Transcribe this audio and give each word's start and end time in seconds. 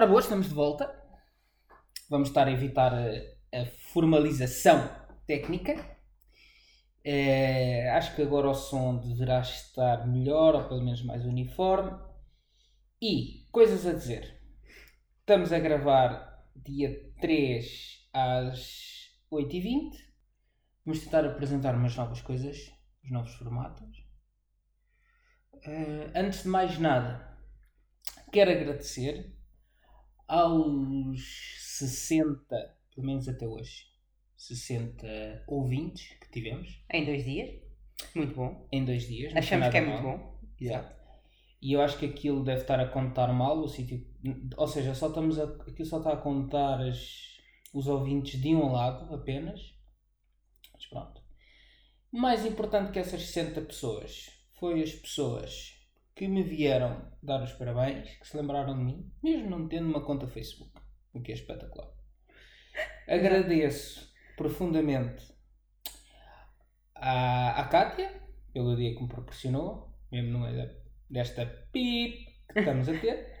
Ora 0.00 0.06
boa, 0.06 0.20
estamos 0.22 0.48
de 0.48 0.54
volta. 0.54 0.90
Vamos 2.08 2.28
estar 2.28 2.48
a 2.48 2.50
evitar 2.50 2.90
a, 2.94 3.60
a 3.60 3.66
formalização 3.92 4.88
técnica. 5.26 5.74
Eh, 7.04 7.86
acho 7.90 8.16
que 8.16 8.22
agora 8.22 8.48
o 8.48 8.54
som 8.54 8.96
deverá 8.96 9.40
estar 9.40 10.08
melhor, 10.08 10.54
ou 10.54 10.68
pelo 10.68 10.82
menos 10.82 11.04
mais 11.04 11.26
uniforme. 11.26 11.92
E, 12.98 13.46
coisas 13.52 13.86
a 13.86 13.92
dizer. 13.92 14.40
Estamos 15.18 15.52
a 15.52 15.58
gravar 15.58 16.46
dia 16.56 17.12
3 17.20 18.08
às 18.14 19.20
8h20. 19.30 19.98
Vamos 20.86 21.04
tentar 21.04 21.26
apresentar 21.26 21.74
umas 21.74 21.94
novas 21.94 22.22
coisas, 22.22 22.56
os 23.04 23.10
novos 23.10 23.34
formatos. 23.34 24.02
Eh, 25.62 26.10
antes 26.14 26.44
de 26.44 26.48
mais 26.48 26.78
nada, 26.78 27.38
quero 28.32 28.50
agradecer 28.50 29.38
aos 30.30 31.20
60, 31.58 32.76
pelo 32.94 33.06
menos 33.06 33.28
até 33.28 33.48
hoje, 33.48 33.86
60 34.36 35.44
ouvintes 35.48 36.16
que 36.20 36.30
tivemos 36.30 36.82
Em 36.92 37.04
dois 37.04 37.24
dias. 37.24 37.50
Muito 38.14 38.34
bom. 38.36 38.68
em 38.70 38.84
dois 38.84 39.08
dias. 39.08 39.34
Achamos 39.36 39.68
que 39.68 39.76
é 39.76 39.80
nada 39.80 39.90
muito 39.90 40.02
mal. 40.04 40.18
bom. 40.18 40.40
Exato. 40.60 41.00
E 41.60 41.72
eu 41.72 41.82
acho 41.82 41.98
que 41.98 42.06
aquilo 42.06 42.44
deve 42.44 42.62
estar 42.62 42.78
a 42.78 42.88
contar 42.88 43.32
mal 43.32 43.58
o 43.58 43.68
sítio. 43.68 44.06
Ou 44.56 44.68
seja, 44.68 44.94
só 44.94 45.08
estamos 45.08 45.38
a, 45.38 45.44
aquilo 45.44 45.84
só 45.84 45.98
está 45.98 46.12
a 46.12 46.16
contar 46.16 46.80
as, 46.80 47.36
os 47.74 47.86
ouvintes 47.88 48.40
de 48.40 48.54
um 48.54 48.70
lado 48.70 49.12
apenas. 49.12 49.60
Mas 50.72 50.86
pronto. 50.86 51.20
Mais 52.12 52.46
importante 52.46 52.92
que 52.92 52.98
essas 53.00 53.20
60 53.22 53.60
pessoas 53.62 54.30
foi 54.58 54.80
as 54.80 54.92
pessoas 54.92 55.79
que 56.20 56.28
me 56.28 56.42
vieram 56.42 56.92
dar 57.22 57.42
os 57.42 57.52
parabéns, 57.54 58.10
que 58.18 58.26
se 58.28 58.36
lembraram 58.36 58.76
de 58.78 58.84
mim, 58.84 59.10
mesmo 59.22 59.48
não 59.50 59.68
tendo 59.68 59.88
uma 59.88 60.04
conta 60.04 60.28
Facebook, 60.28 60.72
o 61.14 61.22
que 61.22 61.32
é 61.32 61.34
espetacular. 61.34 61.88
Agradeço 63.08 64.12
profundamente 64.36 65.22
à, 66.94 67.60
à 67.60 67.64
Kátia 67.68 68.08
pelo 68.52 68.76
dia 68.76 68.94
que 68.94 69.02
me 69.02 69.08
proporcionou, 69.08 69.96
mesmo 70.12 70.32
no 70.32 70.40
meio 70.40 70.56
da- 70.58 70.74
desta 71.08 71.46
pip 71.72 72.26
que 72.52 72.58
estamos 72.60 72.88
a 72.88 72.98
ter. 72.98 73.18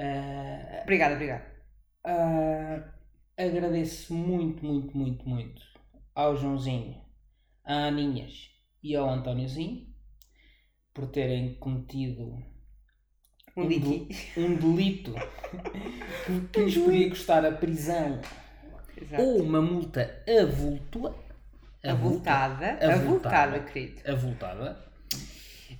Ah, 0.00 0.82
Obrigada, 0.84 1.14
obrigada. 1.14 1.44
ah, 2.04 2.94
agradeço 3.36 4.14
muito, 4.14 4.64
muito, 4.64 4.96
muito, 4.96 5.28
muito 5.28 5.62
ao 6.14 6.36
Joãozinho, 6.36 7.02
à 7.64 7.86
Aninhas 7.88 8.48
e 8.80 8.94
ao 8.94 9.08
Antóniozinho 9.10 9.87
por 10.98 11.06
terem 11.10 11.54
cometido 11.54 12.24
Um 13.56 13.62
Um 13.62 13.68
diti. 13.68 14.08
um 14.36 14.54
delito 14.56 15.14
que, 16.26 16.40
que 16.52 16.60
lhes 16.64 16.74
podia 16.76 17.08
custar 17.08 17.44
a 17.44 17.52
prisão 17.52 18.20
Exato. 19.00 19.22
ou 19.22 19.42
uma 19.42 19.62
multa 19.62 20.24
avultua. 20.42 21.16
Avultada. 21.84 22.72
avultada. 22.72 22.94
Avultada, 22.94 23.60
querido. 23.60 24.02
avultada. 24.10 24.84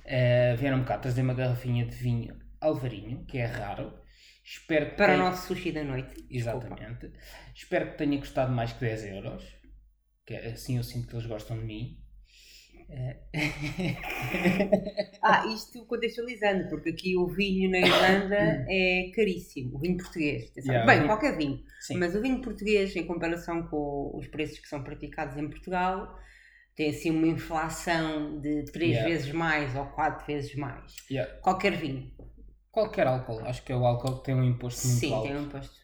Eh, 0.05 0.55
vieram-me 0.55 0.85
cá 0.85 0.97
trazer 0.97 1.21
uma 1.21 1.33
garrafinha 1.33 1.85
de 1.85 1.95
vinho 1.95 2.39
Alvarinho, 2.61 3.25
que 3.25 3.37
é 3.37 3.45
raro. 3.45 3.93
Espero 4.43 4.89
que 4.91 4.95
Para 4.95 5.13
o 5.13 5.17
tenha- 5.17 5.29
nosso 5.29 5.47
sushi 5.47 5.71
da 5.73 5.83
noite. 5.83 6.15
Desculpa. 6.29 6.67
Exatamente. 6.67 7.11
Espero 7.53 7.91
que 7.91 7.97
tenha 7.97 8.17
custado 8.17 8.51
mais 8.53 8.71
que 8.73 8.79
10 8.79 9.03
euros. 9.05 9.43
Que 10.25 10.33
é 10.35 10.51
assim 10.51 10.77
eu 10.77 10.83
sinto 10.83 11.07
que 11.07 11.15
eles 11.15 11.25
gostam 11.25 11.57
de 11.59 11.65
mim. 11.65 11.98
Eh, 12.89 13.17
Ah, 15.21 15.45
isto 15.53 15.85
contextualizando, 15.85 16.67
porque 16.69 16.89
aqui 16.89 17.17
o 17.17 17.27
vinho 17.27 17.69
na 17.69 17.79
Irlanda 17.79 18.65
é 18.69 19.11
caríssimo. 19.15 19.75
O 19.75 19.79
vinho 19.79 19.97
português. 19.97 20.51
Yeah, 20.57 20.85
Bem, 20.85 21.05
qualquer 21.05 21.37
vinho. 21.37 21.59
Sim. 21.81 21.97
Mas 21.97 22.15
o 22.15 22.21
vinho 22.21 22.41
português, 22.41 22.95
em 22.95 23.05
comparação 23.05 23.63
com 23.67 24.11
os 24.15 24.27
preços 24.27 24.59
que 24.59 24.67
são 24.67 24.83
praticados 24.83 25.37
em 25.37 25.47
Portugal, 25.49 26.17
tem 26.75 26.89
assim 26.89 27.11
uma 27.11 27.27
inflação 27.27 28.39
de 28.39 28.63
três 28.71 28.91
Yeah. 28.91 29.09
vezes 29.09 29.31
mais 29.33 29.75
ou 29.75 29.85
quatro 29.87 30.25
vezes 30.25 30.55
mais. 30.55 30.95
Yeah. 31.11 31.31
Qualquer 31.41 31.73
vinho. 31.77 32.11
Qualquer 32.71 33.07
álcool. 33.07 33.39
Acho 33.41 33.63
que 33.63 33.71
é 33.71 33.75
o 33.75 33.85
álcool 33.85 34.17
que 34.19 34.25
tem 34.25 34.35
um 34.35 34.43
imposto 34.43 34.87
muito 34.87 34.99
Sim, 34.99 35.13
alto. 35.13 35.27
tem 35.27 35.37
um 35.37 35.43
imposto. 35.43 35.75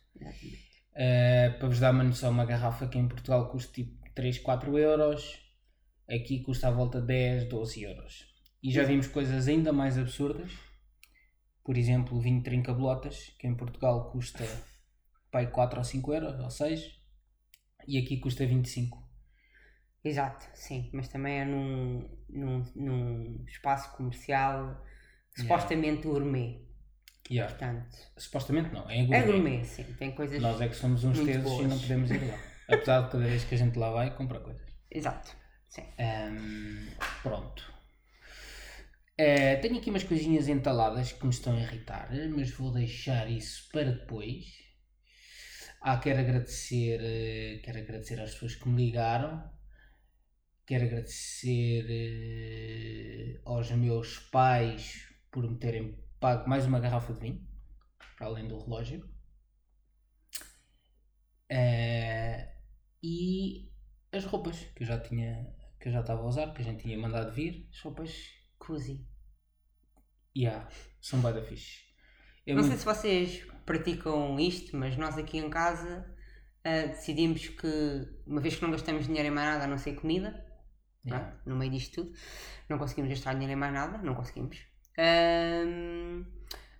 Uh, 0.95 1.59
para 1.59 1.67
vos 1.67 1.79
dar 1.79 1.91
uma 1.91 2.03
noção, 2.03 2.31
uma 2.31 2.45
garrafa 2.45 2.87
que 2.87 2.97
em 2.97 3.07
Portugal 3.07 3.49
custa 3.49 3.73
tipo 3.73 3.91
3, 4.15 4.39
4 4.39 4.77
euros, 4.77 5.44
aqui 6.09 6.41
custa 6.41 6.67
à 6.67 6.71
volta 6.71 7.01
de 7.01 7.07
10, 7.07 7.49
12 7.49 7.83
euros. 7.83 8.25
E 8.61 8.71
já 8.71 8.83
vimos 8.83 9.07
coisas 9.07 9.47
ainda 9.47 9.71
mais 9.71 9.97
absurdas. 9.97 10.51
Por 11.63 11.77
exemplo, 11.77 12.19
vinho 12.19 12.37
de 12.39 12.43
Trinca-Bolotas, 12.43 13.35
que 13.39 13.47
em 13.47 13.55
Portugal 13.55 14.11
custa 14.11 14.43
pai 15.31 15.49
4 15.51 15.79
ou 15.79 15.83
5 15.83 16.13
euros, 16.13 16.39
ou 16.39 16.49
6, 16.49 16.99
e 17.87 17.97
aqui 17.97 18.17
custa 18.19 18.45
25. 18.45 19.03
Exato, 20.03 20.45
sim, 20.53 20.89
mas 20.93 21.07
também 21.07 21.39
é 21.39 21.45
num, 21.45 22.07
num, 22.29 22.63
num 22.75 23.43
espaço 23.47 23.95
comercial 23.97 24.79
supostamente 25.35 26.07
gourmet. 26.07 26.63
Yeah. 27.29 27.51
Portanto, 27.51 27.97
Supostamente 28.17 28.71
não, 28.71 28.87
é 28.87 28.99
é 28.99 29.05
gourmet. 29.05 29.25
gourmet, 29.25 29.63
sim, 29.63 29.83
tem 29.97 30.11
coisas. 30.11 30.39
Nós 30.39 30.61
é 30.61 30.67
que 30.69 30.75
somos 30.75 31.03
uns 31.03 31.19
tesos 31.19 31.59
e 31.59 31.63
não 31.67 31.79
podemos 31.79 32.11
ir 32.11 32.23
lá. 32.27 32.37
Apesar 32.69 33.01
de 33.01 33.11
cada 33.11 33.25
vez 33.25 33.43
que 33.43 33.55
a 33.55 33.57
gente 33.57 33.77
lá 33.79 33.91
vai, 33.91 34.15
compra 34.15 34.39
coisas. 34.39 34.65
Exato, 34.91 35.35
sim. 35.75 35.83
Ahm, 35.99 36.87
pronto. 37.21 37.63
Eh, 39.17 39.57
tenho 39.61 39.77
aqui 39.77 39.89
umas 39.89 40.03
coisinhas 40.05 40.47
entaladas 40.47 41.11
que 41.13 41.23
me 41.25 41.31
estão 41.31 41.53
a 41.53 41.59
irritar, 41.59 42.09
mas 42.35 42.51
vou 42.51 42.71
deixar 42.71 43.29
isso 43.29 43.69
para 43.71 43.91
depois. 43.91 44.45
Ah, 45.81 45.97
quero 46.03 46.19
agradecer, 46.19 46.99
eh, 47.01 47.61
quero 47.63 47.79
agradecer 47.79 48.19
às 48.19 48.31
pessoas 48.33 48.55
que 48.55 48.67
me 48.67 48.85
ligaram. 48.85 49.31
Quero 50.67 50.85
agradecer 50.85 51.85
eh, 51.89 53.39
aos 53.45 53.69
meus 53.71 54.19
pais 54.35 55.07
por 55.31 55.43
me 55.49 55.57
terem 55.57 55.85
pago 56.19 56.47
mais 56.49 56.65
uma 56.65 56.79
garrafa 56.79 57.13
de 57.13 57.19
vinho, 57.19 57.47
para 58.17 58.27
além 58.27 58.47
do 58.47 58.57
relógio. 58.59 59.01
E 63.03 63.69
as 64.11 64.25
roupas 64.25 64.57
que 64.75 64.83
eu 64.83 64.87
já 64.87 64.99
tinha, 64.99 65.54
que 65.85 65.89
eu 65.89 65.93
já 65.93 65.99
estava 65.99 66.23
a 66.23 66.25
usar, 66.25 66.51
que 66.51 66.63
a 66.63 66.65
gente 66.65 66.81
tinha 66.81 66.97
mandado 66.97 67.31
vir. 67.31 67.69
As 67.71 67.79
roupas 67.81 68.11
cozy. 68.57 69.05
Yeah, 70.35 70.67
são 70.99 71.21
bué 71.21 71.31
da 71.31 71.43
fixe. 71.43 71.83
É 72.43 72.55
Não 72.55 72.63
sei 72.63 72.69
muito- 72.71 72.79
se 72.79 72.85
vocês 72.85 73.47
praticam 73.67 74.39
isto, 74.39 74.75
mas 74.75 74.97
nós 74.97 75.15
aqui 75.15 75.37
em 75.37 75.47
casa 75.47 76.11
ah, 76.63 76.87
decidimos 76.87 77.49
que, 77.49 77.67
uma 78.25 78.41
vez 78.41 78.55
que 78.55 78.63
não 78.63 78.71
gastamos 78.71 79.05
dinheiro 79.05 79.27
em 79.27 79.31
mais 79.31 79.47
nada 79.47 79.65
a 79.65 79.67
não 79.67 79.77
ser 79.77 79.93
comida? 79.93 80.43
Yeah. 81.05 81.39
no 81.45 81.55
meio 81.55 81.71
disto 81.71 82.01
tudo, 82.01 82.17
não 82.67 82.79
conseguimos 82.79 83.11
gastar 83.11 83.33
dinheiro 83.33 83.53
em 83.53 83.55
mais 83.55 83.71
nada, 83.71 83.99
não 83.99 84.15
conseguimos. 84.15 84.57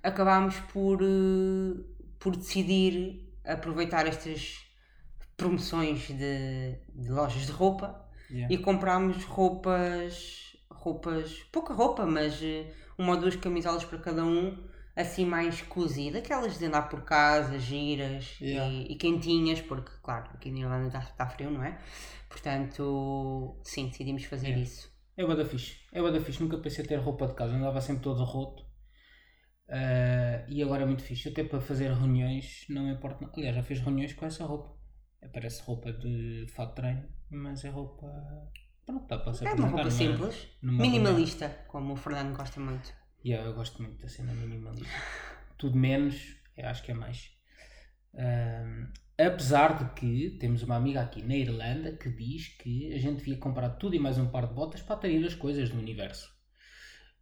Acabámos 0.02 0.60
por, 0.74 1.00
eh, 1.04 1.84
por 2.18 2.36
decidir 2.36 3.32
aproveitar 3.46 4.08
estas 4.08 4.66
promoções 5.38 6.08
de, 6.08 6.76
de 6.96 7.10
lojas 7.12 7.46
de 7.46 7.52
roupa 7.52 8.04
Yeah. 8.30 8.54
e 8.54 8.58
comprámos 8.58 9.24
roupas, 9.26 10.56
roupas, 10.70 11.44
pouca 11.52 11.74
roupa, 11.74 12.06
mas 12.06 12.42
eh, 12.42 12.66
uma 12.98 13.14
ou 13.14 13.20
duas 13.20 13.36
camisolas 13.36 13.84
para 13.86 14.00
cada 14.00 14.24
um, 14.24 14.58
assim 14.96 15.26
mais 15.26 15.62
cozy, 15.62 16.12
daquelas 16.12 16.58
de 16.58 16.66
andar 16.66 16.84
por 16.90 17.04
casa, 17.04 17.60
giras 17.60 18.38
Yeah. 18.42 18.72
e, 18.72 18.94
e 18.94 18.96
quentinhas, 18.96 19.62
porque 19.62 19.92
claro, 20.02 20.30
aqui 20.34 20.52
na 20.52 20.60
Irlanda 20.60 20.88
está, 20.88 21.00
está 21.00 21.28
frio, 21.28 21.52
não 21.52 21.64
é? 21.64 21.78
Portanto, 22.30 23.56
sim, 23.64 23.88
decidimos 23.90 24.26
fazer 24.26 24.48
Yeah. 24.48 24.64
isso. 24.64 24.96
É 25.18 25.26
da 25.26 25.46
fixe. 25.46 25.78
É 25.94 26.02
bué 26.02 26.12
da 26.12 26.20
fixe. 26.20 26.42
Nunca 26.44 26.58
pensei 26.58 26.86
ter 26.86 26.98
roupa 26.98 27.28
de 27.28 27.34
casa. 27.36 27.56
Andava 27.56 27.80
sempre 27.80 28.04
todo 28.04 28.24
roto. 28.24 28.66
Ah, 29.70 30.46
e 30.48 30.62
agora 30.62 30.84
é 30.84 30.86
muito 30.86 31.04
fixe. 31.04 31.30
Até 31.30 31.44
para 31.44 31.62
fazer 31.62 31.92
reuniões 31.92 32.66
não 32.70 32.84
me 32.84 32.94
importa. 32.94 33.30
Aliás, 33.34 33.56
já 33.56 33.64
fiz 33.64 33.80
reuniões 33.80 34.14
com 34.14 34.26
essa 34.26 34.46
roupa. 34.46 34.75
É, 35.26 35.28
Parece 35.30 35.62
roupa 35.64 35.92
de 35.94 36.46
fato 36.56 36.70
de 36.70 36.76
treino, 36.76 37.04
mas 37.30 37.64
é 37.66 37.70
roupa. 37.70 38.08
Pronto, 38.86 39.08
dá 39.08 39.18
para 39.18 39.34
se 39.34 39.46
É 39.48 39.54
uma 39.54 39.68
roupa 39.68 39.78
numa- 39.84 39.92
simples, 39.92 40.48
numa 40.62 40.82
minimalista, 40.82 41.50
como 41.68 41.94
o 41.94 41.96
Fernando 41.96 42.36
gosta 42.36 42.60
muito. 42.60 42.94
Yeah, 43.26 43.48
eu 43.50 43.56
gosto 43.56 43.82
muito 43.82 44.00
da 44.02 44.08
cena 44.08 44.34
minimalista. 44.34 44.88
Tudo 45.58 45.78
menos, 45.78 46.16
eu 46.56 46.68
acho 46.68 46.84
que 46.84 46.92
é 46.92 46.94
mais. 46.94 47.32
Ahm, 48.14 48.92
apesar 49.18 49.78
de 49.80 49.94
que 50.00 50.38
temos 50.40 50.62
uma 50.64 50.76
amiga 50.76 51.02
aqui 51.02 51.22
na 51.24 51.36
Irlanda 51.36 51.94
que 51.94 52.10
diz 52.10 52.50
que 52.60 52.94
a 52.94 53.00
gente 53.00 53.18
devia 53.20 53.38
comprar 53.38 53.70
tudo 53.72 53.96
e 53.96 54.00
mais 54.00 54.18
um 54.20 54.28
par 54.30 54.48
de 54.48 54.54
botas 54.54 54.82
para 54.84 54.96
atrair 54.96 55.26
as 55.26 55.34
coisas 55.36 55.70
do 55.72 55.78
universo. 55.80 56.30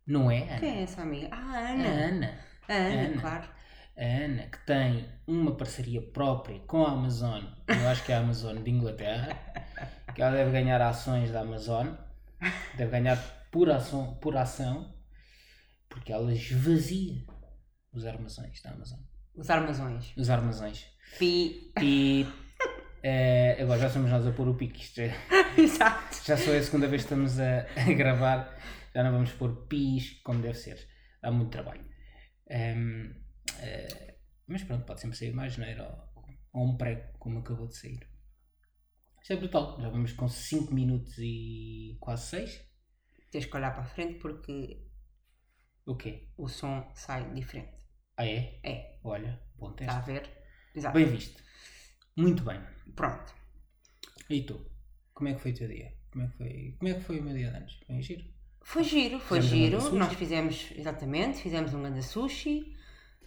Não 0.05 0.29
é, 0.29 0.43
Ana? 0.43 0.59
Quem 0.59 0.79
é 0.79 0.81
essa 0.83 1.01
amiga? 1.01 1.29
Ah, 1.31 1.37
a 1.37 1.57
A 1.57 1.69
Ana. 1.71 1.87
Ana. 1.87 2.39
A 2.67 2.73
Ana, 2.73 3.01
Ana. 3.07 3.21
claro. 3.21 3.49
A 3.95 4.03
Ana, 4.03 4.43
que 4.47 4.65
tem 4.65 5.07
uma 5.27 5.55
parceria 5.55 6.01
própria 6.01 6.59
com 6.61 6.83
a 6.85 6.91
Amazon, 6.91 7.43
eu 7.67 7.87
acho 7.89 8.03
que 8.03 8.11
é 8.11 8.15
a 8.15 8.19
Amazon 8.19 8.61
de 8.63 8.71
Inglaterra, 8.71 9.37
que 10.15 10.21
ela 10.21 10.35
deve 10.35 10.51
ganhar 10.51 10.81
ações 10.81 11.31
da 11.31 11.41
Amazon, 11.41 11.87
deve 12.75 12.91
ganhar 12.91 13.17
por 13.51 13.69
ação, 13.69 14.15
por 14.15 14.35
ação 14.35 14.91
porque 15.87 16.11
ela 16.11 16.33
esvazia 16.33 17.23
os 17.93 18.03
armazéns 18.05 18.61
da 18.63 18.71
Amazon. 18.71 18.99
Os 19.35 19.49
armazões. 19.49 20.11
Os 20.17 20.29
armazões. 20.29 20.87
Pi. 21.19 21.71
E 21.79 22.25
eh, 23.03 23.57
agora 23.61 23.79
já 23.79 23.89
somos 23.91 24.09
nós 24.09 24.25
a 24.25 24.31
pôr 24.31 24.47
o 24.47 24.55
pique. 24.55 24.81
Isto 24.81 25.01
é- 25.01 25.15
Exato. 25.55 26.17
já 26.25 26.35
só 26.35 26.51
é 26.51 26.57
a 26.57 26.63
segunda 26.63 26.87
vez 26.87 27.03
que 27.03 27.13
estamos 27.13 27.39
a, 27.39 27.59
a 27.77 27.93
gravar. 27.93 28.57
Já 28.95 29.03
não 29.03 29.11
vamos 29.11 29.31
pôr 29.33 29.67
pis 29.67 30.19
como 30.23 30.41
deve 30.41 30.55
ser. 30.57 30.79
Dá 31.21 31.29
muito 31.31 31.51
trabalho. 31.51 31.85
Ehm, 32.49 33.11
eh, 33.59 34.15
mas 34.47 34.63
pronto, 34.63 34.85
pode 34.85 35.01
sempre 35.01 35.17
sair 35.17 35.33
mais 35.33 35.53
janeiro 35.53 35.83
ou, 35.83 36.23
ou 36.61 36.67
um 36.69 36.77
prego, 36.77 37.17
como 37.19 37.39
acabou 37.39 37.67
de 37.67 37.75
sair. 37.77 38.07
Isto 39.21 39.33
é 39.33 39.35
brutal. 39.37 39.79
Já 39.81 39.89
vamos 39.89 40.11
com 40.13 40.27
5 40.27 40.73
minutos 40.73 41.15
e 41.17 41.97
quase 41.99 42.27
6. 42.27 42.61
Tens 43.31 43.45
que 43.45 43.55
olhar 43.57 43.71
para 43.71 43.83
a 43.83 43.85
frente 43.85 44.19
porque 44.19 44.85
O 45.85 45.95
quê? 45.95 46.29
o 46.37 46.47
som 46.47 46.91
sai 46.93 47.31
diferente. 47.33 47.73
Ah, 48.17 48.25
é? 48.27 48.59
É, 48.63 48.99
Olha, 49.03 49.41
bom 49.55 49.71
teste. 49.73 49.85
está 49.85 49.97
a 49.97 50.01
ver? 50.01 50.29
Exato. 50.75 50.93
Bem 50.97 51.05
visto. 51.05 51.41
Muito 52.15 52.43
bem. 52.43 52.59
Pronto. 52.95 53.33
E 54.29 54.43
tu? 54.43 54.69
Como 55.13 55.29
é 55.29 55.33
que 55.33 55.39
foi 55.41 55.51
o 55.51 55.55
teu 55.55 55.67
dia? 55.67 55.93
Como 56.11 56.23
é 56.25 56.27
que 56.27 56.37
foi, 56.37 56.75
como 56.77 56.91
é 56.91 56.93
que 56.93 57.01
foi 57.01 57.19
o 57.19 57.23
meu 57.23 57.33
dia 57.33 57.49
de 57.49 57.57
anos? 57.57 57.79
Foi 57.87 58.01
giro? 58.03 58.33
Foi 58.61 58.83
giro, 58.83 59.19
foi 59.19 59.41
Fizemos 59.41 59.53
um 59.63 59.65
giro. 59.65 59.81
sushi. 59.81 59.95
Nós 59.97 60.13
fizemos, 60.13 60.71
exatamente, 60.75 61.41
fizemos 61.41 61.73
um 61.73 61.81
grande 61.81 62.03
sushi, 62.03 62.72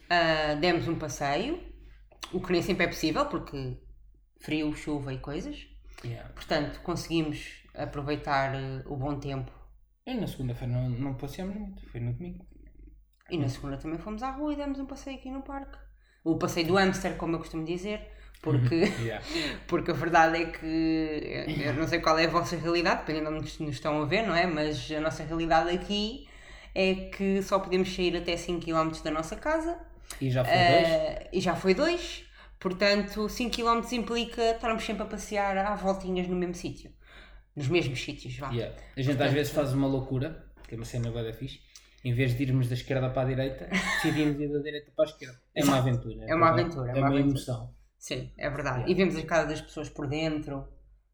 ah, 0.09 0.55
demos 0.55 0.87
um 0.87 0.97
passeio, 0.97 1.61
o 2.33 2.41
que 2.41 2.51
nem 2.51 2.61
sempre 2.61 2.85
é 2.85 2.87
possível 2.87 3.25
porque 3.27 3.77
frio, 4.41 4.73
chuva 4.75 5.13
e 5.13 5.19
coisas. 5.19 5.57
Yeah. 6.05 6.29
Portanto, 6.33 6.79
conseguimos 6.81 7.63
aproveitar 7.73 8.53
eh, 8.55 8.83
o 8.85 8.95
bom 8.95 9.19
tempo 9.19 9.51
Eu 10.05 10.15
na 10.21 10.27
segunda-feira 10.27 10.71
não, 10.73 10.89
não 10.89 11.13
passeamos 11.15 11.55
muito, 11.55 11.89
foi 11.89 11.99
no 11.99 12.13
domingo. 12.13 12.45
e 13.31 13.37
na 13.37 13.49
segunda 13.49 13.77
também 13.77 13.97
fomos 13.99 14.21
à 14.23 14.31
rua 14.31 14.53
e 14.53 14.55
demos 14.55 14.79
um 14.79 14.85
passeio 14.85 15.17
aqui 15.17 15.31
no 15.31 15.41
parque. 15.41 15.77
O 16.23 16.37
passeio 16.37 16.67
do 16.67 16.75
hamster, 16.75 17.15
como 17.17 17.35
eu 17.35 17.39
costumo 17.39 17.65
dizer, 17.65 17.99
porque, 18.41 18.75
Yeah. 19.01 19.25
porque 19.67 19.91
a 19.91 19.93
verdade 19.95 20.37
é 20.43 20.45
que 20.51 21.45
eu 21.65 21.73
não 21.73 21.87
sei 21.87 21.99
qual 21.99 22.17
é 22.19 22.25
a 22.25 22.29
vossa 22.29 22.55
realidade, 22.57 22.99
dependendo 23.01 23.31
de 23.31 23.37
onde 23.37 23.63
nos 23.63 23.75
estão 23.75 24.01
a 24.01 24.05
ver, 24.05 24.21
não 24.27 24.35
é? 24.35 24.45
Mas 24.45 24.89
a 24.91 24.99
nossa 24.99 25.23
realidade 25.23 25.69
aqui 25.71 26.27
é 26.75 27.09
que 27.09 27.41
só 27.41 27.59
podemos 27.59 27.93
sair 27.93 28.15
até 28.15 28.37
5 28.37 28.63
km 28.63 28.91
da 29.03 29.09
nossa 29.11 29.35
casa 29.35 29.79
E 30.21 30.29
já 30.31 30.43
foi 30.43 30.53
dois? 30.53 30.87
eh, 30.87 31.29
e 31.33 31.41
já 31.41 31.55
foi 31.55 31.73
2. 31.73 32.23
Portanto, 32.59 33.29
5 33.29 33.55
km 33.55 33.81
implica 33.93 34.41
estarmos 34.51 34.83
sempre 34.83 35.03
a 35.03 35.05
passear 35.05 35.57
à 35.57 35.75
voltinhas 35.75 36.27
no 36.27 36.35
mesmo 36.35 36.55
sítio. 36.55 36.91
Nos 37.55 37.67
mesmos 37.67 38.01
sítios, 38.03 38.35
vá. 38.37 38.49
Yeah. 38.51 38.75
A 38.95 39.01
gente 39.01 39.21
às 39.21 39.31
vezes 39.31 39.51
faz 39.53 39.73
uma 39.73 39.87
loucura, 39.87 40.45
que 40.67 40.73
é 40.73 40.77
uma 40.77 40.85
cena 40.85 41.11
bué 41.11 41.23
da 41.23 41.33
fixe. 41.33 41.59
Em 42.03 42.13
vez 42.13 42.35
de 42.35 42.43
irmos 42.43 42.67
da 42.67 42.73
esquerda 42.75 43.09
para 43.09 43.23
a 43.23 43.25
direita, 43.25 43.67
decidimos 43.67 44.39
ir 44.39 44.51
da 44.51 44.59
direita 44.59 44.91
para 44.95 45.05
a 45.05 45.07
esquerda. 45.09 45.39
É 45.55 45.63
uma 45.63 45.77
aventura. 45.77 46.25
É 46.27 46.35
uma 46.35 46.49
aventura, 46.49 46.87
é 46.87 46.91
É 46.91 46.93
uma 46.93 46.99
uma 47.01 47.07
aventura. 47.09 47.29
emoção. 47.31 47.73
Sim, 47.99 48.31
é 48.37 48.49
verdade. 48.49 48.77
Yeah. 48.77 48.91
E 48.91 48.95
vemos 48.95 49.15
as 49.15 49.23
casas 49.25 49.49
das 49.49 49.61
pessoas 49.61 49.89
por 49.89 50.07
dentro. 50.07 50.67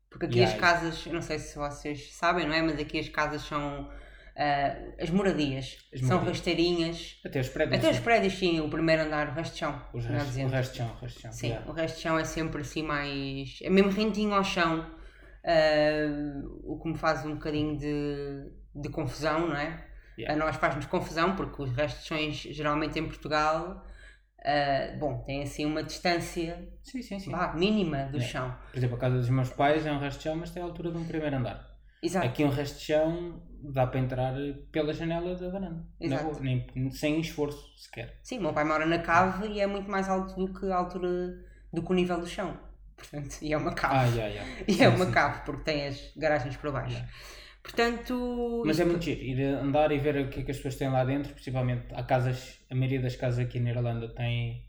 Porque 0.10 0.28
aqui 0.28 0.39
Yeah. 0.39 0.54
as 0.56 0.60
casas, 0.62 1.06
eu 1.06 1.13
não 1.13 1.22
sei 1.22 1.39
se 1.39 1.57
vocês 1.57 2.13
sabem, 2.13 2.46
não 2.48 2.54
é? 2.54 2.62
Mas 2.62 2.80
aqui 2.80 3.00
as 3.00 3.10
casas 3.10 3.42
são 3.42 3.89
ah, 4.38 4.76
as 5.00 5.10
moradias. 5.10 5.78
As 5.94 6.00
são 6.00 6.10
moradias. 6.10 6.38
rasteirinhas. 6.38 7.22
Até 7.26 7.40
os 7.40 7.50
prédios. 7.50 7.80
Até 7.80 7.90
os 7.92 7.98
sim. 7.98 8.04
prédios, 8.04 8.34
sim, 8.34 8.60
o 8.60 8.70
primeiro 8.70 9.04
andar, 9.04 9.30
o 9.30 9.34
resto 9.34 9.54
de 9.54 9.60
chão. 9.60 9.82
Os 9.94 10.06
melhor 10.06 10.22
restos, 10.26 10.44
o 10.44 10.48
resto 10.48 10.72
de 10.72 10.78
chão, 10.78 10.88
o 10.88 11.00
resto 11.02 11.16
de 11.18 11.22
chão. 11.22 11.32
Sim, 11.32 11.48
Yeah. 11.48 11.70
o 11.72 11.74
resto 11.74 11.96
de 11.96 12.02
chão 12.02 12.20
é 12.20 12.24
sempre 12.24 12.62
assim 12.62 12.84
mais. 12.84 13.60
É 13.62 13.70
mesmo 13.70 13.92
rentinho 13.92 14.34
ao 14.34 14.44
chão. 14.44 14.86
ah, 15.46 16.34
o 16.64 16.80
que 16.82 16.90
me 16.90 16.98
faz 16.98 17.26
um 17.26 17.34
bocadinho 17.34 17.78
de, 17.78 18.52
de 18.76 18.90
confusão, 18.90 19.48
não 19.48 19.56
é? 19.58 19.86
Yeah. 20.18 20.34
A 20.42 20.46
nós 20.46 20.56
faz-nos 20.58 20.86
confusão 20.86 21.36
porque 21.36 21.62
os 21.62 21.72
restos 21.72 22.04
de 22.04 22.08
chões, 22.10 22.36
geralmente 22.56 22.98
em 23.00 23.06
Portugal, 23.08 23.86
ah, 24.46 24.96
bom, 25.00 25.24
têm 25.26 25.44
assim 25.44 25.66
uma 25.66 25.84
distância 25.84 26.68
Sim, 26.84 27.02
sim, 27.02 27.32
mínima 27.56 28.06
do 28.06 28.18
Yeah. 28.18 28.28
chão. 28.28 28.56
Por 28.72 28.78
exemplo, 28.78 28.96
a 28.96 29.00
casa 29.00 29.18
dos 29.18 29.30
meus 29.30 29.50
pais 29.50 29.86
é 29.86 29.92
um 29.92 30.00
resto 30.00 30.18
de 30.20 30.24
chão, 30.26 30.36
mas 30.36 30.50
tem 30.52 30.62
a 30.62 30.66
altura 30.66 30.92
de 30.92 30.98
um 30.98 31.06
primeiro 31.06 31.36
andar. 31.36 31.68
Exato. 32.02 32.26
Aqui 32.28 32.44
um 32.44 32.50
resto 32.50 32.80
de 32.80 32.86
chão 32.86 33.42
dá 33.71 33.88
para 33.88 34.00
entrar 34.00 34.33
pela 34.71 34.94
janela 34.94 35.36
da 35.36 35.50
varanda. 35.50 35.86
Exato. 36.00 36.24
boa, 36.25 36.39
nem, 36.42 36.92
sem 36.92 37.19
esforço 37.19 37.77
sequer. 37.77 38.19
Sim, 38.24 38.39
o 38.39 38.42
meu 38.42 38.54
pai 38.54 38.63
mora 38.65 38.86
na 38.86 39.00
cave 39.00 39.48
e 39.48 39.60
é 39.60 39.68
muito 39.68 39.89
mais 39.89 40.10
alto 40.10 40.36
do 40.36 40.54
que 40.54 40.71
a 40.71 40.75
altura 40.77 41.10
do 41.71 41.81
que 41.83 41.92
o 41.92 41.95
nível 41.95 42.19
do 42.19 42.27
chão. 42.27 42.57
Portanto, 42.95 43.38
e 43.42 43.54
é 43.54 43.57
uma 43.57 43.71
Ah, 43.71 43.74
cave. 43.74 44.18
yeah, 44.18 44.27
yeah. 44.27 44.51
E 44.68 44.74
Sim, 44.74 44.83
é 44.83 44.89
uma 44.89 45.06
sim, 45.06 45.12
cave, 45.12 45.42
porque 45.45 45.63
tem 45.63 45.88
as 45.88 46.13
garagens 46.15 46.57
para 46.57 46.71
baixo. 46.71 46.95
Yeah. 46.95 47.12
Portanto, 47.63 48.63
Mas 48.65 48.80
é 48.80 48.86
muito 48.86 49.04
giro, 49.04 49.21
ir 49.21 49.42
andar 49.42 49.92
e 49.92 50.00
ver 50.00 50.18
o 50.18 50.30
que 50.30 50.42
é 50.42 50.44
que 50.44 50.51
as 50.51 50.57
pessoas 50.57 50.75
têm 50.75 50.89
lá 50.89 51.04
dentro, 51.06 51.33
principalmente 51.33 51.86
há 51.94 52.04
casas, 52.04 52.60
a 52.69 52.75
maioria 52.75 53.01
das 53.01 53.15
casas 53.15 53.39
aqui 53.45 53.60
na 53.60 53.69
Irlanda 53.71 54.13
tem, 54.13 54.65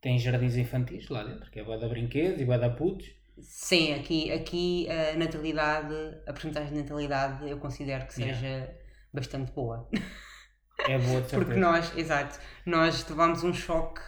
tem 0.00 0.18
jardins 0.18 0.56
infantis 0.56 1.08
lá 1.08 1.24
dentro, 1.24 1.50
que 1.50 1.60
é 1.60 1.64
bué 1.64 1.76
de 1.76 1.88
brinquedos 1.88 2.40
e 2.40 2.44
bué 2.46 2.58
de 2.58 2.70
putos. 2.76 3.06
Sim, 3.42 3.92
aqui, 3.94 4.30
aqui 4.32 4.88
a 4.90 5.16
natalidade, 5.16 5.94
a 6.26 6.32
porcentagem 6.32 6.72
de 6.72 6.82
natalidade 6.82 7.48
eu 7.48 7.58
considero 7.58 8.06
que 8.06 8.20
Yeah. 8.20 8.38
seja 8.38 8.78
bastante 9.12 9.52
boa. 9.52 9.88
É 10.86 10.98
boa 10.98 11.20
de 11.22 11.28
certeza. 11.30 11.44
Porque 11.44 11.56
nós, 11.60 11.96
exato, 11.96 12.38
nós 12.66 13.06
levámos 13.08 13.42
um 13.44 13.52
choque, 13.52 14.00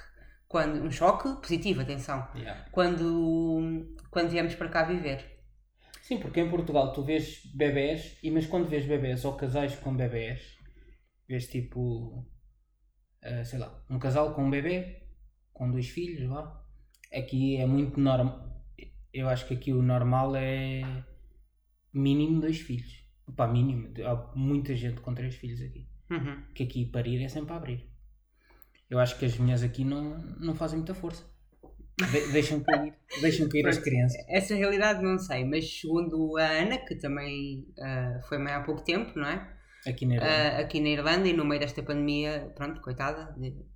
quando, 0.49 0.83
um 0.83 0.91
choque 0.91 1.29
positivo, 1.41 1.81
atenção, 1.81 2.27
Yeah. 2.35 2.67
quando, 2.73 3.97
quando 4.11 4.31
viemos 4.31 4.55
para 4.55 4.69
cá 4.69 4.85
viver. 4.85 5.39
Sim, 6.03 6.19
porque 6.19 6.41
em 6.41 6.51
Portugal 6.51 6.93
tu 6.93 7.05
vês 7.05 7.45
bebés, 7.55 8.19
e 8.23 8.31
mas 8.31 8.47
quando 8.47 8.69
vês 8.69 8.85
bebés 8.85 9.25
ou 9.25 9.37
casais 9.37 9.77
com 9.77 9.95
bebés, 9.95 10.57
vês 11.29 11.47
tipo, 11.47 12.27
eh, 13.23 13.45
sei 13.45 13.59
lá, 13.61 13.85
um 13.89 13.99
casal 13.99 14.35
com 14.35 14.45
um 14.45 14.51
bebê, 14.51 15.03
com 15.53 15.71
dois 15.71 15.89
filhos, 15.89 16.29
vá. 16.29 16.61
Aqui 17.13 17.57
é 17.59 17.67
muito 17.67 18.01
normal. 18.01 18.60
Eu 19.13 19.29
acho 19.29 19.47
que 19.47 19.55
aqui 19.55 19.73
o 19.73 19.83
normal 19.83 20.37
é 20.37 20.83
mínimo 21.93 22.41
dois 22.41 22.61
filhos. 22.61 23.05
Pá, 23.37 23.47
mínimo. 23.47 23.93
Há 24.05 24.33
muita 24.37 24.75
gente 24.75 25.01
com 25.01 25.15
três 25.15 25.35
filhos 25.35 25.61
aqui. 25.61 25.87
Uhum. 26.11 26.43
Que 26.55 26.65
aqui 26.65 26.85
parir 26.87 27.23
é 27.23 27.29
sempre 27.29 27.53
a 27.53 27.57
abrir. 27.57 27.89
Eu 28.89 28.99
acho 28.99 29.19
que 29.19 29.25
as 29.25 29.37
mulheres 29.39 29.63
aqui 29.63 29.85
não, 29.85 30.19
não 30.39 30.55
fazem 30.55 30.79
muita 30.79 30.95
força. 30.95 31.25
De- 32.11 32.33
deixam 32.33 32.61
cair, 32.61 32.95
deixam 33.21 33.49
cair 33.49 33.67
as 33.69 33.79
crianças. 33.79 34.17
Essa 34.29 34.55
realidade 34.55 35.03
não 35.03 35.19
sei, 35.19 35.45
mas 35.45 35.81
segundo 35.81 36.37
a 36.39 36.47
Ana, 36.47 36.79
que 36.79 36.95
também 36.97 37.69
ah, 37.79 38.21
foi 38.29 38.39
mãe 38.39 38.53
há 38.53 38.63
pouco 38.63 38.83
tempo, 38.83 39.17
não 39.19 39.29
é? 39.29 39.57
Aqui 39.87 40.07
na 40.07 40.15
Irlanda. 40.17 40.33
Ah, 40.33 40.59
aqui 40.61 40.81
na 40.81 40.89
Irlanda 40.89 41.29
e 41.29 41.33
no 41.33 41.45
meio 41.45 41.61
desta 41.61 41.83
pandemia, 41.83 42.53
pronto, 42.57 42.81
coitada, 42.81 43.35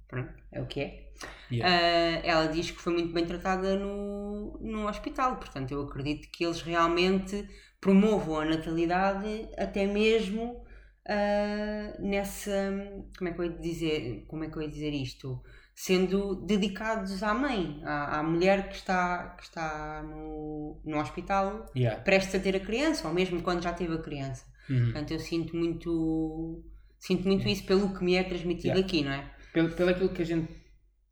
pronto, 0.09 0.33
é 0.51 0.61
o 0.61 0.67
que 0.67 0.81
é. 0.81 1.04
Yeah. 1.51 1.69
Ah, 1.69 2.21
ela 2.25 2.47
diz 2.47 2.71
que 2.71 2.81
foi 2.81 2.93
muito 2.93 3.13
bem 3.13 3.25
tratada 3.25 3.77
no, 3.77 4.59
no 4.61 4.89
hospital, 4.89 5.37
portanto 5.37 5.73
eu 5.73 5.83
acredito 5.83 6.29
que 6.31 6.45
eles 6.45 6.63
realmente 6.63 7.49
promovam 7.81 8.41
a 8.41 8.45
natalidade 8.45 9.49
até 9.57 9.87
mesmo 9.87 10.65
ah, 11.07 11.95
nessa, 11.99 12.73
como 13.19 13.29
é 13.29 13.33
que 13.33 13.41
eu 13.41 13.45
ia 13.45 13.51
dizer, 13.51 14.25
como 14.27 14.45
é 14.45 14.49
que 14.49 14.57
eu 14.57 14.63
ia 14.63 14.69
dizer 14.69 14.93
isto? 14.93 15.43
Sendo 15.75 16.37
dedicados 16.37 17.23
à 17.23 17.35
mãe, 17.35 17.81
à, 17.85 18.21
à 18.21 18.23
mulher 18.23 18.69
que 18.69 18.77
está, 18.77 19.35
que 19.37 19.43
está 19.43 20.03
no, 20.03 20.81
no 20.85 20.99
hospital 21.01 21.67
Yeah. 21.75 22.01
prestes 22.01 22.35
a 22.37 22.39
ter 22.39 22.57
a 22.57 22.61
criança, 22.61 23.09
ou 23.09 23.13
mesmo 23.13 23.43
quando 23.43 23.63
já 23.63 23.73
teve 23.73 23.93
a 23.95 23.99
criança. 23.99 24.47
Uhum. 24.71 24.85
Portanto, 24.85 25.11
eu 25.11 25.19
sinto 25.19 25.57
muito, 25.57 26.65
sinto 26.99 27.27
muito 27.27 27.47
isso 27.49 27.65
pelo 27.65 27.93
que 27.93 28.05
me 28.05 28.15
é 28.15 28.23
transmitido 28.23 28.79
Yeah. 28.79 28.87
aqui, 28.87 29.05
não 29.05 29.13
é? 29.13 29.31
Pelo, 29.53 29.73
pelo 29.73 29.91
aquilo 29.91 30.09
que 30.11 30.23
a 30.23 30.25
gente 30.25 30.64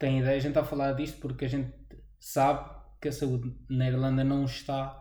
tem 0.02 0.18
ideia, 0.18 0.36
a 0.36 0.40
gente 0.40 0.48
está 0.48 0.62
a 0.62 0.64
falar 0.64 0.94
disto 0.94 1.20
porque 1.20 1.44
a 1.44 1.48
gente 1.48 1.72
sabe 2.18 2.68
que 3.00 3.06
a 3.06 3.12
saúde 3.12 3.56
na 3.70 3.86
Irlanda 3.86 4.24
não 4.24 4.44
está 4.44 5.00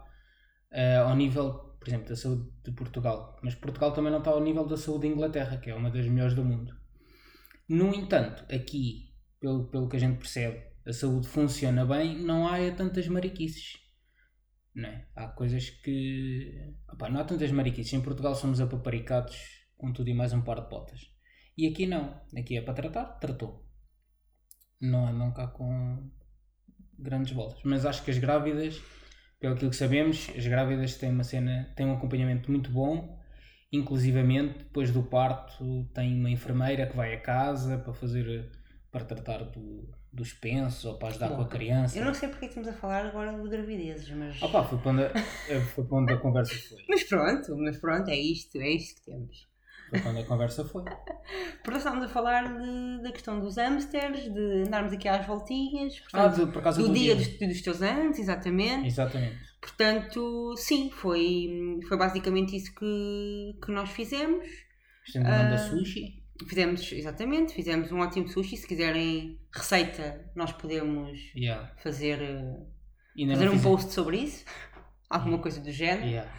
eh, 0.72 0.98
ao 0.98 1.16
nível, 1.16 1.76
por 1.80 1.88
exemplo, 1.88 2.10
da 2.10 2.16
saúde 2.16 2.48
de 2.64 2.72
Portugal. 2.72 3.36
Mas 3.42 3.56
Portugal 3.56 3.94
também 3.94 4.12
não 4.12 4.20
está 4.20 4.30
ao 4.30 4.40
nível 4.40 4.68
da 4.68 4.78
saúde 4.78 5.08
da 5.08 5.14
Inglaterra, 5.16 5.58
que 5.58 5.72
é 5.72 5.76
uma 5.76 5.90
das 5.90 6.08
melhores 6.08 6.36
do 6.36 6.46
mundo. 6.46 6.72
No 7.68 7.96
entanto, 7.96 8.44
aqui, 8.54 9.12
pelo, 9.40 9.72
pelo 9.72 9.90
que 9.90 9.96
a 9.96 10.00
gente 10.00 10.20
percebe, 10.20 10.62
a 10.86 10.94
saúde 10.94 11.28
funciona 11.28 11.84
bem, 11.84 12.24
não 12.24 12.48
há 12.48 12.60
é 12.60 12.70
tantas 12.70 13.08
mariquices. 13.08 13.80
Não 14.76 14.88
é? 14.88 15.08
Há 15.16 15.30
coisas 15.30 15.72
que. 15.72 16.76
Opá, 16.94 17.10
não 17.10 17.20
há 17.20 17.24
tantas 17.24 17.52
mariquices. 17.52 17.94
Em 17.94 18.02
Portugal 18.02 18.36
somos 18.36 18.62
apaparicados 18.62 19.36
com 19.78 19.92
tudo 19.92 20.10
e 20.10 20.14
mais 20.14 20.32
um 20.32 20.44
par 20.44 20.62
de 20.62 20.70
botas. 20.70 21.02
E 21.58 21.66
aqui 21.66 21.88
não. 21.88 22.22
Aqui 22.38 22.56
é 22.56 22.62
para 22.62 22.76
tratar, 22.76 23.06
tratou. 23.20 23.71
Não 24.82 25.08
andam 25.08 25.32
cá 25.32 25.48
com 25.48 26.10
grandes 26.98 27.32
voltas. 27.34 27.60
Mas 27.64 27.86
acho 27.86 28.04
que 28.04 28.12
as 28.12 28.18
grávidas, 28.18 28.82
pelo 29.40 29.54
aquilo 29.54 29.70
que 29.70 29.76
sabemos, 29.78 30.30
as 30.36 30.46
grávidas 30.46 30.96
têm 30.98 31.12
uma 31.12 31.24
cena, 31.24 31.72
têm 31.76 31.86
um 31.86 31.94
acompanhamento 31.94 32.50
muito 32.52 32.70
bom. 32.72 33.20
Inclusivamente, 33.72 34.60
depois 34.60 34.92
do 34.92 35.02
parto, 35.04 35.86
tem 35.94 36.14
uma 36.20 36.30
enfermeira 36.30 36.86
que 36.88 36.96
vai 36.96 37.14
a 37.14 37.22
casa 37.22 37.78
para 37.78 37.94
fazer 37.94 38.52
para 38.92 39.06
tratar 39.06 39.46
do, 39.46 39.88
dos 40.12 40.34
pensos 40.34 40.84
ou 40.84 40.98
para 40.98 41.08
ajudar 41.08 41.30
Bom, 41.30 41.36
com 41.38 41.42
a 41.44 41.48
criança. 41.48 41.98
Eu 41.98 42.04
não 42.04 42.14
sei 42.14 42.28
porque 42.28 42.48
estamos 42.48 42.68
a 42.68 42.74
falar 42.74 43.06
agora 43.06 43.42
de 43.42 43.50
gravidezes, 43.50 44.10
mas. 44.10 44.42
Opa, 44.42 44.66
foi 44.66 44.78
para 44.80 44.92
onde, 44.92 45.04
a- 45.04 45.14
foi 45.74 45.86
para 45.86 45.98
onde 45.98 46.12
a 46.14 46.18
conversa 46.18 46.54
foi. 46.68 46.84
Mas 46.90 47.04
pronto, 47.06 47.56
mas 47.56 47.78
pronto, 47.78 48.10
é 48.10 48.18
isto, 48.18 48.58
é 48.58 48.70
isto 48.72 49.00
que 49.02 49.10
temos. 49.12 49.48
Foi 49.92 50.00
quando 50.00 50.20
a 50.20 50.24
conversa 50.24 50.66
foi. 50.66 50.84
Porque 51.64 51.78
estávamos 51.78 52.06
a 52.06 52.10
falar 52.10 52.44
de- 52.58 53.04
da 53.04 53.12
questão 53.12 53.40
dos 53.40 53.58
hamsters, 53.58 54.24
de 54.34 54.64
andarmos 54.66 54.92
aqui 54.94 55.08
às 55.08 55.28
voltinhas, 55.28 56.02
Ah, 56.14 56.24
portanto, 56.30 56.46
de- 56.48 56.52
por 56.54 56.64
causa 56.64 56.82
do, 56.82 56.88
do, 56.88 56.94
dia, 56.94 57.16
dia. 57.16 57.26
Dos, 57.38 57.48
dos 57.50 57.62
teus 57.62 57.82
anos, 57.84 58.18
exatamente. 58.18 58.88
Exatamente. 58.88 59.38
Portanto, 59.62 60.56
sim, 60.58 60.90
foi, 60.92 61.78
foi 61.88 61.98
basicamente 61.98 62.56
isso 62.56 62.74
que, 62.74 63.56
que 63.64 63.72
nós 63.72 63.90
fizemos. 63.92 64.48
Falando 65.14 65.28
da 65.50 65.56
Ah, 65.56 65.58
sushi. 65.70 66.20
Fizemos, 66.48 66.92
exatamente, 66.92 67.54
fizemos 67.54 67.92
um 67.92 68.00
ótimo 68.00 68.28
sushi. 68.28 68.58
Se 68.58 68.68
quiserem 68.68 69.38
receita, 69.54 70.32
nós 70.36 70.52
podemos 70.54 71.20
Yeah. 71.36 71.72
fazer, 71.84 72.20
Ainda 73.16 73.34
fazer 73.36 73.50
um 73.50 73.60
post 73.62 73.92
sobre 73.94 74.18
isso. 74.18 74.44
Alguma 75.10 75.38
coisa 75.40 75.60
do 75.62 75.72
género. 75.72 76.08
Yeah. 76.08 76.32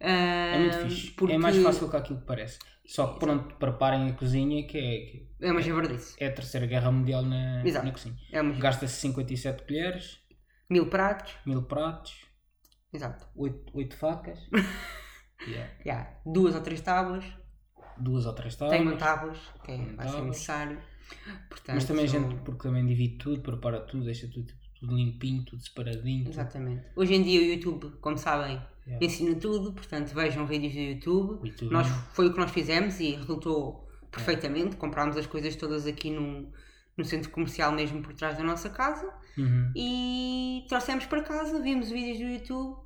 É 0.00 0.58
muito 0.58 0.76
Ah, 0.76 0.88
fixe. 0.88 1.10
porque 1.12 1.34
É 1.34 1.38
mais 1.38 1.56
fácil 1.58 1.90
que 1.90 1.96
aquilo 1.96 2.20
que 2.20 2.26
parece. 2.26 2.58
Só 2.86 3.14
que 3.14 3.20
pronto, 3.20 3.54
preparem 3.56 4.10
a 4.10 4.12
cozinha 4.14 4.66
que 4.66 4.76
é, 4.78 5.06
que 5.06 5.28
É 5.40 5.50
uma 5.50 5.62
javardice. 5.62 6.16
é 6.22 6.26
a 6.26 6.32
terceira 6.34 6.66
guerra 6.66 6.90
mundial 6.92 7.22
na, 7.22 7.64
Exato. 7.64 7.86
na 7.86 7.92
cozinha. 7.92 8.16
É 8.32 8.40
uma 8.42 8.54
Gasta-se 8.54 9.00
57 9.00 9.62
colheres, 9.64 10.20
mil 10.68 10.86
pratos. 10.90 11.34
mil 11.46 11.62
pratos, 11.62 12.14
Exato. 12.92 13.26
8, 13.34 13.72
8 13.74 13.96
facas, 13.96 14.38
yeah. 15.48 15.72
Yeah. 15.84 16.10
Duas 16.26 16.54
ou 16.54 16.60
três 16.60 16.80
tábuas. 16.80 17.24
duas 17.98 18.26
ou 18.26 18.32
três 18.34 18.54
Tem 18.56 18.68
tábuas. 18.68 18.86
uma 18.88 18.96
tábuas, 18.96 19.38
que 19.64 19.72
é, 19.72 19.78
vai 19.94 20.08
ser 20.08 20.22
necessário. 20.22 20.78
Portanto, 21.48 21.74
Mas 21.76 21.84
também 21.84 22.04
a 22.04 22.08
gente, 22.08 22.34
porque 22.44 22.62
também 22.68 22.84
divide 22.86 23.18
tudo, 23.18 23.40
prepara 23.42 23.80
tudo, 23.80 24.04
deixa 24.04 24.28
tudo, 24.28 24.52
tudo 24.84 24.96
limpinho, 24.96 25.44
tudo 25.44 25.62
separadinho. 25.62 26.24
tudo- 26.24 26.32
Exatamente. 26.34 26.84
Hoje 26.96 27.14
em 27.14 27.22
dia 27.22 27.40
o 27.40 27.44
YouTube, 27.44 27.96
como 28.00 28.16
sabem, 28.18 28.60
Yeah. 28.86 29.06
ensina 29.06 29.34
tudo, 29.36 29.72
portanto 29.72 30.12
vejam 30.14 30.46
vídeos 30.46 30.72
do 30.74 30.78
YouTube. 30.80 31.48
YouTube. 31.48 31.72
Nós, 31.72 31.86
foi 32.12 32.26
o 32.28 32.32
que 32.32 32.38
nós 32.38 32.50
fizemos 32.50 33.00
e 33.00 33.12
resultou 33.12 33.88
perfeitamente. 34.10 34.76
Comprámos 34.76 35.16
as 35.16 35.26
coisas 35.26 35.56
todas 35.56 35.86
aqui 35.86 36.10
no, 36.10 36.52
no 36.96 37.04
centro 37.04 37.30
comercial 37.30 37.72
mesmo 37.72 38.02
por 38.02 38.12
trás 38.14 38.36
da 38.36 38.44
nossa 38.44 38.68
casa 38.70 39.10
Uhum. 39.38 39.72
e 39.74 40.64
trouxemos 40.68 41.06
para 41.06 41.22
casa, 41.22 41.60
vimos 41.62 41.90
vídeos 41.90 42.18
do 42.18 42.24
YouTube 42.24 42.76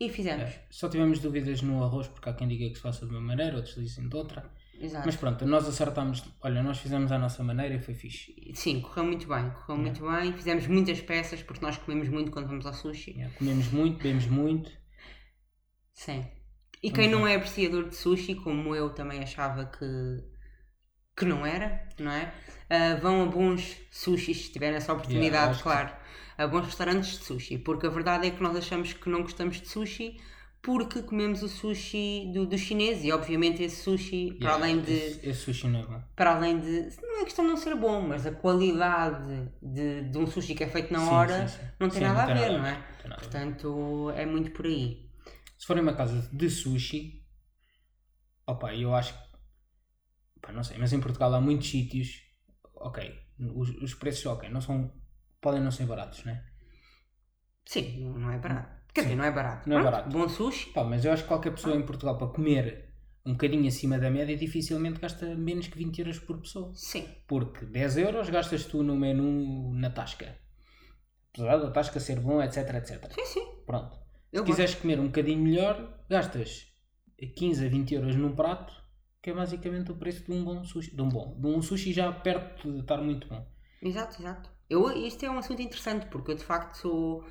e 0.00 0.08
fizemos. 0.10 0.42
É, 0.50 0.66
Só 0.70 0.88
tivemos 0.88 1.20
dúvidas 1.20 1.62
no 1.62 1.82
arroz, 1.84 2.08
porque 2.08 2.28
há 2.28 2.32
quem 2.34 2.48
diga 2.48 2.68
que 2.68 2.74
se 2.74 2.82
faça 2.82 3.06
de 3.06 3.12
uma 3.12 3.20
maneira, 3.20 3.56
outros 3.56 3.76
dizem 3.76 4.08
de 4.08 4.16
outra. 4.16 4.50
Exato. 4.80 5.06
Mas 5.06 5.16
pronto, 5.16 5.46
nós 5.46 5.66
acertámos, 5.68 6.22
olha, 6.42 6.62
nós 6.62 6.78
fizemos 6.78 7.10
à 7.12 7.18
nossa 7.18 7.42
maneira 7.42 7.74
e 7.74 7.80
foi 7.80 7.94
fixe. 7.94 8.34
Sim, 8.54 8.80
correu 8.80 9.04
muito 9.04 9.28
bem, 9.28 9.50
correu 9.50 9.80
muito 9.80 10.04
bem. 10.10 10.32
Fizemos 10.32 10.66
muitas 10.66 11.00
peças 11.00 11.42
porque 11.42 11.64
nós 11.64 11.76
comemos 11.78 12.08
muito 12.08 12.30
quando 12.30 12.48
vamos 12.48 12.66
ao 12.66 12.74
sushi. 12.74 13.12
Yeah, 13.12 13.34
comemos 13.36 13.68
muito, 13.70 13.98
bebemos 13.98 14.26
muito. 14.26 14.70
Sim. 15.92 16.26
E 16.82 16.90
quem 16.90 17.08
não 17.08 17.26
é 17.26 17.36
apreciador 17.36 17.88
de 17.88 17.96
sushi, 17.96 18.34
como 18.34 18.74
eu 18.74 18.90
também 18.90 19.22
achava 19.22 19.64
que, 19.64 19.86
que 21.16 21.24
não 21.24 21.46
era, 21.46 21.88
não 21.98 22.12
é? 22.12 22.34
Ah, 22.68 22.96
vão 23.00 23.22
a 23.22 23.26
bons 23.26 23.76
sushis, 23.90 24.46
se 24.46 24.52
tiverem 24.52 24.76
essa 24.76 24.92
Yeah, 24.92 24.94
oportunidade, 24.94 25.56
que 25.56 25.62
claro. 25.62 25.90
A 26.36 26.46
bons 26.46 26.66
restaurantes 26.66 27.18
de 27.18 27.24
sushi. 27.24 27.58
Porque 27.58 27.86
a 27.86 27.90
verdade 27.90 28.26
é 28.26 28.30
que 28.30 28.42
nós 28.42 28.56
achamos 28.56 28.92
que 28.92 29.08
não 29.08 29.22
gostamos 29.22 29.60
de 29.60 29.68
sushi 29.68 30.20
porque 30.64 31.02
comemos 31.02 31.42
o 31.42 31.48
sushi 31.48 32.30
do, 32.34 32.46
do 32.46 32.58
chinês 32.58 33.04
e 33.04 33.12
obviamente 33.12 33.62
esse 33.62 33.82
sushi, 33.82 34.32
para 34.40 34.50
Yeah, 34.50 34.64
além 34.64 34.80
de 34.82 34.92
Esse, 34.92 35.20
esse 35.28 35.40
sushi 35.40 35.68
não 35.68 35.80
é 35.80 35.86
bom. 35.86 36.02
para 36.16 36.34
além 36.36 36.60
de. 36.60 36.90
Não 37.02 37.20
é 37.20 37.24
questão 37.24 37.44
de 37.44 37.50
não 37.50 37.56
ser 37.56 37.74
bom, 37.76 38.00
mas 38.00 38.26
a 38.26 38.32
qualidade 38.32 39.50
de, 39.62 40.02
de 40.10 40.18
um 40.18 40.26
sushi 40.26 40.54
que 40.54 40.64
é 40.64 40.68
feito 40.68 40.92
na 40.92 41.00
Sim, 41.00 41.06
hora 41.10 41.46
sim, 41.48 41.48
sim. 41.48 41.68
não 41.80 41.88
tem 41.90 42.02
nada 42.02 42.22
a 42.24 42.26
ver, 42.26 42.50
nada 42.50 42.58
não 42.58 42.66
é? 42.66 42.74
Não. 43.04 43.16
Portanto, 43.16 44.10
é 44.16 44.26
muito 44.26 44.50
por 44.52 44.66
aí. 44.66 45.10
Se 45.58 45.66
forem 45.66 45.82
uma 45.82 45.94
casa 45.96 46.28
de 46.32 46.48
sushi, 46.50 47.24
opa, 48.46 48.74
eu 48.74 48.94
acho. 48.94 49.14
Pá, 50.40 50.52
não 50.52 50.62
sei, 50.64 50.78
mas 50.78 50.92
em 50.92 51.00
Portugal 51.00 51.34
há 51.34 51.40
muitos 51.40 51.68
sítios. 51.70 52.22
Ok, 52.76 52.98
os, 53.54 53.70
os 53.82 53.94
preços, 53.94 54.26
ok, 54.26 54.48
não 54.48 54.60
são. 54.60 54.92
Podem 55.40 55.60
não 55.62 55.70
ser 55.70 55.86
baratos, 55.86 56.24
né? 56.24 56.44
Sim, 57.66 58.14
não 58.18 58.30
é 58.30 58.38
barato. 58.38 58.83
Quer 58.94 59.02
dizer, 59.02 59.16
não 59.16 59.24
é 59.24 59.30
barato. 59.30 59.68
Não 59.68 59.78
é 59.78 59.82
barato. 59.82 60.08
Bom 60.08 60.28
sushi. 60.28 60.70
Pá, 60.70 60.84
mas 60.84 61.04
eu 61.04 61.12
acho 61.12 61.22
que 61.22 61.28
qualquer 61.28 61.50
pessoa 61.52 61.74
em 61.74 61.84
Portugal 61.84 62.16
para 62.16 62.28
comer 62.28 62.94
um 63.26 63.32
bocadinho 63.32 63.66
acima 63.66 63.98
da 63.98 64.10
média 64.10 64.36
dificilmente 64.36 65.00
gasta 65.00 65.34
menos 65.34 65.66
que 65.66 65.76
20 65.78 65.98
euros 65.98 66.18
por 66.18 66.40
pessoa. 66.40 66.70
Sim. 66.74 67.08
Porque 67.26 67.64
10 67.66 67.96
euros 67.96 68.30
gastas 68.30 68.64
tu 68.64 68.82
no 68.82 68.96
menu 68.96 69.72
na 69.74 69.90
tasca. 69.90 70.38
Apesar 71.32 71.56
da 71.58 71.70
tasca 71.70 71.98
ser 71.98 72.20
bom, 72.20 72.40
etc, 72.40 72.58
etc. 72.74 73.12
Sim, 73.12 73.24
sim. 73.24 73.46
Pronto. 73.66 73.98
Eu 74.32 74.44
Se 74.44 74.50
quiseres 74.50 74.74
comer 74.74 75.00
um 75.00 75.06
bocadinho 75.06 75.42
melhor, 75.42 75.98
gastas 76.08 76.66
15 77.36 77.66
a 77.66 77.68
20 77.68 77.94
euros 77.94 78.16
num 78.16 78.34
prato, 78.34 78.72
que 79.22 79.30
é 79.30 79.34
basicamente 79.34 79.90
o 79.90 79.96
preço 79.96 80.24
de 80.24 80.32
um 80.32 80.44
bom 80.44 80.62
sushi. 80.64 80.94
De 80.94 81.02
um 81.02 81.08
bom. 81.08 81.40
De 81.40 81.46
um 81.46 81.62
sushi 81.62 81.92
já 81.92 82.12
perto 82.12 82.70
de 82.70 82.80
estar 82.80 82.98
muito 82.98 83.26
bom. 83.28 83.36
gosto. 83.36 83.54
Exato, 83.82 84.22
exato. 84.22 84.50
Eu, 84.68 84.90
isto 84.92 85.24
é 85.24 85.30
um 85.30 85.38
assunto 85.38 85.62
interessante 85.62 86.06
porque 86.06 86.32
eu 86.32 86.36
de 86.36 86.44
facto 86.44 86.74
sou, 86.76 87.24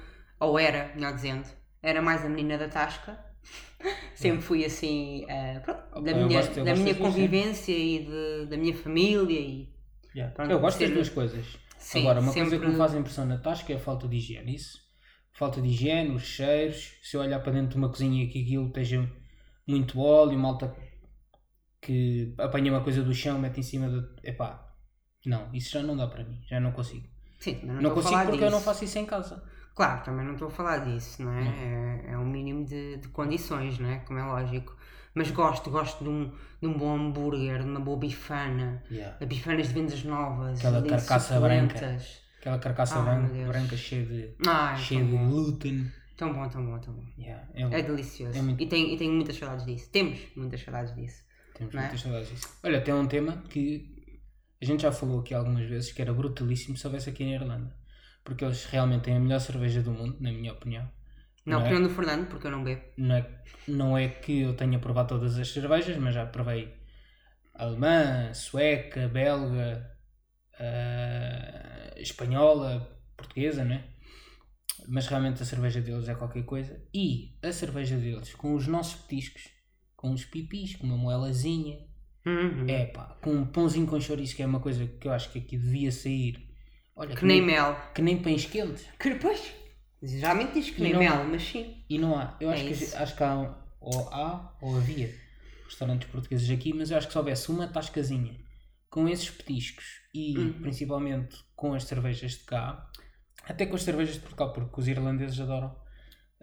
ou 0.43 0.57
era, 0.59 0.93
melhor 0.95 1.13
dizendo, 1.15 1.47
era 1.81 2.01
mais 2.01 2.23
a 2.25 2.29
menina 2.29 2.57
da 2.57 2.67
tasca. 2.69 3.17
Sempre 4.15 4.41
fui 4.41 4.63
assim, 4.65 5.25
eh, 5.29 5.59
pronto, 5.59 6.01
da 6.01 6.13
minha, 6.13 6.27
gosto- 6.41 6.55
da 6.63 6.63
minha 6.63 6.75
das 6.75 6.79
duas, 6.83 6.95
sim. 6.97 7.01
convivência 7.03 7.71
e 7.77 8.05
de- 8.05 8.45
da 8.47 8.55
minha 8.57 8.73
família 8.75 9.39
e 9.39 9.73
Pronto, 10.35 10.51
eu 10.51 10.59
gosto 10.59 10.79
das 10.79 10.91
duas 10.91 11.09
coisas. 11.09 11.45
Sim, 11.77 12.01
Agora, 12.01 12.21
uma 12.21 12.31
coisa 12.31 12.45
que 12.45 12.55
sempre- 12.55 12.69
me 12.69 12.75
faz 12.77 12.93
impressão 12.93 13.25
na 13.25 13.38
tasca 13.39 13.73
é 13.73 13.75
a 13.75 13.79
falta 13.79 14.07
de 14.07 14.15
higiene. 14.15 14.55
Isso. 14.55 14.77
Falta 15.33 15.59
de 15.62 15.67
higiene, 15.67 16.12
os 16.15 16.21
cheiros. 16.23 16.93
Se 17.01 17.17
eu 17.17 17.21
olhar 17.21 17.39
para 17.39 17.51
dentro 17.51 17.71
de 17.71 17.77
uma 17.77 17.89
cozinha 17.89 18.23
e 18.23 18.27
que 18.27 18.41
aquilo 18.43 18.67
esteja 18.67 19.09
muito 19.67 20.00
óleo, 20.00 20.38
malta 20.39 20.73
que 21.81 22.33
apanha 22.38 22.71
uma 22.71 22.83
coisa 22.83 23.01
do 23.03 23.13
chão, 23.13 23.38
mete 23.39 23.59
em 23.59 23.63
cima 23.63 23.89
da. 23.89 24.07
Epá, 24.23 24.65
não, 25.25 25.53
isso 25.53 25.71
já 25.71 25.81
não 25.83 25.97
dá 25.97 26.07
para 26.07 26.23
mim, 26.23 26.39
já 26.47 26.59
não 26.59 26.71
consigo. 26.71 27.07
Sim, 27.39 27.59
não, 27.63 27.81
Não, 27.81 27.93
consigo 27.93 28.21
porque 28.25 28.43
eu 28.43 28.51
não 28.51 28.59
disso. 28.59 28.62
faço 28.65 28.85
isso 28.85 29.00
em 29.00 29.05
casa. 29.05 29.43
Claro, 29.75 30.03
também 30.03 30.25
não 30.25 30.34
estou 30.34 30.48
a 30.48 30.51
falar 30.51 30.80
disso, 30.80 31.24
não 31.24 31.34
é? 31.34 31.48
É, 32.08 32.12
é 32.13 32.18
um 32.18 32.25
mínimo 32.25 32.63
de, 32.65 32.98
de 32.98 33.08
condições, 33.08 33.80
não 33.80 33.89
é? 33.89 34.00
Como 34.00 34.20
é 34.20 34.24
lógico. 34.24 34.75
Mas 35.15 35.30
gosto, 35.32 35.70
gosto 35.70 36.03
de 36.03 36.10
um, 36.10 36.32
de 36.62 36.68
um 36.68 36.77
bom 36.77 36.96
hambúrguer, 36.96 37.60
de 37.60 37.70
uma 37.70 37.80
boa 37.80 37.98
bifana, 37.98 38.84
de 39.20 39.25
bifanas 39.25 39.68
de 39.68 39.74
vendas 39.74 40.03
novas, 40.03 40.60
Aquela 40.60 40.77
ali, 40.77 40.89
carcaça 40.89 41.39
branca. 41.39 41.98
Aquela 42.39 42.60
carcaça 42.60 43.01
branca, 43.01 43.48
branca 43.48 43.77
cheia 43.77 44.06
de, 44.06 44.36
Ai, 44.46 44.77
cheia 44.77 45.03
de 45.03 45.12
glúten. 45.12 45.92
Tão 46.18 46.34
bom, 46.34 46.48
tão 46.48 46.65
bom, 46.65 46.80
tão 46.80 46.94
bom. 46.94 47.03
Yeah, 47.18 47.48
é, 47.53 47.80
É 47.80 47.82
delicioso. 47.82 48.38
É 48.38 48.42
muito- 48.42 48.62
E, 48.62 48.68
tenho, 48.68 48.88
e 48.88 48.98
tenho 48.98 49.13
muitas 49.13 49.36
saudades 49.38 49.65
disso. 49.65 49.89
Temos 49.92 50.20
muitas 50.36 50.62
saudades 50.62 50.96
disso. 50.96 51.24
Temos 51.56 51.74
é? 51.74 51.80
muitas 51.80 52.01
saudades 52.01 52.30
disso. 52.30 52.60
Olha, 52.63 52.82
tem 52.82 52.94
um 52.94 53.08
tema 53.08 53.44
que 53.50 54.13
a 54.62 54.65
gente 54.65 54.82
já 54.84 54.92
falou 54.92 55.22
aqui 55.22 55.34
algumas 55.34 55.68
vezes 55.68 55.92
que 55.92 56.01
era 56.01 56.13
brutalíssimo 56.13 56.77
se 56.77 56.86
houvesse 56.86 57.10
aqui 57.10 57.24
na 57.24 57.32
Irlanda. 57.32 57.83
Porque 58.24 58.44
eles 58.46 58.65
realmente 58.65 59.03
têm 59.03 59.18
a 59.18 59.20
melhor 59.20 59.39
cerveja 59.39 59.82
do 59.82 59.92
mundo, 59.92 60.18
na 60.20 60.32
minha 60.32 60.53
opinião. 60.53 60.89
Na 61.46 61.56
é? 61.56 61.60
opinião 61.60 61.84
do 61.84 61.89
Fernando, 61.89 62.27
porque 62.27 62.48
eu 62.48 62.51
não 62.51 62.63
bebo. 62.63 62.82
Não 62.98 63.15
é, 63.15 63.44
não 63.68 63.98
é 63.98 64.08
que 64.08 64.42
eu 64.42 64.56
tenha 64.56 64.80
provado 64.80 65.10
todas 65.10 65.38
as 65.38 65.50
cervejas, 65.50 65.98
mas 65.98 66.15
já 66.15 66.25
provei 66.25 66.74
alemã, 67.53 68.34
sueca, 68.34 69.08
belga, 69.08 69.92
ah, 70.60 71.94
espanhola, 71.98 72.89
portuguesa, 73.18 73.63
né? 73.63 73.84
Mas 74.88 75.08
realmente 75.08 75.42
a 75.42 75.46
cerveja 75.46 75.82
deles 75.82 76.08
é 76.08 76.15
qualquer 76.15 76.44
coisa. 76.44 76.82
E 76.94 77.38
a 77.42 77.51
cerveja 77.51 77.98
deles, 77.98 78.34
com 78.34 78.56
os 78.56 78.68
nossos 78.68 78.96
petiscos, 79.01 79.50
com 79.96 80.12
os 80.12 80.25
pipis, 80.25 80.75
com 80.75 80.88
uma 80.88 80.98
moelazinha, 80.98 81.77
Uhum. 82.25 82.65
é 82.70 82.86
pá, 82.86 83.18
com 83.22 83.32
um 83.32 83.46
pãozinho 83.46 83.86
com 83.86 84.00
chouriço, 84.00 84.36
que 84.36 84.44
é 84.44 84.46
uma 84.46 84.60
coisa 84.62 84.88
que 84.88 85.08
eu 85.08 85.12
acho 85.12 85.30
que 85.32 85.39
aqui 85.39 85.58
devia 85.58 85.92
sair. 85.92 86.52
Olha, 86.95 87.15
Que 87.15 87.25
nem 87.25 87.41
mel. 87.41 87.75
que 87.93 88.01
nem 88.01 88.21
pães 88.21 88.45
quentes. 88.45 88.85
Que 89.00 89.09
depois. 89.12 89.53
Geralmente 90.01 90.53
diz 90.53 90.69
que 90.69 90.81
E 90.81 90.83
nem 90.83 90.97
mel, 90.97 91.23
mas 91.25 91.41
sim. 91.43 91.83
E 91.89 91.97
não 91.97 92.17
há. 92.17 92.38
Eu 92.39 92.51
É 92.51 92.53
acho, 92.55 92.65
que, 92.65 92.95
acho 92.95 93.15
que 93.15 93.23
há, 93.23 93.55
ou 93.79 94.09
há 94.13 94.55
ou 94.62 94.77
havia 94.77 95.13
restaurantes 95.65 96.07
portugueses 96.09 96.50
aqui, 96.50 96.73
mas 96.73 96.91
eu 96.91 96.97
acho 96.97 97.07
que 97.07 97.13
se 97.13 97.17
houvesse 97.17 97.50
uma 97.50 97.67
tascazinha 97.67 98.38
com 98.89 99.07
esses 99.09 99.29
petiscos 99.29 99.85
e 100.13 100.38
Uhum. 100.38 100.62
principalmente 100.62 101.35
com 101.55 101.73
as 101.73 101.85
cervejas 101.85 102.33
de 102.33 102.43
cá, 102.43 102.85
até 103.45 103.65
com 103.65 103.75
as 103.75 103.81
cervejas 103.83 104.15
de 104.15 104.21
Portugal, 104.21 104.53
porque 104.53 104.79
os 104.79 104.88
irlandeses 104.88 105.39
adoram. 105.39 105.75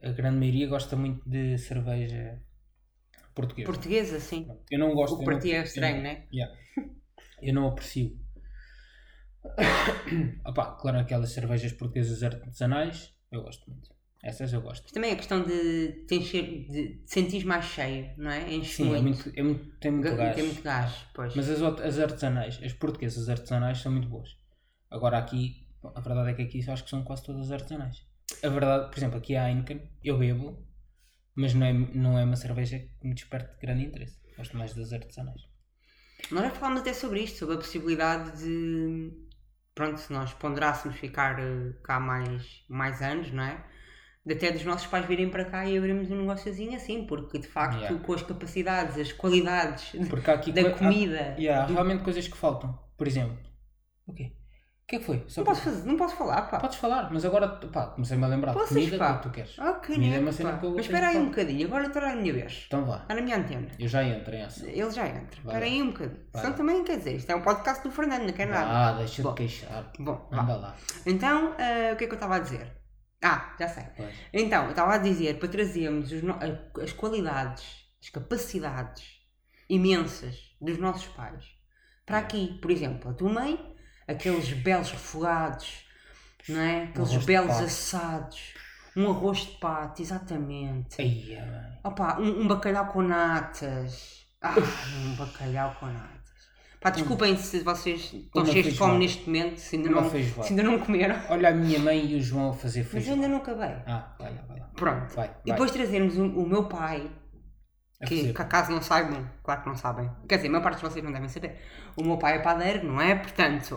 A 0.03 0.11
grande 0.11 0.39
maioria 0.39 0.67
gosta 0.67 0.97
muito 0.97 1.23
de 1.29 1.59
cerveja 1.59 2.43
portuguesa. 3.35 3.67
Portuguesa, 3.71 4.19
sim. 4.19 4.49
Eu 4.71 4.79
não 4.79 4.95
gosto 4.95 5.15
O 5.15 5.19
que 5.19 5.25
para 5.27 5.39
ti 5.39 5.53
é 5.53 5.63
estranho, 5.63 5.97
não- 5.97 6.03
né? 6.03 6.27
Yeah. 6.33 6.59
Eu 7.43 7.55
não 7.55 7.69
aprecio. 7.69 8.19
Opá, 10.47 10.73
claro, 10.73 10.99
aquelas 10.99 11.31
cervejas 11.33 11.73
portuguesas 11.73 12.23
artesanais, 12.23 13.13
eu 13.31 13.43
gosto 13.43 13.69
muito. 13.71 13.91
Essas 14.23 14.53
eu 14.53 14.61
gosto. 14.61 14.83
Mas 14.85 14.93
também 14.93 15.13
a 15.13 15.17
questão 15.17 15.43
de 15.43 16.05
te 16.07 16.15
encher, 16.17 16.67
de 16.69 16.97
te 16.99 17.11
sentir 17.11 17.45
mais 17.47 17.65
cheio, 17.65 18.13
não 18.19 18.31
é? 18.31 18.53
Enche 18.53 18.75
Sim, 18.75 18.95
é 18.95 19.01
muito, 19.01 19.33
é 19.35 19.43
muito, 19.43 19.65
tem 19.79 19.91
muito 19.91 20.11
Ga- 20.11 20.17
gás. 20.17 20.35
Tem 20.35 20.45
muito 20.45 20.63
gás, 20.63 20.93
pois. 21.15 21.35
Mas 21.35 21.49
as, 21.49 21.63
as 21.63 21.99
artesanais, 21.99 22.61
as 22.63 22.73
portuguesas 22.75 23.29
artesanais 23.31 23.79
são 23.79 23.91
muito 23.93 24.09
boas. 24.09 24.37
Agora 24.91 25.17
aqui, 25.17 25.67
a 25.83 26.01
verdade 26.01 26.31
é 26.31 26.35
que 26.35 26.43
aqui 26.43 26.71
acho 26.71 26.85
que 26.85 26.91
são 26.91 27.03
quase 27.03 27.23
todas 27.25 27.51
artesanais. 27.51 28.05
A 28.43 28.49
verdade, 28.49 28.91
por 28.91 28.99
exemplo, 28.99 29.19
aqui 29.19 29.37
a 29.37 29.49
Heineken, 29.49 29.91
eu 30.05 30.19
bebo, 30.19 30.63
mas 31.35 31.55
não 31.55 31.67
é, 31.67 31.73
não 31.73 32.19
é 32.19 32.25
uma 32.25 32.37
cerveja 32.37 32.79
que 32.79 33.07
me 33.09 33.15
desperte 33.15 33.59
grande 33.59 33.85
interesse. 33.87 34.21
Gosto 34.37 34.57
mais 34.57 34.75
das 34.75 34.93
artesanais. 34.93 35.43
Nós 36.31 36.45
já 36.45 36.51
falámos 36.51 36.81
até 36.83 36.93
sobre 36.93 37.23
isto, 37.23 37.39
sobre 37.39 37.55
a 37.55 37.59
possibilidade 37.59 38.39
de, 38.39 39.11
pronto, 39.75 39.99
se 40.01 40.13
nós 40.13 40.33
ponderássemos 40.35 40.97
ficar 40.99 41.39
eh, 41.41 41.73
cá 41.85 41.99
mais, 42.01 42.65
mais 42.69 43.01
anos, 43.03 43.31
não 43.33 43.43
é? 43.43 43.65
De 44.25 44.35
até 44.35 44.53
dos 44.53 44.65
nossos 44.65 44.87
pais 44.87 45.07
virem 45.07 45.31
para 45.31 45.45
cá 45.47 45.65
e 45.67 45.77
abrirmos 45.79 46.11
um 46.11 46.21
negóciozinho 46.21 46.77
assim, 46.77 47.07
porque 47.07 47.39
de 47.39 47.49
facto 47.49 47.79
Yeah. 47.79 47.99
com 48.05 48.13
as 48.13 48.23
capacidades, 48.23 48.99
as 48.99 49.13
qualidades 49.13 49.93
aqui 50.27 50.53
da 50.53 50.61
há- 50.69 50.71
comida. 50.79 51.35
E 51.39 51.49
há 51.49 51.65
do- 51.65 51.73
realmente 51.73 52.05
coisas 52.05 52.29
que 52.29 52.37
faltam. 52.37 52.79
Por 52.99 53.07
exemplo, 53.07 53.39
o 54.07 54.13
quê? 54.13 54.33
O 54.37 54.40
que 54.91 54.97
é 54.97 54.99
que 54.99 55.05
foi? 55.05 55.25
Só 55.29 55.41
Não 55.41 55.47
posso 55.47 55.63
fazer, 55.63 55.87
não 55.87 55.97
posso 55.97 56.17
falar, 56.17 56.43
pá. 56.43 56.59
Podes 56.59 56.77
falar, 56.79 57.13
mas 57.13 57.25
agora 57.25 57.49
pá, 57.49 57.87
comecei-me 57.87 58.25
a 58.25 58.27
lembrar 58.27 58.53
de 58.53 58.59
Possas, 58.59 58.77
comida 58.77 58.99
pá. 58.99 59.17
que 59.19 59.23
tu 59.23 59.31
queres. 59.31 59.57
Ah, 59.59 59.73
que 59.75 59.95
Comida 59.95 60.17
é 60.17 60.19
uma 60.21 60.33
cena 60.33 60.59
que 60.59 60.67
eu 60.67 60.71
Mas 60.75 60.85
espera 60.87 61.09
aí 61.09 61.17
um 61.19 61.27
bocadinho, 61.27 61.67
agora 61.69 61.87
estará 61.87 62.13
a 62.13 62.17
minha 62.17 62.33
vez. 62.33 62.65
Então 62.67 62.85
vá, 62.85 62.97
Está 63.03 63.15
na 63.15 63.23
minha 63.23 63.37
antena. 63.37 63.69
eu 63.79 63.89
já 63.89 64.03
entro 64.05 64.35
em 64.35 64.43
ação. 64.43 64.67
Ele 64.69 64.91
já 64.91 65.07
entra. 65.07 65.39
Espera 65.41 65.65
aí 65.65 65.81
um 65.83 65.87
bocadinho. 65.93 66.21
Vai 66.33 66.43
Senão 66.43 66.51
lá. 66.51 66.57
também 66.57 66.85
quer 66.85 66.99
dizer, 66.99 67.15
isto 67.17 67.31
é 67.31 67.37
um 67.37 67.43
podcast 67.43 67.83
do 67.85 67.91
Fernando, 67.91 68.27
não 68.27 68.33
quer 68.33 68.47
nada. 68.49 68.69
Ah, 68.69 68.93
deixa 68.99 69.23
Bom. 69.23 69.31
de 69.31 69.37
queixar. 69.37 69.93
Bom. 69.99 70.29
Anda 70.33 70.57
lá. 70.57 70.77
Então, 71.07 71.55
ah, 71.59 71.93
o 71.93 71.97
que 71.97 72.05
é 72.05 72.07
que 72.09 72.13
eu 72.13 72.15
estava 72.17 72.37
a 72.37 72.39
dizer? 72.41 72.73
Ah, 73.23 73.55
já 73.61 73.69
sei. 73.69 73.85
Pois. 73.97 74.15
Então, 74.33 74.65
eu 74.65 74.71
estava 74.71 74.95
a 74.95 74.99
dizer 74.99 75.39
para 75.39 75.49
trazermos 75.49 76.11
os 76.11 76.23
no- 76.23 76.39
as 76.83 76.93
qualidades, 76.93 77.65
as 78.03 78.09
capacidades 78.11 79.05
imensas 79.69 80.37
dos 80.61 80.79
nossos 80.79 81.07
pais 81.09 81.45
para 82.07 82.17
É. 82.17 82.21
aqui. 82.21 82.59
Por 82.61 82.71
exemplo, 82.71 83.11
a 83.11 83.15
tua 83.15 83.33
mãe, 83.33 83.70
aqueles 84.11 84.53
belos 84.53 84.91
refogados, 84.91 85.85
não 86.49 86.61
é? 86.61 86.85
Aqueles 86.85 87.11
de 87.11 87.19
belos 87.21 87.57
assados, 87.59 88.55
um 88.97 89.11
arroz 89.11 89.39
de 89.39 89.53
pato, 89.59 90.03
exatamente. 90.03 91.01
Mãe. 91.03 91.39
Opa, 91.85 92.19
um, 92.21 92.43
um 92.43 92.49
bacalhau 92.49 92.87
com 92.87 93.03
natas. 93.03 94.27
Ah, 94.43 94.55
um 95.05 95.15
bacalhau 95.17 95.75
com 95.79 95.87
natas. 95.87 96.21
Pá, 96.81 96.89
desculpem 96.89 97.37
se 97.37 97.61
vocês 97.61 98.11
estão 98.11 98.47
cheios 98.47 98.69
de 98.69 98.75
fome 98.79 98.99
neste 99.01 99.27
momento, 99.27 99.59
se 99.59 99.77
ainda, 99.77 99.91
não, 99.91 100.11
se 100.11 100.35
ainda 100.49 100.63
não 100.63 100.79
comeram. 100.79 101.15
Olha 101.29 101.51
a 101.51 101.53
minha 101.53 101.79
mãe 101.79 102.07
e 102.07 102.15
o 102.17 102.23
João 102.23 102.51
a 102.51 102.53
fazer 102.55 102.81
Mas 102.81 102.87
eu 102.87 102.93
feijão. 102.93 103.15
ainda 103.17 103.29
não 103.29 103.37
acabei. 103.37 103.77
Ah, 103.87 104.15
vai 104.19 104.35
lá, 104.35 104.43
vai 104.49 104.61
lá. 104.61 104.71
Pronto. 104.75 105.15
Vai, 105.15 105.27
E 105.27 105.31
vai. 105.31 105.41
depois 105.45 105.71
trazermos 105.73 106.17
o, 106.17 106.25
o 106.25 106.49
meu 106.49 106.65
pai, 106.65 107.11
A 108.01 108.07
que, 108.07 108.31
acaso 108.31 108.73
não 108.73 108.81
saibam, 108.81 109.29
claro 109.43 109.63
que 109.63 109.69
não 109.69 109.77
sabem. 109.77 110.11
Quer 110.27 110.37
dizer, 110.37 110.49
a 110.49 110.51
maior 110.53 110.63
parte 110.63 110.77
de 110.77 110.83
vocês 110.83 111.05
não 111.05 111.13
devem 111.13 111.29
saber. 111.29 111.61
O 111.97 112.03
meu 112.03 112.17
pai 112.17 112.37
é 112.37 112.39
padeiro, 112.39 112.87
não 112.87 112.99
é? 113.01 113.15
Portanto, 113.15 113.77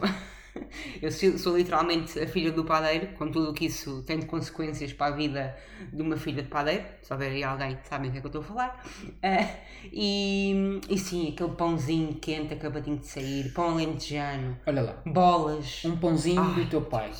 eu 1.02 1.12
sou, 1.12 1.38
sou 1.38 1.58
literalmente 1.58 2.18
a 2.18 2.26
filha 2.26 2.52
do 2.52 2.64
padeiro, 2.64 3.08
com 3.18 3.30
tudo 3.30 3.52
o 3.52 3.54
que 3.54 3.66
isso 3.66 4.02
tem 4.04 4.20
de 4.20 4.26
consequências 4.26 4.94
para 4.94 5.14
a 5.14 5.18
vida 5.18 5.58
de 5.92 6.02
uma 6.02 6.16
filha 6.16 6.42
de 6.42 6.48
padeiro. 6.48 6.86
Se 7.02 7.12
houver 7.12 7.32
aí 7.32 7.44
alguém 7.44 7.76
que 7.76 7.88
sabe 7.88 8.08
o 8.08 8.12
que 8.12 8.18
é 8.18 8.22
que 8.22 8.28
eu 8.28 8.30
estou 8.30 8.42
a 8.42 8.46
falar. 8.46 8.84
Ah, 9.22 9.46
e, 9.92 10.80
e 10.90 10.98
sim, 10.98 11.34
aquele 11.34 11.52
pãozinho 11.56 12.16
quente 12.16 12.54
acabadinho 12.54 13.00
de 13.00 13.08
sair, 13.08 13.52
pão 13.54 13.72
alentejano, 13.72 14.58
Olha 14.66 14.82
lá. 14.84 15.02
bolas. 15.06 15.84
Um 15.84 15.98
pãozinho 15.98 16.42
Ai, 16.42 16.64
do 16.64 16.70
teu 16.70 16.82
pai. 16.82 17.12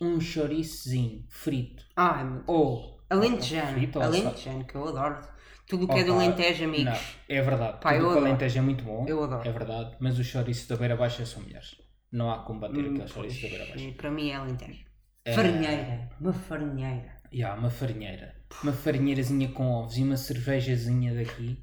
Um 0.00 0.18
chouriçozinho 0.20 1.24
frito. 1.28 1.84
Ai, 1.94 2.24
meu 2.24 2.42
Deus. 2.44 2.44
Ou. 2.46 2.96
Alentejano, 3.08 3.72
Frito 3.74 4.00
alentejano, 4.00 4.64
que 4.64 4.74
eu 4.74 4.88
adoro. 4.88 5.35
Tudo 5.68 5.84
o 5.84 5.88
que 5.88 5.98
é 6.00 6.04
do 6.04 6.12
Alentejo, 6.12 6.64
amigos. 6.64 6.84
Não, 6.84 7.00
é 7.36 7.42
verdade. 7.42 7.80
Pá, 7.80 7.92
Tudo 7.92 8.04
o 8.04 8.06
que 8.06 8.16
adoro. 8.18 8.26
Alentejo 8.26 8.58
é 8.58 8.62
muito 8.62 8.84
bom. 8.84 9.04
Eu 9.08 9.24
adoro. 9.24 9.48
É 9.48 9.52
verdade. 9.52 9.96
Mas 10.00 10.18
os 10.18 10.26
chouriços 10.26 10.66
da 10.68 10.76
Beira 10.76 10.96
Baixa 10.96 11.26
são 11.26 11.42
melhores. 11.42 11.76
Não 12.12 12.30
há 12.30 12.38
como 12.44 12.60
bater 12.60 12.84
Hum, 12.84 12.92
aqueles 12.94 13.10
chouriços 13.10 13.42
da 13.42 13.48
Beira 13.48 13.66
Baixa. 13.66 13.92
Para 13.96 14.10
mim 14.10 14.28
é 14.30 14.34
Alentejo. 14.36 14.84
É. 15.24 15.32
Farinheira. 15.34 16.08
Uma 16.20 16.32
farinheira. 16.32 17.16
Há 17.44 17.54
uma 17.54 17.70
farinheira. 17.70 18.36
Uma 18.62 18.72
farinheirazinha 18.72 19.48
com 19.50 19.66
ovos 19.72 19.96
e 19.98 20.02
uma 20.04 20.16
cervejazinha 20.16 21.14
daqui. 21.14 21.58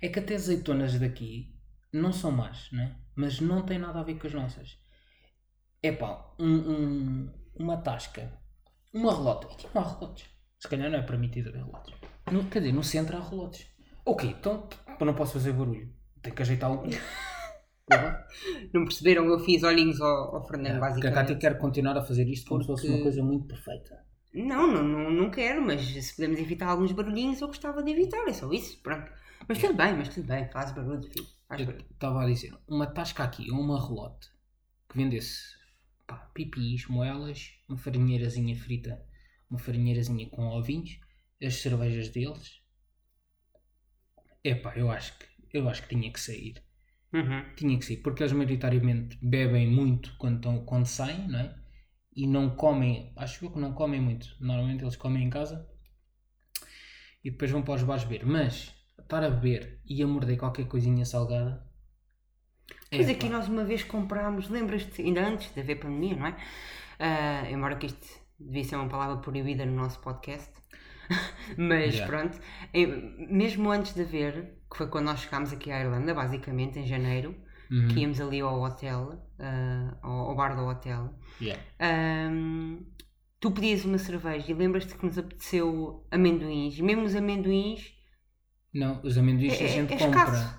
É 0.00 0.08
que 0.08 0.20
até 0.20 0.36
azeitonas 0.36 0.98
daqui 0.98 1.52
não 1.92 2.12
são 2.12 2.30
más, 2.30 2.70
né? 2.70 2.94
Mas 3.16 3.40
não 3.40 3.62
tem 3.62 3.78
nada 3.78 3.98
a 3.98 4.04
ver 4.04 4.14
com 4.20 4.28
as 4.28 4.32
nossas. 4.34 4.78
É 5.82 5.90
pá, 5.90 6.32
um, 6.38 6.46
um- 6.54 7.32
uma 7.58 7.76
tasca. 7.76 8.32
Uma 8.94 9.12
relota. 9.12 9.48
E 9.52 9.56
tipo, 9.56 9.76
há 9.78 9.82
relotes. 9.82 10.26
Se 10.60 10.68
calhar 10.68 10.88
não 10.90 10.98
é 10.98 11.02
permitido 11.02 11.48
haver 11.50 11.64
relotes. 11.64 11.94
No, 12.32 12.44
quer 12.44 12.60
dizer, 12.60 12.72
no 12.72 12.82
centro 12.82 13.16
há 13.16 13.20
relotes. 13.20 13.66
Ok, 14.04 14.28
então 14.38 14.68
eu 14.98 15.06
não 15.06 15.14
posso 15.14 15.34
fazer 15.34 15.52
barulho. 15.52 15.92
Tenho 16.22 16.34
que 16.34 16.42
ajeitar. 16.42 16.70
Porra. 17.86 18.26
Não 18.72 18.84
perceberam? 18.84 19.24
Eu 19.26 19.38
fiz 19.38 19.62
olhinhos 19.62 20.00
ao, 20.00 20.36
ao 20.36 20.46
Fernando, 20.46 20.66
É, 20.66 20.78
porque 20.78 20.84
a 20.84 20.88
basicamente. 20.88 21.14
Cátia 21.14 21.36
quer 21.36 21.58
continuar 21.58 21.96
a 21.96 22.02
fazer 22.02 22.28
isto 22.28 22.48
como 22.48 22.60
se 22.62 22.66
fosse 22.66 22.88
uma 22.88 23.00
coisa 23.02 23.22
muito 23.22 23.46
perfeita. 23.46 24.04
Não, 24.34 24.66
não, 24.70 24.82
não, 24.82 25.10
não 25.10 25.30
quero, 25.30 25.62
mas 25.62 25.80
se 25.82 26.14
podemos 26.14 26.38
evitar 26.38 26.68
alguns 26.68 26.92
barulhinhos, 26.92 27.40
eu 27.40 27.48
gostava 27.48 27.82
de 27.82 27.90
evitar. 27.90 28.26
É 28.28 28.32
só 28.32 28.50
isso, 28.52 28.80
pronto. 28.82 29.10
Mas 29.48 29.58
tudo 29.58 29.74
bem, 29.74 29.94
mas 29.96 30.08
tudo 30.08 30.26
bem. 30.26 30.48
Faz 30.50 30.72
barulho, 30.72 31.02
filho. 31.02 31.26
Faz 31.48 31.64
barulho. 31.64 31.84
estava 31.90 32.22
a 32.22 32.26
dizer, 32.26 32.52
uma 32.68 32.86
tasca 32.86 33.24
aqui 33.24 33.50
ou 33.50 33.58
uma 33.58 33.80
relote 33.84 34.28
que 34.88 34.96
vendesse 34.98 35.38
pá, 36.06 36.16
pipis, 36.34 36.86
moelas, 36.88 37.52
uma 37.68 37.78
farinheirazinha 37.78 38.54
frita, 38.54 39.02
uma 39.50 39.58
farinheirazinha 39.58 40.28
com 40.28 40.46
ovinhos, 40.48 41.00
as 41.42 41.54
cervejas 41.56 42.08
deles. 42.10 42.62
Epá, 44.42 44.76
eu 44.76 44.90
acho 44.90 45.18
que 45.18 45.28
eu 45.52 45.68
acho 45.68 45.82
que 45.82 45.88
tinha 45.88 46.12
que 46.12 46.20
sair. 46.20 46.62
Uhum. 47.12 47.42
Tinha 47.56 47.78
que 47.78 47.84
sair, 47.84 47.98
porque 47.98 48.22
eles 48.22 48.32
maioritariamente 48.32 49.18
bebem 49.22 49.66
muito 49.66 50.14
quando, 50.18 50.36
estão, 50.36 50.64
quando 50.64 50.86
saem, 50.86 51.26
não 51.28 51.38
é? 51.38 51.54
E 52.14 52.26
não 52.26 52.50
comem, 52.50 53.12
acho 53.16 53.44
eu 53.44 53.50
que 53.50 53.58
não 53.58 53.72
comem 53.72 54.00
muito. 54.00 54.28
Normalmente 54.40 54.84
eles 54.84 54.96
comem 54.96 55.24
em 55.24 55.30
casa 55.30 55.66
e 57.24 57.30
depois 57.30 57.50
vão 57.50 57.62
para 57.62 57.74
os 57.74 57.82
bares 57.82 58.04
beber. 58.04 58.26
Mas 58.26 58.74
estar 58.98 59.22
a 59.22 59.30
beber 59.30 59.80
e 59.86 60.02
a 60.02 60.06
morder 60.06 60.36
qualquer 60.36 60.66
coisinha 60.66 61.04
salgada. 61.04 61.66
Pois 62.90 63.08
epá, 63.08 63.12
aqui 63.12 63.28
nós 63.28 63.48
uma 63.48 63.64
vez 63.64 63.84
comprámos, 63.84 64.48
lembras-te, 64.48 65.00
ainda 65.02 65.26
antes 65.26 65.52
de 65.54 65.60
haver 65.60 65.76
pandemia, 65.76 66.16
não 66.16 66.26
é? 66.26 66.36
Ah, 66.98 67.50
embora 67.50 67.76
que 67.76 67.86
isto 67.86 68.06
devia 68.38 68.64
ser 68.64 68.76
uma 68.76 68.88
palavra 68.88 69.18
proibida 69.18 69.64
no 69.64 69.76
nosso 69.76 70.00
podcast. 70.00 70.52
Mas 71.56 71.94
Yeah. 71.94 72.06
pronto, 72.06 72.38
mesmo 73.30 73.70
antes 73.70 73.94
de 73.94 74.02
haver, 74.02 74.54
que 74.70 74.76
foi 74.76 74.86
quando 74.88 75.06
nós 75.06 75.20
chegámos 75.20 75.52
aqui 75.52 75.70
à 75.70 75.80
Irlanda, 75.80 76.14
basicamente 76.14 76.78
em 76.78 76.86
janeiro, 76.86 77.34
uhum, 77.70 77.88
que 77.88 78.00
íamos 78.00 78.20
ali 78.20 78.40
ao 78.40 78.60
hotel, 78.62 79.22
ah, 79.38 79.96
ao, 80.02 80.34
bar 80.36 80.54
do 80.56 80.66
hotel, 80.66 81.14
yeah. 81.40 81.62
ahm, 81.78 82.80
tu 83.40 83.50
pedias 83.52 83.84
uma 83.84 83.98
cerveja 83.98 84.50
e 84.50 84.54
lembras-te 84.54 84.94
que 84.94 85.04
nos 85.06 85.18
apeteceu 85.18 86.06
amendoins, 86.10 86.78
e 86.78 86.82
mesmo 86.82 87.04
os 87.04 87.14
amendoins, 87.14 87.94
Não, 88.72 89.00
os 89.02 89.16
amendoins 89.18 89.60
É- 89.60 89.64
a 89.64 89.68
gente 89.68 89.92
é 89.94 89.96
compra. 89.96 90.06
escasso. 90.06 90.58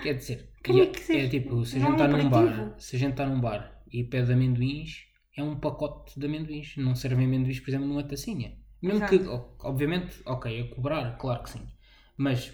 Quer 0.00 0.14
dizer, 0.14 0.50
Como 0.64 0.82
é 0.82 0.86
que 0.86 1.00
é, 1.00 1.02
seja? 1.02 1.26
é 1.26 1.28
tipo, 1.28 1.64
se 1.64 1.78
a 1.78 1.80
gente 1.80 1.90
é 1.90 1.92
está 1.92 2.08
um 2.08 2.08
num 2.08 2.30
bar, 2.30 2.74
se 2.78 2.96
a 2.96 2.98
gente 2.98 3.12
está 3.12 3.26
num 3.26 3.40
bar 3.40 3.82
e 3.92 4.04
pede 4.04 4.32
amendoins, 4.32 5.06
é 5.36 5.42
um 5.42 5.58
pacote 5.60 6.18
de 6.18 6.26
amendoins. 6.26 6.76
Não 6.76 6.94
servem 6.94 7.26
amendoins, 7.26 7.60
por 7.60 7.70
exemplo, 7.70 7.86
numa 7.88 8.04
tacinha. 8.04 8.56
Mesmo 8.82 9.06
que, 9.06 9.14
Exato. 9.14 9.30
o- 9.30 9.56
obviamente, 9.68 10.20
ok, 10.26 10.60
a 10.60 10.74
cobrar, 10.74 11.16
claro 11.18 11.42
que 11.44 11.50
sim. 11.50 11.66
Mas 12.16 12.52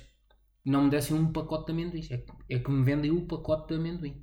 não 0.65 0.85
me 0.85 0.91
dessem 0.91 1.17
um 1.17 1.33
pacote 1.33 1.67
de 1.67 1.73
amendoins. 1.73 2.11
É, 2.11 2.19
que- 2.19 2.33
é 2.51 2.59
que 2.59 2.71
me 2.71 2.85
vendem 2.85 3.11
o 3.11 3.27
pacote 3.27 3.69
de 3.75 3.81
amendoim. 3.81 4.23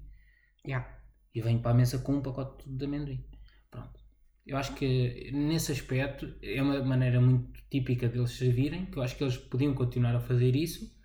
yeah, 0.66 0.86
E 1.34 1.42
venho 1.42 1.60
para 1.62 1.72
a 1.72 1.74
mesa 1.74 2.00
com 2.00 2.14
um 2.16 2.22
pacote 2.22 2.70
de 2.70 2.86
amendoim. 2.86 3.24
Pronto. 3.70 4.00
Eu 4.46 4.58
acho 4.58 4.74
que 4.76 5.32
nesse 5.34 5.72
aspecto 5.72 6.34
é 6.42 6.62
uma 6.62 6.84
maneira 6.84 7.20
muito 7.20 7.60
típica 7.70 8.08
deles 8.08 8.32
servirem, 8.32 8.86
que 8.86 8.98
eu 8.98 9.04
acho 9.04 9.16
que 9.18 9.24
eles 9.24 9.38
podiam 9.38 9.74
continuar 9.74 10.16
a 10.16 10.20
fazer 10.20 10.56
isso, 10.56 10.96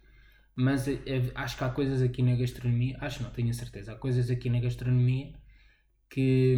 mas 0.55 0.87
é- 0.87 1.01
é- 1.07 1.33
acho 1.35 1.57
que 1.57 1.65
há 1.65 1.71
coisas 1.71 2.03
aqui 2.03 2.23
na 2.23 2.37
gastronomia, 2.37 2.97
acho 3.01 3.23
não, 3.23 3.31
tenho 3.31 3.51
a 3.51 3.55
certeza, 3.55 3.93
há 3.93 3.97
coisas 3.97 4.31
aqui 4.31 4.51
na 4.51 4.61
gastronomia 4.61 5.33
que, 6.11 6.57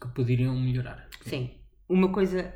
que 0.00 0.08
poderiam 0.14 0.58
melhorar. 0.58 1.08
sim. 1.22 1.50
Uma 1.88 2.10
coisa, 2.12 2.54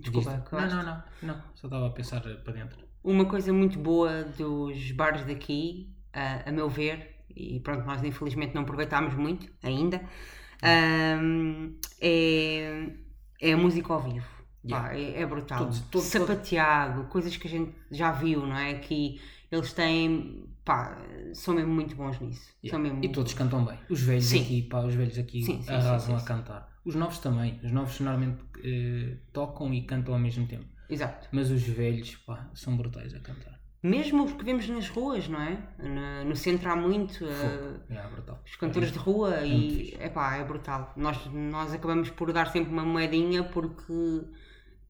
desculpa? 0.00 0.44
Não, 0.52 0.68
não, 0.68 0.82
não, 0.84 1.02
não, 1.22 1.42
só 1.54 1.66
estava 1.66 1.86
a 1.86 1.90
pensar 1.90 2.20
para 2.20 2.52
dentro. 2.52 2.78
Uma 3.02 3.24
coisa 3.26 3.52
muito 3.52 3.78
boa 3.78 4.24
dos 4.24 4.92
bares 4.92 5.24
daqui, 5.24 5.94
a, 6.12 6.48
a 6.48 6.52
meu 6.52 6.68
ver, 6.68 7.16
e 7.34 7.60
pronto, 7.60 7.84
nós 7.86 8.02
infelizmente 8.02 8.54
não 8.54 8.62
aproveitámos 8.62 9.14
muito 9.14 9.48
ainda, 9.62 10.00
ahm, 10.62 11.74
é, 12.00 12.90
é 13.40 13.52
a 13.52 13.56
música 13.56 13.92
ao 13.92 14.00
vivo. 14.00 14.26
Yeah. 14.64 14.88
Pá, 14.88 14.94
é, 14.96 15.22
é 15.22 15.26
brutal. 15.26 15.70
Todos- 15.90 16.04
Sapateado, 16.04 17.04
coisas 17.04 17.36
que 17.36 17.46
a 17.46 17.50
gente 17.50 17.72
já 17.90 18.10
viu, 18.12 18.44
não 18.46 18.56
é? 18.56 18.74
Que 18.74 19.20
eles 19.50 19.72
têm, 19.72 20.44
pá, 20.64 20.98
são 21.32 21.54
mesmo 21.54 21.72
muito 21.72 21.94
bons 21.94 22.18
nisso. 22.20 22.42
São 22.68 22.78
Yeah. 22.78 22.78
mesmo 22.80 23.04
E 23.04 23.08
todos 23.12 23.32
bons. 23.32 23.38
cantam 23.38 23.64
bem. 23.64 23.78
Os 23.88 24.02
velhos 24.02 24.24
Sim. 24.24 24.42
aqui, 24.42 24.62
pá, 24.62 24.80
os 24.80 24.94
velhos 24.94 25.16
aqui 25.16 25.42
Sim, 25.42 25.62
sim, 25.62 25.70
arrasam 25.72 26.18
sim, 26.18 26.24
sim, 26.26 26.32
a 26.32 26.36
cantar. 26.36 26.77
Os 26.88 26.94
novos 26.94 27.18
também. 27.18 27.60
Os 27.62 27.70
novos 27.70 28.00
normalmente 28.00 28.38
eh, 28.64 29.16
tocam 29.32 29.72
e 29.74 29.82
cantam 29.82 30.14
ao 30.14 30.20
mesmo 30.20 30.46
tempo. 30.46 30.64
Exato. 30.88 31.28
Mas 31.32 31.50
os 31.50 31.62
velhos, 31.62 32.16
pá, 32.16 32.48
são 32.54 32.76
brutais 32.76 33.14
a 33.14 33.20
cantar. 33.20 33.58
Mesmo 33.82 34.24
os 34.24 34.32
que 34.32 34.44
vemos 34.44 34.68
nas 34.68 34.88
ruas, 34.88 35.28
não 35.28 35.40
é? 35.40 35.56
Na- 35.78 36.24
no 36.24 36.34
centro 36.34 36.68
há 36.70 36.74
muito. 36.74 37.24
É, 37.24 38.08
brutal. 38.10 38.42
os 38.44 38.56
cantores 38.56 38.90
de 38.90 38.98
rua 38.98 39.36
É 39.36 39.46
e 39.46 39.70
fixe. 39.90 40.02
epá, 40.02 40.36
é 40.36 40.44
brutal. 40.44 40.92
Nós, 40.96 41.26
nós 41.26 41.72
acabamos 41.72 42.10
por 42.10 42.32
dar 42.32 42.50
sempre 42.50 42.72
uma 42.72 42.84
moedinha 42.84 43.44
porque 43.44 43.92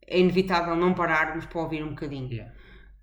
é 0.07 0.19
inevitável 0.21 0.75
não 0.77 0.95
pararmos 0.95 1.45
para 1.47 1.61
ouvir 1.61 1.83
um 1.85 1.91
bocadinho. 1.91 2.33
Yeah. 2.33 2.55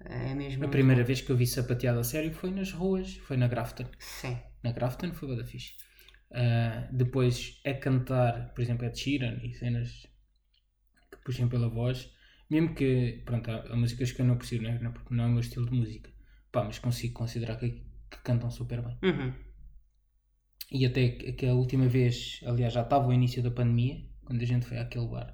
É 0.05 0.33
mesmo. 0.33 0.65
A 0.65 0.67
primeira 0.67 1.03
vez 1.03 1.21
que 1.21 1.31
eu 1.31 1.37
vi 1.37 1.45
sapateado 1.47 1.99
a 1.99 2.03
sério 2.03 2.33
foi 2.33 2.49
nas 2.51 2.71
ruas, 2.71 3.15
foi 3.17 3.37
na 3.37 3.47
Grafton. 3.47 3.85
Sim. 3.99 4.37
Na 4.63 4.71
Grafton 4.71 5.11
foi 5.13 5.27
bué 5.27 5.35
da 5.37 5.43
fixe. 5.45 5.73
Ah, 6.43 6.87
depois 6.91 7.35
a 7.65 7.73
cantar, 7.85 8.53
por 8.53 8.61
exemplo, 8.61 8.85
Ed 8.85 8.97
Sheeran 8.99 9.35
e 9.43 9.53
cenas 9.53 9.89
que 11.11 11.17
puxem 11.23 11.47
pela 11.47 11.69
voz, 11.69 11.97
mesmo 12.49 12.75
que, 12.75 13.21
pronto, 13.25 13.49
há, 13.51 13.57
há 13.71 13.75
músicas 13.75 14.11
que 14.11 14.21
eu 14.21 14.25
não 14.25 14.35
aprecio, 14.35 14.61
não 14.61 14.69
é? 14.69 14.79
Não- 14.79 14.91
porque 14.93 15.13
não 15.13 15.23
é 15.25 15.27
o 15.27 15.31
meu 15.31 15.39
estilo 15.39 15.65
de 15.69 15.75
música, 15.81 16.09
pá, 16.51 16.63
mas 16.63 16.79
consigo 16.79 17.13
considerar 17.13 17.57
que, 17.57 17.69
que 18.11 18.19
cantam 18.23 18.49
super 18.51 18.81
bem. 18.81 18.97
Uhum. 19.03 19.33
E 20.71 20.85
até 20.85 21.03
que 21.17 21.33
que 21.37 21.45
a 21.47 21.53
última 21.53 21.87
vez, 21.87 22.39
aliás, 22.45 22.73
já 22.73 22.81
estava 22.81 23.07
o 23.07 23.13
início 23.13 23.41
da 23.41 23.51
pandemia, 23.51 23.95
quando 24.25 24.41
a 24.41 24.45
gente 24.45 24.65
foi 24.65 24.77
àquele 24.79 25.07
bar 25.07 25.29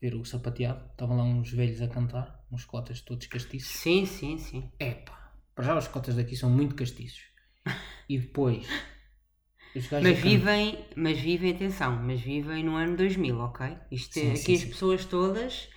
ver 0.00 0.14
o 0.14 0.24
sapateado, 0.24 0.84
estavam 0.90 1.16
lá 1.16 1.24
uns 1.24 1.50
velhos 1.50 1.80
a 1.80 1.88
cantar, 1.88 2.44
uns 2.52 2.64
cotas 2.64 3.00
todos 3.00 3.26
castiços. 3.26 3.70
Sim, 3.82 4.04
sim, 4.04 4.38
sim. 4.38 4.70
Epá, 4.78 5.32
para 5.54 5.64
já 5.64 5.78
os 5.78 5.88
cotas 5.88 6.16
daqui 6.16 6.36
são 6.36 6.50
muito 6.50 6.74
castiços. 6.74 7.22
E 8.06 8.18
depois, 8.18 8.66
Mas 10.00 10.18
can- 10.20 10.20
vivem, 10.20 10.84
mas 10.96 11.18
vivem, 11.18 11.52
atenção, 11.52 11.96
mas 12.02 12.20
vivem 12.20 12.62
no 12.64 12.76
ano 12.76 12.96
2000, 12.96 13.38
ok? 13.38 13.76
Isto, 13.90 14.12
Sim, 14.12 14.34
aqui 14.34 14.36
sim, 14.36 14.54
as 14.54 14.64
sim. 14.64 14.70
pessoas 14.70 15.04
todas. 15.04 15.68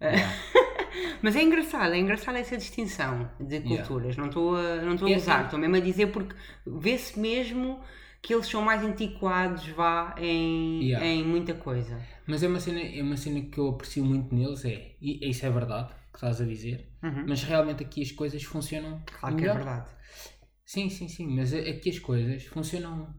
Yeah. 0.00 0.32
Mas 1.22 1.36
é 1.36 1.42
engraçado, 1.42 1.94
é 1.94 1.98
engraçado 1.98 2.36
essa 2.36 2.56
distinção 2.56 3.30
de 3.40 3.60
Yeah. 3.64 3.86
culturas. 3.86 4.16
Não 4.16 4.26
estou 4.26 4.56
a, 4.56 4.76
não 4.82 4.94
estou 4.94 5.08
a 5.08 5.10
É, 5.10 5.14
gozar, 5.14 5.38
sim. 5.40 5.44
estou 5.44 5.58
mesmo 5.58 5.76
a 5.76 5.80
dizer 5.80 6.08
porque 6.08 6.34
vê-se 6.66 7.18
mesmo 7.18 7.80
que 8.20 8.34
eles 8.34 8.46
são 8.46 8.62
mais 8.62 8.82
antiquados, 8.84 9.66
vá, 9.68 10.14
em, 10.18 10.82
Yeah. 10.88 11.06
em 11.06 11.24
muita 11.24 11.54
coisa. 11.54 11.98
Mas 12.26 12.42
é 12.42 12.48
uma, 12.48 12.60
cena, 12.60 12.80
é 12.80 13.02
uma 13.02 13.16
cena 13.16 13.40
que 13.42 13.58
eu 13.58 13.68
aprecio 13.68 14.04
muito 14.04 14.34
neles, 14.34 14.64
é, 14.64 14.96
e 15.00 15.28
isso 15.28 15.44
é 15.46 15.50
verdade, 15.50 15.92
que 16.12 16.16
estás 16.18 16.40
a 16.40 16.44
dizer, 16.44 16.88
Uhum. 17.02 17.24
mas 17.26 17.42
realmente 17.42 17.82
aqui 17.82 18.02
as 18.02 18.12
coisas 18.12 18.42
funcionam 18.44 19.02
Claro 19.06 19.36
que 19.36 19.44
é 19.44 19.48
melhor. 19.48 19.56
verdade. 19.56 19.90
Sim, 20.64 20.88
sim, 20.88 21.08
sim, 21.08 21.26
mas 21.26 21.52
aqui 21.52 21.90
as 21.90 21.98
coisas 21.98 22.44
funcionam 22.46 23.14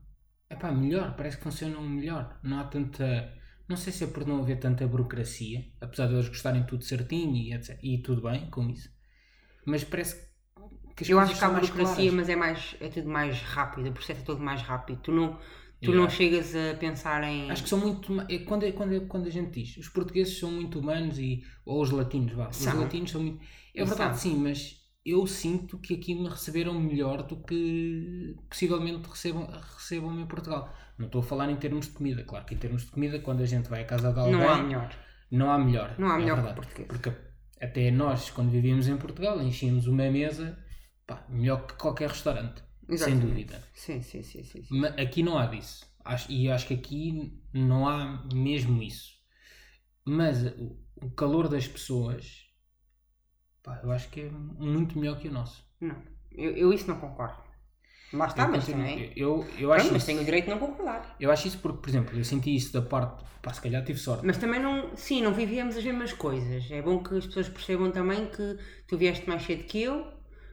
epá, 0.54 0.72
melhor, 0.72 1.16
parece 1.16 1.38
que 1.38 1.44
funcionam 1.44 1.82
melhor. 1.88 2.40
Não 2.44 2.60
há 2.60 2.66
tanta. 2.66 3.34
Não 3.70 3.78
sei 3.78 3.94
se 3.94 4.04
é 4.04 4.08
por 4.08 4.26
não 4.28 4.40
haver 4.42 4.60
tanta 4.60 4.88
burocracia, 4.88 5.66
apesar 5.82 6.08
de 6.08 6.14
eles 6.16 6.28
gostarem 6.30 6.66
tudo 6.66 6.84
certinho 6.84 7.36
e, 7.36 7.54
etc. 7.54 7.80
E 7.84 7.98
tudo 8.02 8.22
bem 8.24 8.50
com 8.50 8.70
isso, 8.70 8.90
mas 9.66 9.84
parece 9.86 10.16
que 10.96 11.04
as 11.04 11.10
Eu 11.10 11.20
acho 11.20 11.38
que 11.38 11.44
há 11.46 11.50
burocracia, 11.50 12.12
claras. 12.12 12.12
mas 12.12 12.30
é, 12.30 12.36
mais, 12.36 12.76
é 12.80 12.90
tudo 12.90 13.10
mais 13.10 13.42
rápido, 13.42 13.90
o 13.90 13.94
processo 13.94 14.22
é 14.22 14.24
todo 14.26 14.42
mais 14.42 14.62
rápido. 14.62 15.02
Tu 15.02 15.12
não, 15.12 15.40
tu 15.82 15.92
Yeah. 15.92 15.94
não 15.94 16.10
chegas 16.10 16.56
a 16.56 16.76
pensar 16.78 17.24
em. 17.24 17.42
Acho 17.48 17.64
que 17.64 17.70
são 17.70 17.80
muito. 17.80 18.20
É 18.30 18.40
quando, 18.40 18.64
é, 18.66 18.72
quando, 18.72 18.94
é, 18.96 19.00
quando 19.02 19.28
a 19.28 19.30
gente 19.30 19.52
diz 19.62 19.78
os 19.78 19.90
portugueses 19.90 20.38
são 20.40 20.52
muito 20.52 20.80
humanos 20.80 21.18
e. 21.20 21.44
Ou 21.66 21.82
os 21.82 21.92
latinos, 21.92 22.34
vá. 22.34 22.56
Os 22.58 22.58
São. 22.58 22.78
latinos 22.78 23.12
são 23.12 23.22
muito. 23.22 23.44
É 23.76 23.84
E 23.84 23.86
verdade, 23.86 24.18
são. 24.18 24.20
sim, 24.20 24.36
mas 24.38 24.83
eu 25.06 25.28
sinto 25.28 25.78
que 25.80 25.96
aqui 25.96 26.16
me 26.16 26.30
receberam 26.30 26.80
melhor 26.80 27.24
do 27.24 27.38
que 27.44 28.36
possivelmente 28.50 29.10
recebam, 29.10 29.48
recebam 29.48 30.20
em 30.20 30.26
Portugal. 30.28 30.74
Não 30.98 31.08
estou 31.08 31.22
a 31.22 31.24
falar 31.24 31.50
em 31.50 31.56
termos 31.58 31.88
de 31.88 31.94
comida, 31.94 32.24
claro 32.24 32.46
que 32.46 32.56
em 32.56 32.58
termos 32.58 32.84
de 32.86 32.92
comida, 32.92 33.20
quando 33.20 33.42
a 33.42 33.46
gente 33.46 33.70
vai 33.70 33.82
à 33.82 33.86
casa 33.86 34.14
de 34.14 34.20
alguém, 34.20 34.40
não 34.40 34.50
há 34.50 34.58
melhor. 34.64 34.96
não 35.32 35.52
há 35.52 35.58
melhor. 35.58 35.96
Não 35.98 36.08
há 36.10 36.18
é 36.18 36.18
melhor 36.20 36.36
verdade. 36.36 36.56
português. 36.56 36.88
Porque 36.88 37.12
até 37.62 37.92
nós, 37.92 38.30
quando 38.30 38.52
vivíamos 38.52 38.88
em 38.88 38.98
Portugal, 38.98 39.42
enchíamos 39.42 39.88
uma 39.88 40.10
mesa 40.10 40.58
pá, 41.06 41.26
melhor 41.30 41.66
que 41.68 41.74
qualquer 41.76 42.10
restaurante, 42.10 42.64
sem 42.94 42.94
Exatamente. 42.96 43.20
dúvida. 43.20 43.64
Sim, 43.74 44.02
sim, 44.02 44.24
sim, 44.24 44.44
sim. 44.44 44.64
sim. 44.64 44.80
Ma- 44.80 44.90
Aqui 44.90 45.24
não 45.24 45.38
há 45.38 45.48
disso. 45.48 45.86
Acho, 46.04 46.32
e 46.32 46.50
acho 46.50 46.68
que 46.68 46.74
aqui 46.74 47.42
não 47.54 47.88
há 47.88 48.28
mesmo 48.34 48.82
isso. 48.84 49.14
Mas 50.06 50.44
o 51.02 51.12
calor 51.12 51.48
das 51.50 51.68
pessoas, 51.68 52.46
pá, 53.64 53.80
eu 53.84 53.92
acho 53.92 54.10
que 54.10 54.22
é 54.22 54.30
muito 54.30 54.98
melhor 55.00 55.20
que 55.20 55.28
o 55.30 55.32
nosso. 55.32 55.64
Não, 55.80 56.02
eu, 56.32 56.52
eu 56.58 56.74
isso 56.74 56.88
não 56.88 57.00
concordo. 57.00 57.38
Lá 58.14 58.28
está, 58.28 58.44
eu, 58.44 58.48
mas 58.48 58.66
continuo- 58.66 58.70
também. 58.70 59.12
eu, 59.16 59.48
eu, 59.58 59.72
Pronto, 59.72 59.74
acho 59.74 59.94
mas 59.94 60.04
isso, 60.04 60.08
tenho 60.08 60.22
o 60.22 60.26
direito 60.26 60.46
de 60.46 60.52
não 60.52 60.60
concordar. 60.60 61.02
eu 61.20 61.32
acho 61.32 61.48
isso 61.48 61.60
porque, 61.60 61.80
por 61.82 61.90
exemplo, 61.90 62.18
eu 62.18 62.24
senti 62.24 62.56
isso 62.56 62.74
da 62.74 62.82
parte, 62.82 63.24
pá, 63.42 63.54
se 63.54 63.62
calhar 63.62 63.84
tive 63.84 64.00
sorte. 64.00 64.26
Mas 64.26 64.38
também 64.38 64.60
não, 64.60 64.96
sim, 64.96 65.22
não 65.22 65.34
vivíamos 65.34 65.76
as 65.78 65.84
mesmas 65.84 66.14
coisas. 66.14 66.70
É 66.72 66.82
bom 66.82 67.04
que 67.04 67.16
as 67.18 67.26
pessoas 67.28 67.50
percebam 67.50 67.92
também 67.92 68.28
que 68.28 68.58
tu 68.88 68.98
vieste 68.98 69.28
mais 69.28 69.44
cedo 69.44 69.64
que 69.66 69.82
eu, 69.82 70.08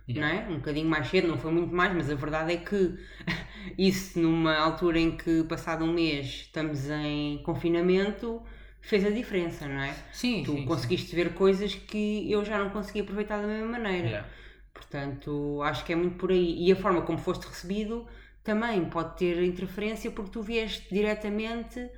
não 0.09 0.27
é? 0.27 0.49
Um 0.49 0.57
bocadinho 0.57 0.89
mais 0.89 1.07
cedo, 1.09 1.29
não 1.29 1.39
foi 1.39 1.53
muito 1.53 1.75
mais, 1.75 1.95
mas 1.95 2.11
a 2.11 2.15
verdade 2.15 2.53
é 2.53 2.57
que 2.57 2.99
isso 3.79 4.19
numa 4.21 4.57
altura 4.57 4.99
em 4.99 5.17
que 5.17 5.45
passado 5.45 5.85
um 5.85 5.93
mês 5.93 6.27
estamos 6.27 6.89
em 6.91 7.43
confinamento 7.43 8.43
fez 8.81 9.05
a 9.05 9.11
diferença, 9.11 9.67
não 9.69 9.81
é? 9.83 10.05
Sim, 10.13 10.45
Tu 10.45 10.53
sim, 10.53 10.69
sim. 10.69 10.69
conseguiste 10.69 11.15
ver 11.15 11.35
coisas 11.35 11.75
que 11.75 12.31
eu 12.31 12.45
já 12.45 12.59
não 12.59 12.71
consegui 12.71 13.01
aproveitar 13.01 13.41
da 13.41 13.47
mesma 13.47 13.67
maneira. 13.79 14.09
Yeah. 14.09 14.29
Portanto, 14.73 15.61
acho 15.63 15.85
que 15.85 15.93
é 15.93 15.97
muito 15.97 16.17
por 16.17 16.31
aí. 16.31 16.57
E 16.67 16.73
a 16.73 16.77
forma 16.77 17.03
como 17.03 17.19
foste 17.19 17.45
recebido 17.47 18.07
também 18.43 18.89
pode 18.89 19.17
ter 19.19 19.43
interferência 19.43 20.11
porque 20.11 20.31
tu 20.31 20.43
vieste 20.43 20.93
diretamente, 20.95 21.91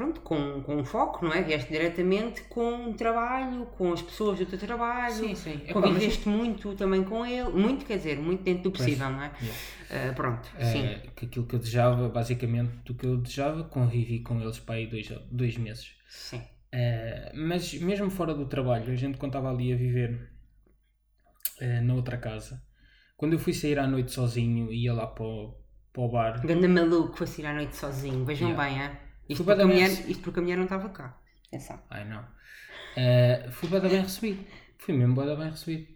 pronto, 0.00 0.20
com, 0.22 0.62
com 0.62 0.76
um 0.76 0.84
foco, 0.84 1.24
não 1.26 1.32
é? 1.32 1.42
Vieste 1.42 1.70
diretamente 1.70 2.42
com 2.44 2.72
um 2.72 2.92
trabalho, 2.94 3.66
com 3.76 3.92
as 3.92 4.00
pessoas 4.00 4.38
do 4.38 4.46
teu 4.46 4.58
trabalho. 4.58 5.12
Sim, 5.14 5.34
sim. 5.34 5.60
Epá, 5.68 5.80
mas- 5.80 5.90
Conviveste 5.90 6.26
muito 6.28 6.74
também 6.74 7.04
com 7.04 7.26
ele, 7.26 7.50
muito 7.50 7.84
quer 7.84 7.98
dizer, 7.98 8.18
muito 8.18 8.42
dentro 8.42 8.62
do 8.64 8.70
Pois. 8.70 8.82
possível, 8.84 9.10
não 9.10 9.22
é? 9.22 9.30
Yeah. 9.42 10.10
Ah, 10.10 10.12
pronto, 10.14 10.48
Eh, 10.58 10.64
sim. 10.64 11.10
que 11.14 11.26
aquilo 11.26 11.46
que 11.46 11.54
eu 11.54 11.58
desejava, 11.58 12.08
basicamente, 12.08 12.72
do 12.86 12.94
que 12.94 13.04
eu 13.04 13.18
desejava, 13.18 13.64
convivi 13.64 14.20
com 14.20 14.40
eles 14.40 14.58
para 14.58 14.76
aí 14.76 14.86
dois, 14.86 15.08
dois 15.30 15.56
meses. 15.58 15.94
Sim. 16.08 16.40
Eh, 16.72 17.32
mas 17.34 17.74
mesmo 17.74 18.08
fora 18.10 18.32
do 18.34 18.46
trabalho, 18.46 18.90
a 18.90 18.96
gente 18.96 19.18
quando 19.18 19.32
estava 19.32 19.50
ali 19.50 19.70
a 19.72 19.76
viver 19.76 20.30
na 21.82 21.94
outra 21.94 22.16
casa, 22.16 22.62
quando 23.18 23.34
eu 23.34 23.38
fui 23.38 23.52
sair 23.52 23.78
à 23.78 23.86
noite 23.86 24.12
sozinho 24.12 24.72
ia 24.72 24.94
lá 24.94 25.06
para 25.06 25.24
o, 25.24 25.54
para 25.92 26.02
o 26.02 26.08
bar, 26.08 26.40
Ganda 26.46 26.66
maluco 26.66 27.18
foi 27.18 27.26
sair 27.26 27.44
à 27.46 27.52
noite 27.52 27.76
sozinho, 27.76 28.24
vejam 28.24 28.48
Yeah. 28.48 28.64
bem, 28.64 28.82
é? 28.82 29.09
Isto, 29.30 29.44
porque 29.44 29.62
a 29.62 29.66
mulher, 29.66 29.90
isto 30.10 30.22
porque 30.22 30.38
a 30.40 30.42
mulher 30.42 30.56
não 30.56 30.64
estava 30.64 30.88
cá. 30.90 31.18
Atenção. 31.48 31.80
ai 31.90 32.04
não, 32.08 32.24
Eh, 32.96 33.48
fui 33.52 33.68
bem 33.68 33.80
bem 33.80 34.02
recebido, 34.02 34.44
fui 34.78 34.94
mesmo 34.94 35.14
bem 35.14 35.36
bem 35.36 35.50
recebido. 35.50 35.86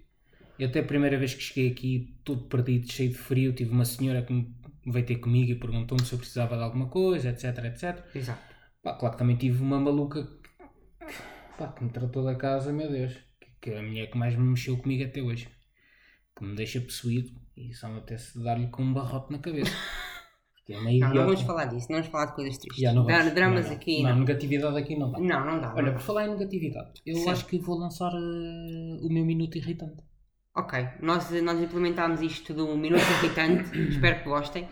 E 0.58 0.64
até 0.64 0.80
a 0.80 0.84
primeira 0.84 1.18
vez 1.18 1.34
que 1.34 1.42
cheguei 1.42 1.70
aqui, 1.72 2.20
todo 2.24 2.48
perdido, 2.48 2.90
cheio 2.90 3.10
de 3.10 3.18
frio, 3.18 3.52
tive 3.52 3.70
uma 3.72 3.84
senhora 3.84 4.22
que 4.22 4.32
me 4.32 4.54
veio 4.86 5.06
ter 5.06 5.16
comigo 5.16 5.50
e 5.52 5.56
perguntou-me 5.58 6.04
se 6.04 6.12
eu 6.14 6.18
precisava 6.18 6.56
de 6.56 6.62
alguma 6.62 6.88
coisa, 6.88 7.30
etc, 7.30 7.44
etc. 7.64 8.04
Exato. 8.14 8.54
Pá, 8.82 8.94
claro 8.94 9.14
que 9.14 9.18
também 9.18 9.36
tive 9.36 9.62
uma 9.62 9.80
maluca 9.80 10.24
que, 10.24 10.50
pá, 11.58 11.68
que 11.72 11.84
me 11.84 11.90
tratou 11.90 12.24
da 12.24 12.34
casa, 12.36 12.72
meu 12.72 12.90
Deus, 12.90 13.14
que, 13.40 13.48
que 13.60 13.70
é 13.70 13.78
a 13.78 13.82
mulher 13.82 14.10
que 14.10 14.18
mais 14.18 14.36
me 14.36 14.44
mexeu 14.44 14.76
comigo 14.78 15.04
até 15.04 15.20
hoje, 15.22 15.48
que 16.36 16.44
me 16.44 16.54
deixa 16.54 16.80
possuído 16.80 17.32
e 17.56 17.72
só 17.74 17.88
me 17.88 17.98
apetece 17.98 18.38
dar-lhe 18.42 18.68
com 18.68 18.82
um 18.82 18.92
barrote 18.94 19.32
na 19.32 19.38
cabeça. 19.38 19.72
Porque 20.64 20.72
é 20.72 20.80
meio 20.82 21.00
Não, 21.00 21.12
não 21.12 21.24
vamos 21.26 21.42
falar 21.42 21.66
disso, 21.66 21.88
não 21.90 21.98
vamos 21.98 22.10
falar 22.10 22.26
de 22.26 22.34
coisas 22.34 22.56
tristes. 22.56 22.94
Não 22.94 23.04
Dar 23.04 23.34
dramas 23.34 23.64
Não, 23.64 23.70
não. 23.70 23.76
aqui, 23.76 24.02
não. 24.02 24.10
não. 24.10 24.18
negatividade 24.20 24.78
aqui 24.78 24.96
não 24.98 25.10
dá. 25.12 25.18
Não, 25.20 25.44
não 25.44 25.60
dá. 25.60 25.74
Olha, 25.76 25.92
por 25.92 26.00
falar 26.00 26.26
em 26.26 26.30
negatividade, 26.30 27.02
eu 27.04 27.16
Sim. 27.16 27.28
acho 27.30 27.44
que 27.46 27.58
vou 27.58 27.76
lançar 27.78 28.10
eh, 28.14 28.98
o 29.02 29.08
meu 29.12 29.26
minuto 29.26 29.58
irritante. 29.58 30.02
Ok, 30.56 30.88
nós, 31.02 31.30
nós 31.42 31.60
implementámos 31.60 32.22
isto 32.22 32.54
do 32.54 32.76
minuto 32.78 33.02
irritante, 33.22 33.76
espero 33.90 34.22
que 34.22 34.24
gostem. 34.28 34.66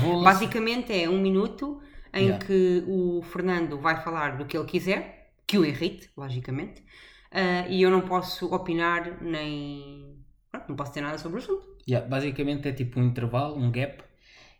Vou 0.00 0.16
lançar. 0.18 0.32
Basicamente 0.32 0.92
é 0.92 1.08
um 1.08 1.20
minuto 1.20 1.80
em 2.14 2.26
Yeah. 2.26 2.46
que 2.46 2.84
o 2.86 3.20
Fernando 3.22 3.78
vai 3.78 4.00
falar 4.02 4.38
do 4.38 4.46
que 4.46 4.56
ele 4.56 4.64
quiser, 4.66 5.32
que 5.46 5.58
o 5.58 5.64
irrite, 5.66 6.08
logicamente, 6.16 6.82
ah, 7.30 7.66
e 7.68 7.82
eu 7.82 7.90
não 7.90 8.02
posso 8.02 8.54
opinar 8.54 9.22
nem. 9.22 10.16
pronto, 10.50 10.68
não 10.68 10.76
posso 10.76 10.92
ter 10.94 11.00
nada 11.02 11.18
sobre 11.18 11.38
o 11.38 11.42
assunto. 11.42 11.66
Já, 11.86 12.00
basicamente 12.00 12.68
é 12.68 12.72
tipo 12.72 13.00
um 13.00 13.04
intervalo, 13.04 13.56
um 13.56 13.70
gap 13.70 14.02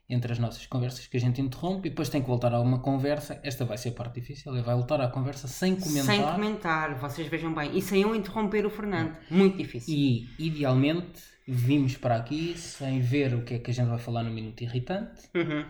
entre 0.08 0.32
as 0.32 0.38
nossas 0.38 0.66
conversas 0.66 1.06
que 1.06 1.16
a 1.16 1.20
gente 1.20 1.40
interrompe 1.40 1.88
e 1.88 1.90
depois 1.90 2.08
tem 2.08 2.22
que 2.22 2.28
voltar 2.28 2.52
a 2.54 2.60
uma 2.60 2.80
conversa. 2.80 3.40
Esta 3.42 3.64
vai 3.64 3.76
ser 3.76 3.88
a 3.90 3.92
parte 3.92 4.20
difícil, 4.20 4.52
ele 4.52 4.62
vai 4.62 4.74
voltar 4.74 5.00
à 5.00 5.08
conversa 5.08 5.48
sem 5.48 5.74
comentar. 5.76 6.04
Sem 6.04 6.22
comentar, 6.22 6.94
vocês 6.98 7.26
vejam 7.28 7.52
bem. 7.54 7.76
E 7.76 7.82
sem 7.82 8.02
eu 8.02 8.14
interromper 8.14 8.64
o 8.64 8.70
Fernando. 8.70 9.16
Muito 9.30 9.56
difícil. 9.58 9.92
E, 9.94 10.28
idealmente, 10.38 11.20
vimos 11.46 11.96
para 11.96 12.16
aqui 12.16 12.56
sem 12.56 13.00
ver 13.00 13.34
o 13.34 13.44
que 13.44 13.54
é 13.54 13.58
que 13.58 13.70
a 13.70 13.74
gente 13.74 13.88
vai 13.88 13.98
falar 13.98 14.22
no 14.22 14.30
Minuto 14.30 14.60
Irritante. 14.62 15.28
Uhum. 15.34 15.64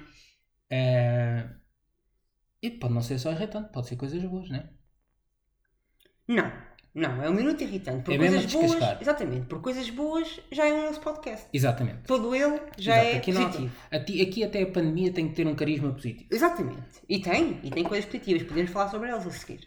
Eh, 0.71 1.49
E 2.63 2.71
pode 2.71 2.95
não 2.95 3.03
ser 3.03 3.19
só 3.19 3.31
irritante, 3.33 3.71
pode 3.73 3.87
ser 3.89 3.97
coisas 3.97 4.23
boas, 4.25 4.49
né? 4.51 4.69
Não, 6.29 6.51
não, 6.97 7.23
é 7.23 7.29
um 7.31 7.35
minuto 7.35 7.61
irritante. 7.63 8.03
Por 8.05 8.15
É 8.15 8.19
mesmo 8.19 8.37
coisas 8.41 8.55
a 8.55 8.59
boas. 8.59 8.71
descascar. 8.71 9.03
Exatamente, 9.03 9.47
por 9.47 9.61
coisas 9.61 9.91
boas 9.91 10.41
já 10.51 10.67
é 10.67 10.73
o 10.73 10.83
nosso 10.87 11.01
podcast. 11.01 11.47
Exatamente. 11.53 11.99
Todo 12.07 12.35
ele 12.35 12.59
já 12.79 12.95
Exato, 12.97 13.09
é 13.15 13.17
aqui, 13.19 13.33
não 13.33 13.45
positivo. 13.45 13.73
aqui, 13.93 14.23
aqui 14.23 14.45
até 14.45 14.63
a 14.63 14.67
pandemia 14.67 15.13
tem 15.13 15.29
que 15.29 15.35
ter 15.35 15.47
um 15.47 15.55
carisma 15.55 15.93
positivo. 15.93 16.29
Exatamente. 16.31 16.83
E 17.09 17.21
tem, 17.21 17.61
e 17.63 17.71
tem 17.71 17.85
coisas 17.85 18.07
positivas. 18.07 18.43
Podemos 18.43 18.71
falar 18.71 18.89
sobre 18.89 19.09
elas 19.11 19.27
a 19.27 19.31
seguir. 19.31 19.61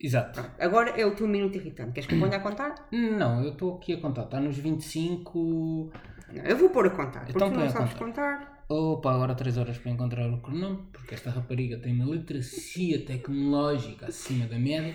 Exato. 0.00 0.40
Agora 0.60 0.90
é 0.90 1.04
o 1.04 1.14
teu 1.14 1.26
minuto 1.26 1.56
irritante. 1.56 1.92
Queres 1.92 2.06
que 2.08 2.14
eu 2.14 2.20
ponha 2.20 2.36
a 2.36 2.40
contar? 2.40 2.74
Não, 2.92 3.42
eu 3.42 3.50
estou 3.52 3.76
aqui 3.76 3.94
a 3.94 4.00
contar. 4.00 4.22
Está 4.22 4.38
nos 4.38 4.56
25. 4.56 5.90
Não, 6.32 6.44
eu 6.44 6.56
vou 6.56 6.70
pôr 6.70 6.86
a 6.86 6.90
contar. 6.90 7.20
Porque 7.24 7.32
Então 7.32 7.50
tu 7.50 7.58
não 7.58 7.68
sabes 7.68 7.94
contar. 7.94 8.38
contar. 8.38 8.64
Opa, 8.68 9.12
agora 9.14 9.34
3 9.34 9.56
horas 9.58 9.78
para 9.78 9.90
encontrar 9.90 10.28
o 10.30 10.40
cronômetro, 10.40 10.86
porque 10.92 11.14
esta 11.14 11.30
rapariga 11.30 11.78
tem 11.78 11.92
uma 11.94 12.04
literacia 12.04 13.04
tecnológica 13.04 14.06
acima 14.06 14.46
da 14.46 14.58
média. 14.58 14.94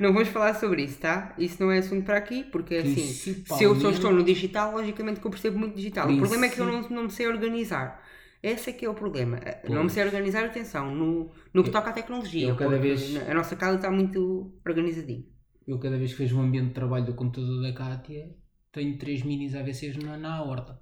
Não 0.00 0.12
vamos 0.12 0.28
falar 0.28 0.54
sobre 0.54 0.82
isso, 0.84 0.98
tá? 1.00 1.34
Isso 1.38 1.62
não 1.62 1.70
é 1.70 1.78
assunto 1.78 2.04
para 2.04 2.18
aqui, 2.18 2.44
porque 2.44 2.74
assim, 2.76 2.96
se 3.06 3.44
eu 3.64 3.74
só 3.80 3.90
estou 3.90 4.12
no 4.12 4.22
digital, 4.24 4.72
logicamente 4.72 5.20
que 5.20 5.26
eu 5.26 5.30
percebo 5.30 5.58
muito 5.58 5.74
digital. 5.76 6.10
O 6.10 6.18
problema 6.18 6.46
é 6.46 6.48
que 6.48 6.60
eu 6.60 6.66
não, 6.66 6.88
não 6.88 7.02
me 7.04 7.10
sei 7.10 7.26
organizar. 7.28 8.02
Esse 8.42 8.70
é 8.70 8.72
que 8.72 8.84
é 8.84 8.88
o 8.90 8.94
problema. 8.94 9.38
Pois. 9.62 9.72
Não 9.72 9.84
me 9.84 9.90
sei 9.90 10.04
organizar, 10.04 10.44
atenção, 10.44 10.94
no, 10.94 11.30
no 11.52 11.62
que 11.62 11.68
Eu- 11.70 11.72
toca 11.72 11.90
à 11.90 11.92
tecnologia. 11.92 12.48
eu 12.48 12.56
cada 12.56 12.78
vez- 12.78 13.16
A 13.28 13.34
nossa 13.34 13.56
casa 13.56 13.76
está 13.76 13.90
muito 13.90 14.52
organizadinha. 14.66 15.24
Eu 15.66 15.78
cada 15.78 15.96
vez 15.98 16.12
que 16.12 16.18
vejo 16.18 16.36
o 16.38 16.40
ambiente 16.42 16.68
de 16.68 16.74
trabalho 16.74 17.06
do 17.06 17.14
computador 17.14 17.60
da 17.62 17.72
Kátia, 17.72 18.36
tenho 18.70 18.98
três 18.98 19.22
minis 19.22 19.54
AVCs 19.54 19.96
na, 19.96 20.16
na 20.16 20.42
horta. 20.42 20.80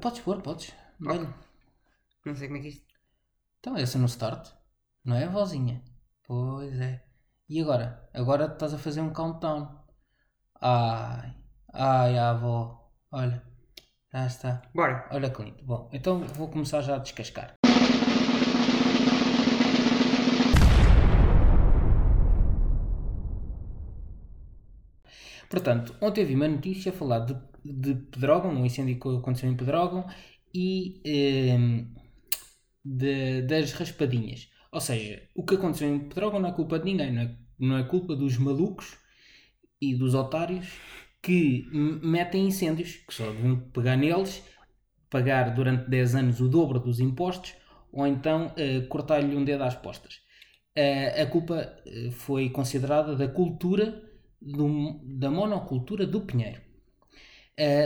Podes 0.00 0.20
pôr, 0.20 0.40
podes. 0.42 0.72
Dá-lhe. 1.00 1.28
Não 2.24 2.34
sei 2.34 2.48
como 2.48 2.58
é 2.58 2.62
que 2.62 2.68
isto. 2.68 2.86
Então 3.60 3.76
essa 3.76 3.98
no 3.98 4.06
start, 4.06 4.48
não 5.04 5.16
é, 5.16 5.28
vozinha? 5.28 5.82
Pois 6.26 6.76
é. 6.90 6.92
E 7.48 7.60
agora? 7.62 7.86
Agora 8.20 8.44
estás 8.46 8.72
a 8.74 8.78
fazer 8.86 9.00
um 9.00 9.12
countdown. 9.18 9.62
Ai, 10.60 11.34
ai, 11.72 12.18
avó. 12.18 12.90
Olha, 13.10 13.42
já 14.12 14.26
está. 14.26 14.62
Bora. 14.74 15.08
Olha 15.12 15.30
que 15.30 15.42
lindo. 15.42 15.64
Bom, 15.64 15.88
então 15.92 16.20
vou 16.38 16.48
começar 16.50 16.82
já 16.82 16.96
a 16.96 16.98
descascar. 16.98 17.54
Portanto, 25.48 25.94
ontem 26.00 26.24
vi 26.24 26.34
uma 26.34 26.48
notícia 26.48 26.90
a 26.92 26.94
falar 26.94 27.20
de, 27.20 27.34
de 27.64 27.94
Pedrógão, 28.10 28.50
um 28.52 28.64
incêndio 28.66 28.98
que 28.98 29.08
aconteceu 29.08 29.48
em 29.50 29.56
Pedrógão 29.56 30.06
e 30.54 31.00
ehm, 31.04 31.86
de- 32.84 33.42
das 33.42 33.72
raspadinhas. 33.72 34.48
Ou 34.76 34.80
seja, 34.88 35.14
o 35.34 35.42
que 35.46 35.54
aconteceu 35.56 35.88
em 35.88 36.00
Pedrógão 36.08 36.40
não 36.40 36.50
é 36.50 36.52
culpa 36.60 36.78
de 36.78 36.84
ninguém, 36.90 37.12
não 37.12 37.22
é, 37.22 37.36
não 37.58 37.76
é 37.78 37.84
culpa 37.94 38.14
dos 38.22 38.34
malucos 38.38 38.86
e 39.80 39.94
dos 39.94 40.14
otários 40.14 40.66
que 41.22 41.66
metem 42.14 42.46
incêndios, 42.48 42.92
que 43.06 43.14
só 43.14 43.26
deviam 43.32 43.58
pegar 43.76 43.96
neles, 43.96 44.42
pagar 45.10 45.54
durante 45.54 45.88
10 45.90 46.14
anos 46.14 46.40
o 46.40 46.48
dobro 46.48 46.78
dos 46.80 47.00
impostos 47.00 47.54
ou 47.92 48.06
então 48.06 48.52
eh, 48.56 48.80
cortar-lhe 48.92 49.36
um 49.36 49.44
dedo 49.44 49.64
às 49.64 49.74
postas. 49.76 50.20
Eh, 50.76 51.22
a 51.22 51.26
culpa 51.26 51.56
eh, 51.86 52.10
foi 52.12 52.50
considerada 52.50 53.16
da 53.16 53.28
cultura, 53.28 53.86
do- 54.40 55.00
da 55.04 55.30
monocultura 55.30 56.06
do 56.06 56.20
pinheiro. 56.22 56.60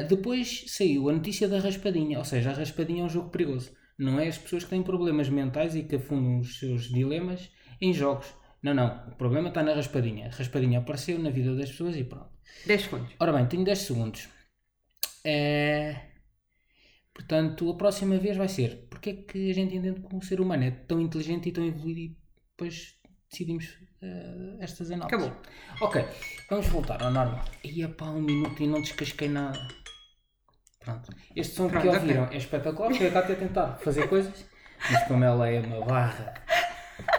Depois 0.08 0.64
saiu 0.76 1.08
a 1.08 1.12
notícia 1.12 1.48
da 1.48 1.58
raspadinha, 1.66 2.18
ou 2.18 2.24
seja, 2.24 2.50
a 2.50 2.54
raspadinha 2.54 3.02
é 3.02 3.04
um 3.06 3.08
jogo 3.08 3.30
perigoso. 3.30 3.70
Não 4.00 4.18
é 4.18 4.28
as 4.28 4.38
pessoas 4.38 4.64
que 4.64 4.70
têm 4.70 4.82
problemas 4.82 5.28
mentais 5.28 5.74
e 5.76 5.82
que 5.82 5.96
afundam 5.96 6.40
os 6.40 6.58
seus 6.58 6.88
dilemas 6.88 7.50
em 7.80 7.92
jogos. 7.92 8.26
Não, 8.62 8.72
não. 8.72 9.08
O 9.08 9.14
problema 9.14 9.48
está 9.48 9.62
na 9.62 9.74
raspadinha. 9.74 10.26
A 10.26 10.30
raspadinha 10.30 10.78
apareceu 10.78 11.18
na 11.18 11.28
vida 11.28 11.54
das 11.54 11.70
pessoas 11.70 11.96
e 11.96 12.04
pronto. 12.04 12.30
10 12.66 12.82
segundos. 12.82 13.14
Ora 13.20 13.32
bem, 13.32 13.46
tenho 13.46 13.62
10 13.62 13.78
segundos. 13.78 14.28
É... 15.22 15.96
Portanto, 17.12 17.70
a 17.70 17.76
próxima 17.76 18.16
vez 18.16 18.38
vai 18.38 18.48
ser 18.48 18.86
porque 18.88 19.10
é 19.10 19.14
que 19.14 19.50
a 19.50 19.54
gente 19.54 19.76
entende 19.76 20.00
que 20.00 20.16
o 20.16 20.22
ser 20.22 20.40
humano 20.40 20.64
é 20.64 20.70
tão 20.70 20.98
inteligente 20.98 21.50
e 21.50 21.52
tão 21.52 21.66
evoluído 21.66 22.00
e 22.00 22.16
depois 22.52 22.94
decidimos 23.30 23.78
eh, 24.00 24.56
estas 24.60 24.90
análises. 24.90 25.28
Acabou. 25.28 25.42
Ok, 25.82 26.04
vamos 26.48 26.66
voltar 26.68 27.02
ao 27.02 27.10
normal. 27.10 27.44
Ia 27.62 27.88
pá, 27.88 28.06
um 28.06 28.22
minuto 28.22 28.62
e 28.62 28.66
não 28.66 28.80
descasquei 28.80 29.28
nada. 29.28 29.58
Pronto. 30.84 31.10
Este 31.36 31.54
som 31.54 31.68
Pronto, 31.68 31.82
que 31.82 31.88
ouviram 31.88 32.24
é 32.30 32.36
espetacular. 32.38 32.94
Foi 32.94 33.06
a 33.06 33.10
Cátia 33.12 33.36
tentar 33.36 33.76
fazer 33.84 34.08
coisas, 34.08 34.32
mas 34.90 35.04
como 35.06 35.22
ela 35.22 35.46
é 35.46 35.60
uma 35.60 35.84
barra, 35.84 36.32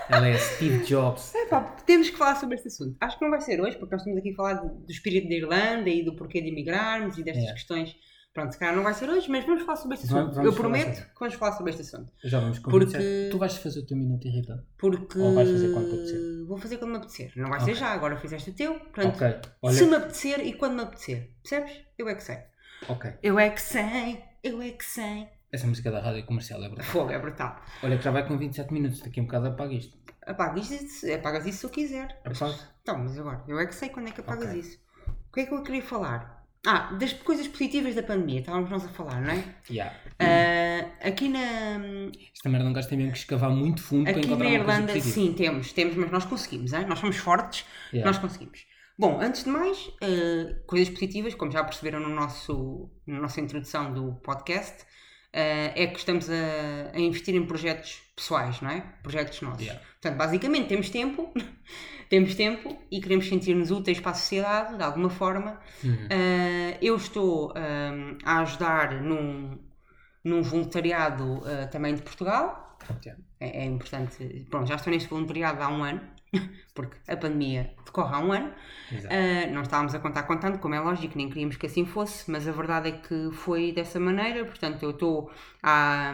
ela 0.10 0.28
é 0.28 0.36
Steve 0.36 0.84
Jobs. 0.84 1.34
Epá, 1.36 1.62
temos 1.86 2.10
que 2.10 2.17
falar 2.17 2.36
sobre 2.38 2.56
este 2.56 2.69
assunto. 2.69 2.97
Acho 3.00 3.19
que 3.19 3.24
não 3.24 3.30
vai 3.30 3.39
ser 3.39 3.62
hoje, 3.62 3.78
porque 3.78 3.93
nós 3.93 4.02
estamos 4.02 4.17
aqui 4.19 4.32
a 4.32 4.36
falar 4.36 4.54
do, 4.56 4.69
do 4.80 4.91
espírito 4.91 5.30
da 5.30 5.36
Irlanda 5.36 5.89
e 5.91 6.04
do 6.04 6.15
porquê 6.15 6.41
de 6.41 6.47
emigrarmos 6.50 7.19
e 7.19 7.24
destas 7.24 7.50
É. 7.50 7.54
questões. 7.54 7.95
Pronto, 8.34 8.54
se 8.54 8.58
calhar 8.58 8.74
não 8.76 8.82
vai 8.82 8.93
ser 8.95 9.10
hoje, 9.10 9.30
mas 9.30 9.45
vamos 9.45 9.62
falar 9.63 9.76
sobre 9.76 9.95
este 9.95 10.08
assunto. 10.08 10.34
vamos 10.34 10.45
Eu 10.45 10.54
prometo 10.54 10.95
sobre. 10.95 11.10
que 11.12 11.19
vamos 11.19 11.36
falar 11.36 11.52
sobre 11.52 11.69
este 11.71 11.82
assunto. 11.84 12.12
Já 12.24 12.39
vamos 12.39 12.60
com 12.60 12.71
Porque- 12.71 12.97
27. 12.97 13.30
Tu 13.30 13.38
vais 13.38 13.58
fazer 13.58 13.80
o 13.82 13.86
teu 13.86 13.97
minuto 13.97 14.26
irritante. 14.28 14.63
Porque. 14.78 15.19
Ou 15.19 15.36
vais 15.36 15.52
fazer 15.52 15.71
quando 15.74 15.88
te 15.89 15.93
apetecer? 15.95 16.45
Vou 16.47 16.58
fazer 16.58 16.78
quando 16.78 16.91
me 16.91 16.97
apetecer. 16.97 17.32
Não 17.36 17.50
vai 17.50 17.62
Ok. 17.62 17.74
ser 17.76 17.80
já, 17.80 17.88
agora 17.89 18.17
fizeste 18.17 18.50
o 18.50 18.54
teu. 18.54 18.74
Portanto, 18.80 19.15
Ok, 19.15 19.36
olha. 19.62 19.76
se 19.76 19.86
me 19.86 19.95
apetecer 19.95 20.39
e 20.47 20.54
quando 20.54 20.76
me 20.76 20.82
apetecer. 20.82 21.30
Percebes? 21.43 21.74
Eu 21.97 22.08
é 22.10 22.15
que 22.15 22.24
sei. 22.24 22.38
Ok. 22.87 23.13
Eu 23.21 23.39
é 23.39 23.49
que 23.49 23.61
sei. 23.61 24.23
Eu 24.43 24.61
é 24.61 24.69
que 24.71 24.83
sei. 24.85 25.27
Essa 25.51 25.67
música 25.67 25.91
da 25.91 25.99
rádio 25.99 26.25
comercial 26.25 26.63
é 26.63 26.69
brutal. 26.69 26.85
Fogo, 26.85 27.11
é 27.11 27.19
brutal. 27.19 27.61
Olha 27.83 27.97
que 27.97 28.03
já 28.03 28.11
vai 28.11 28.25
com 28.27 28.37
27 28.37 28.73
minutos, 28.73 29.01
daqui 29.01 29.19
a 29.19 29.23
um 29.23 29.25
bocado 29.25 29.47
apaga 29.47 29.73
isto. 29.73 29.97
Apagas 30.25 30.71
isso, 30.71 31.11
apagas 31.13 31.45
isso 31.45 31.59
se 31.59 31.65
eu 31.65 31.69
quiser. 31.69 32.21
Apaga. 32.23 32.55
Então, 32.81 32.97
mas 32.99 33.19
agora, 33.19 33.43
eu 33.47 33.59
é 33.59 33.65
que 33.65 33.75
sei 33.75 33.89
quando 33.89 34.07
é 34.07 34.11
que 34.11 34.21
apagas 34.21 34.47
Ok. 34.49 34.59
isso. 34.59 34.79
O 35.29 35.33
que 35.33 35.41
é 35.41 35.45
que 35.45 35.53
eu 35.53 35.61
queria 35.63 35.81
falar? 35.81 36.41
Ah, 36.65 36.93
das 36.93 37.11
coisas 37.13 37.47
positivas 37.47 37.95
da 37.95 38.03
pandemia, 38.03 38.39
estávamos 38.39 38.69
nós 38.69 38.85
a 38.85 38.89
falar, 38.89 39.19
não 39.19 39.31
é? 39.31 39.43
Yeah. 39.69 39.95
Ah, 40.19 41.07
aqui 41.07 41.27
na, 41.27 41.39
Esta 42.33 42.49
merda 42.49 42.71
gajo 42.71 42.87
tem 42.87 42.97
mesmo 42.99 43.13
que 43.13 43.17
escavar 43.17 43.49
muito 43.49 43.81
fundo 43.81 44.03
para 44.03 44.11
aqui 44.11 44.27
encontrar 44.27 44.45
na 44.47 44.51
Irlanda, 44.55 45.01
sim, 45.01 45.33
temos, 45.33 45.73
temos, 45.73 45.95
mas 45.95 46.11
nós 46.11 46.23
conseguimos, 46.25 46.71
hein? 46.73 46.85
nós 46.87 46.99
somos 46.99 47.17
fortes, 47.17 47.65
Yeah. 47.91 48.09
nós 48.09 48.19
conseguimos. 48.19 48.65
Bom, 48.97 49.19
antes 49.19 49.43
de 49.43 49.49
mais, 49.49 49.91
ah, 50.01 50.56
coisas 50.67 50.89
positivas, 50.89 51.34
como 51.34 51.51
já 51.51 51.63
perceberam 51.63 51.99
no 51.99 52.10
nosso, 52.10 52.89
na 53.08 53.19
nossa 53.19 53.41
introdução 53.41 53.93
do 53.93 54.13
podcast, 54.15 54.86
ah, 55.34 55.71
é 55.75 55.88
que 55.88 55.97
estamos 55.97 56.30
a, 56.30 56.91
a 56.93 56.99
investir 56.99 57.36
em 57.36 57.45
projetos 57.45 58.01
pessoais, 58.15 58.62
não 58.62 58.69
é? 58.69 58.82
Projetos 59.01 59.41
nossos. 59.41 59.62
Yeah. 59.62 59.82
Portanto, 59.93 60.17
basicamente 60.17 60.67
temos 60.67 60.89
tempo, 60.89 61.34
temos 62.10 62.36
tempo 62.36 62.77
e 62.91 63.01
queremos 63.01 63.27
sentir-nos 63.27 63.71
úteis 63.71 63.99
para 63.99 64.12
a 64.12 64.13
sociedade, 64.13 64.77
de 64.77 64.84
alguma 64.84 65.10
forma. 65.10 65.60
Uhum. 65.84 65.93
Uh, 65.93 66.77
eu 66.82 66.95
estou 66.95 67.54
um, 67.56 68.17
a 68.23 68.41
ajudar 68.41 69.01
num, 69.01 69.58
num 70.23 70.41
voluntariado 70.43 71.39
uh, 71.39 71.69
também 71.71 71.95
de 71.95 72.01
Portugal. 72.01 72.77
Yeah. 73.06 73.21
É, 73.39 73.63
é 73.63 73.65
importante. 73.65 74.45
Pronto, 74.49 74.67
já 74.67 74.75
estou 74.75 74.91
neste 74.91 75.10
voluntariado 75.10 75.63
há 75.63 75.69
um 75.69 75.84
ano, 75.84 76.01
porque 76.73 76.97
a 77.07 77.17
pandemia 77.17 77.75
decorre 77.85 78.15
há 78.15 78.19
um 78.19 78.31
ano. 78.31 78.53
Uh, 79.09 79.51
não 79.53 79.61
estávamos 79.61 79.93
a 79.95 79.99
contar 79.99 80.23
com 80.23 80.37
tanto, 80.37 80.59
como 80.59 80.75
é 80.75 80.79
lógico, 80.79 81.17
nem 81.17 81.29
queríamos 81.29 81.57
que 81.57 81.65
assim 81.65 81.85
fosse, 81.85 82.29
mas 82.31 82.47
a 82.47 82.51
verdade 82.51 82.89
é 82.89 82.91
que 82.93 83.29
foi 83.33 83.71
dessa 83.73 83.99
maneira. 83.99 84.45
Portanto, 84.45 84.83
eu 84.83 84.91
estou 84.91 85.31
a, 85.63 86.13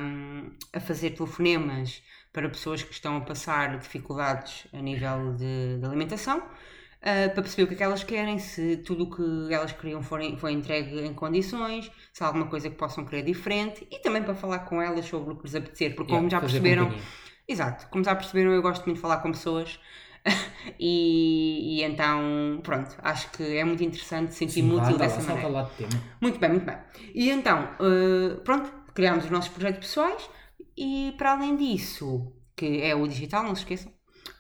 a 0.73 0.79
fazer 0.79 1.11
telefonemas 1.11 2.03
para 2.33 2.49
pessoas 2.49 2.83
que 2.83 2.93
estão 2.93 3.17
a 3.17 3.21
passar 3.21 3.77
dificuldades 3.79 4.67
a 4.73 4.81
nível 4.81 5.33
de, 5.35 5.77
de 5.79 5.85
alimentação. 5.85 6.39
uh, 6.39 7.33
para 7.33 7.41
perceber 7.41 7.63
o 7.63 7.67
que 7.67 7.73
é 7.73 7.77
que 7.77 7.83
elas 7.83 8.03
querem, 8.03 8.39
se 8.39 8.77
tudo 8.77 9.05
o 9.05 9.09
que 9.15 9.53
elas 9.53 9.71
queriam 9.73 10.01
foi 10.03 10.51
entregue 10.51 10.99
em 11.01 11.13
condições, 11.13 11.91
se 12.13 12.23
há 12.23 12.27
alguma 12.27 12.47
coisa 12.47 12.69
que 12.69 12.75
possam 12.75 13.05
querer 13.05 13.23
diferente 13.23 13.87
e 13.91 13.99
também 13.99 14.23
para 14.23 14.35
falar 14.35 14.59
com 14.59 14.81
elas 14.81 15.05
sobre 15.05 15.33
o 15.33 15.37
que 15.37 15.43
lhes 15.45 15.55
apetecer, 15.55 15.95
porque 15.95 16.11
como 16.11 16.29
Yeah, 16.29 16.29
já 16.29 16.41
fazer 16.41 16.61
perceberam, 16.61 16.61
companhia. 16.61 17.07
Exato, 17.47 17.87
como 17.89 18.03
já 18.03 18.15
perceberam, 18.15 18.51
eu 18.51 18.61
gosto 18.61 18.83
muito 18.85 18.97
de 18.97 19.01
falar 19.01 19.17
com 19.19 19.31
pessoas 19.31 19.79
e, 20.79 21.79
e 21.79 21.83
então, 21.83 22.59
pronto, 22.63 22.95
acho 23.01 23.31
que 23.31 23.43
é 23.57 23.63
muito 23.63 23.83
interessante 23.83 24.33
sentir-me 24.33 24.73
útil 24.73 24.91
lá, 24.91 24.97
dessa 24.97 25.21
salta 25.21 25.43
maneira. 25.43 25.49
lá 25.49 25.63
de 25.63 25.75
tema. 25.75 26.03
Muito 26.21 26.39
bem, 26.39 26.49
muito 26.49 26.65
bem. 26.65 26.77
E 27.13 27.29
então, 27.29 27.69
eh, 27.79 28.35
pronto, 28.43 28.71
criámos 28.93 29.25
os 29.25 29.31
nossos 29.31 29.49
projetos 29.49 29.79
pessoais 29.79 30.29
e 30.77 31.13
para 31.17 31.31
além 31.33 31.55
disso, 31.55 32.33
que 32.55 32.81
é 32.81 32.95
o 32.95 33.07
digital, 33.07 33.43
não 33.43 33.55
se 33.55 33.61
esqueçam, 33.61 33.91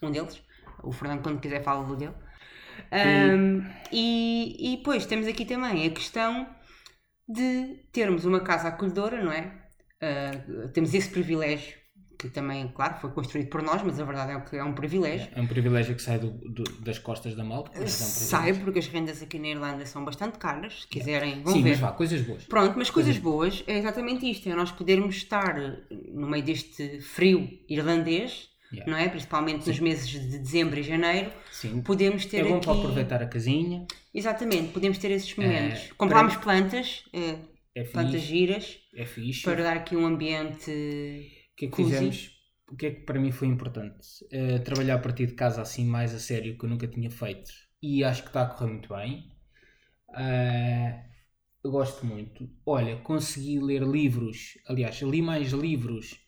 um 0.01 0.11
deles, 0.11 0.41
o 0.83 0.91
Fernando 0.91 1.21
quando 1.21 1.39
quiser 1.39 1.63
fala 1.63 1.85
do 1.85 1.95
dele. 1.95 2.13
Ahm, 2.91 3.67
e, 3.91 4.73
e 4.73 4.77
depois 4.77 5.05
temos 5.05 5.27
aqui 5.27 5.45
também 5.45 5.87
a 5.87 5.89
questão 5.89 6.47
de 7.27 7.85
termos 7.91 8.25
uma 8.25 8.39
casa 8.39 8.69
acolhedora, 8.69 9.23
não 9.23 9.31
é? 9.31 9.67
Ah, 10.01 10.69
temos 10.73 10.93
esse 10.93 11.09
privilégio, 11.09 11.77
que 12.17 12.29
também, 12.29 12.67
claro, 12.69 12.95
foi 12.99 13.11
construído 13.11 13.47
por 13.49 13.61
nós, 13.61 13.81
mas 13.83 13.99
a 13.99 14.03
verdade 14.03 14.31
é 14.31 14.39
que 14.39 14.55
é 14.55 14.63
um 14.63 14.73
privilégio. 14.73 15.27
É 15.35 15.39
um 15.41 15.45
privilégio 15.47 15.93
que 15.95 16.01
sai 16.01 16.17
do- 16.17 16.31
do- 16.31 16.63
das 16.81 16.97
costas 16.97 17.35
da 17.35 17.43
malta. 17.43 17.71
é 17.77 17.83
um 17.83 17.87
Sai, 17.87 18.53
porque 18.53 18.79
as 18.79 18.87
rendas 18.87 19.21
aqui 19.21 19.37
na 19.37 19.47
Irlanda 19.49 19.85
são 19.85 20.03
bastante 20.03 20.37
caras, 20.39 20.81
se 20.81 20.87
quiserem, 20.87 21.43
vão 21.43 21.53
Sim, 21.53 21.63
ver. 21.63 21.69
mas 21.71 21.79
vá, 21.79 21.91
coisas 21.91 22.21
boas. 22.21 22.43
Pronto, 22.45 22.73
mas 22.77 22.89
coisas 22.89 23.17
boas 23.17 23.63
é 23.67 23.77
exatamente 23.77 24.29
isto: 24.29 24.49
é 24.49 24.55
nós 24.55 24.71
podermos 24.71 25.15
estar 25.15 25.55
no 26.13 26.27
meio 26.27 26.43
deste 26.43 26.99
frio 27.01 27.47
irlandês, 27.69 28.49
Yeah. 28.69 28.91
não 28.91 28.97
é? 28.97 29.07
Principalmente 29.07 29.65
nos 29.65 29.79
meses 29.79 30.09
de 30.09 30.39
dezembro 30.39 30.77
e 30.77 30.83
janeiro, 30.83 31.31
Sim. 31.51 31.81
podemos 31.81 32.25
ter 32.25 32.39
É 32.39 32.43
bom 32.43 32.57
aqui. 32.57 32.65
para 32.65 32.77
aproveitar 32.77 33.23
a 33.23 33.25
casinha. 33.27 33.85
Exatamente, 34.13 34.73
podemos 34.73 34.97
ter 34.97 35.09
esses 35.11 35.33
momentos. 35.37 35.79
É, 35.79 35.89
Comprámos 35.95 36.35
plantas, 36.35 37.03
eh, 37.13 37.35
É 37.73 37.83
plantas 37.83 38.21
giras, 38.21 38.77
É 38.93 39.05
fixe. 39.05 39.43
para 39.43 39.63
dar 39.63 39.77
aqui 39.77 39.95
um 39.95 40.05
ambiente. 40.05 41.31
O 41.57 41.59
que 41.59 41.65
é 41.65 41.69
que 41.69 41.75
fizemos? 41.75 42.37
O 42.71 42.75
que 42.75 42.85
é 42.85 42.91
que 42.91 43.01
para 43.01 43.19
mim 43.19 43.31
foi 43.31 43.47
importante? 43.47 44.07
Eh, 44.31 44.59
trabalhar 44.59 44.95
a 44.95 44.99
partir 44.99 45.25
de 45.25 45.33
casa 45.33 45.61
assim 45.61 45.85
mais 45.85 46.13
a 46.13 46.19
sério 46.19 46.55
que 46.55 46.65
eu 46.65 46.69
nunca 46.69 46.87
tinha 46.87 47.09
feito. 47.09 47.51
E 47.81 48.03
acho 48.03 48.21
que 48.21 48.29
está 48.29 48.43
a 48.43 48.45
correr 48.45 48.69
muito 48.71 48.89
bem. 48.89 49.31
Eh, 50.15 51.03
eu 51.63 51.71
gosto 51.71 52.05
muito. 52.05 52.47
Olha, 52.63 52.97
consegui 52.97 53.59
ler 53.59 53.81
livros. 53.81 54.59
Aliás, 54.67 55.01
li 55.01 55.21
mais 55.21 55.49
livros 55.51 56.27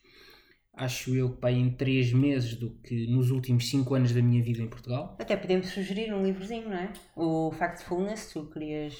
acho 0.73 1.13
eu, 1.13 1.29
pá, 1.29 1.51
em 1.51 1.69
3 1.69 2.13
meses 2.13 2.55
do 2.55 2.71
que 2.81 3.05
nos 3.07 3.31
últimos 3.31 3.69
5 3.69 3.93
anos 3.93 4.13
da 4.13 4.21
minha 4.21 4.41
vida 4.41 4.61
em 4.61 4.67
Portugal. 4.67 5.15
Até 5.19 5.35
podemos 5.35 5.67
sugerir 5.67 6.13
um 6.13 6.23
livrozinho, 6.23 6.69
não 6.69 6.77
é? 6.77 6.93
O 7.15 7.51
Factfulness, 7.51 8.31
tu 8.31 8.49
querias. 8.49 8.95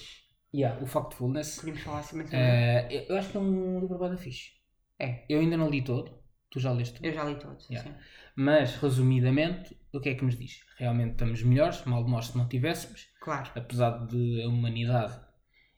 Yeah, 0.53 0.81
o 0.83 0.85
Factfulness. 0.85 1.59
Queríamos 1.59 1.81
falar 1.81 1.99
assim 1.99 2.17
mais 2.17 2.29
Uh, 2.29 2.91
eu 2.91 3.03
eu 3.09 3.17
acho 3.17 3.29
que 3.29 3.37
é 3.37 3.39
um 3.39 3.79
livro 3.79 3.97
bada 3.97 4.17
fixe. 4.17 4.58
É. 4.99 5.25
Eu 5.29 5.39
ainda 5.39 5.57
não 5.57 5.69
li 5.69 5.81
todo. 5.81 6.19
Tu 6.51 6.59
já 6.59 6.71
leste? 6.71 6.99
Eu 7.03 7.13
já 7.13 7.23
li 7.23 7.35
todos. 7.35 7.69
Yeah. 7.69 7.89
sim. 7.89 7.95
Mas, 8.35 8.75
resumidamente, 8.75 9.77
o 9.93 9.99
que 9.99 10.09
é 10.09 10.15
que 10.15 10.25
nos 10.25 10.37
diz? 10.37 10.61
Realmente 10.77 11.11
estamos 11.11 11.43
melhores, 11.43 11.83
mal 11.85 12.03
de 12.03 12.09
nós 12.09 12.27
se 12.27 12.37
não 12.37 12.47
tivéssemos. 12.47 13.07
Claro. 13.21 13.51
Apesar 13.55 14.07
de 14.07 14.41
a 14.43 14.47
humanidade, 14.47 15.19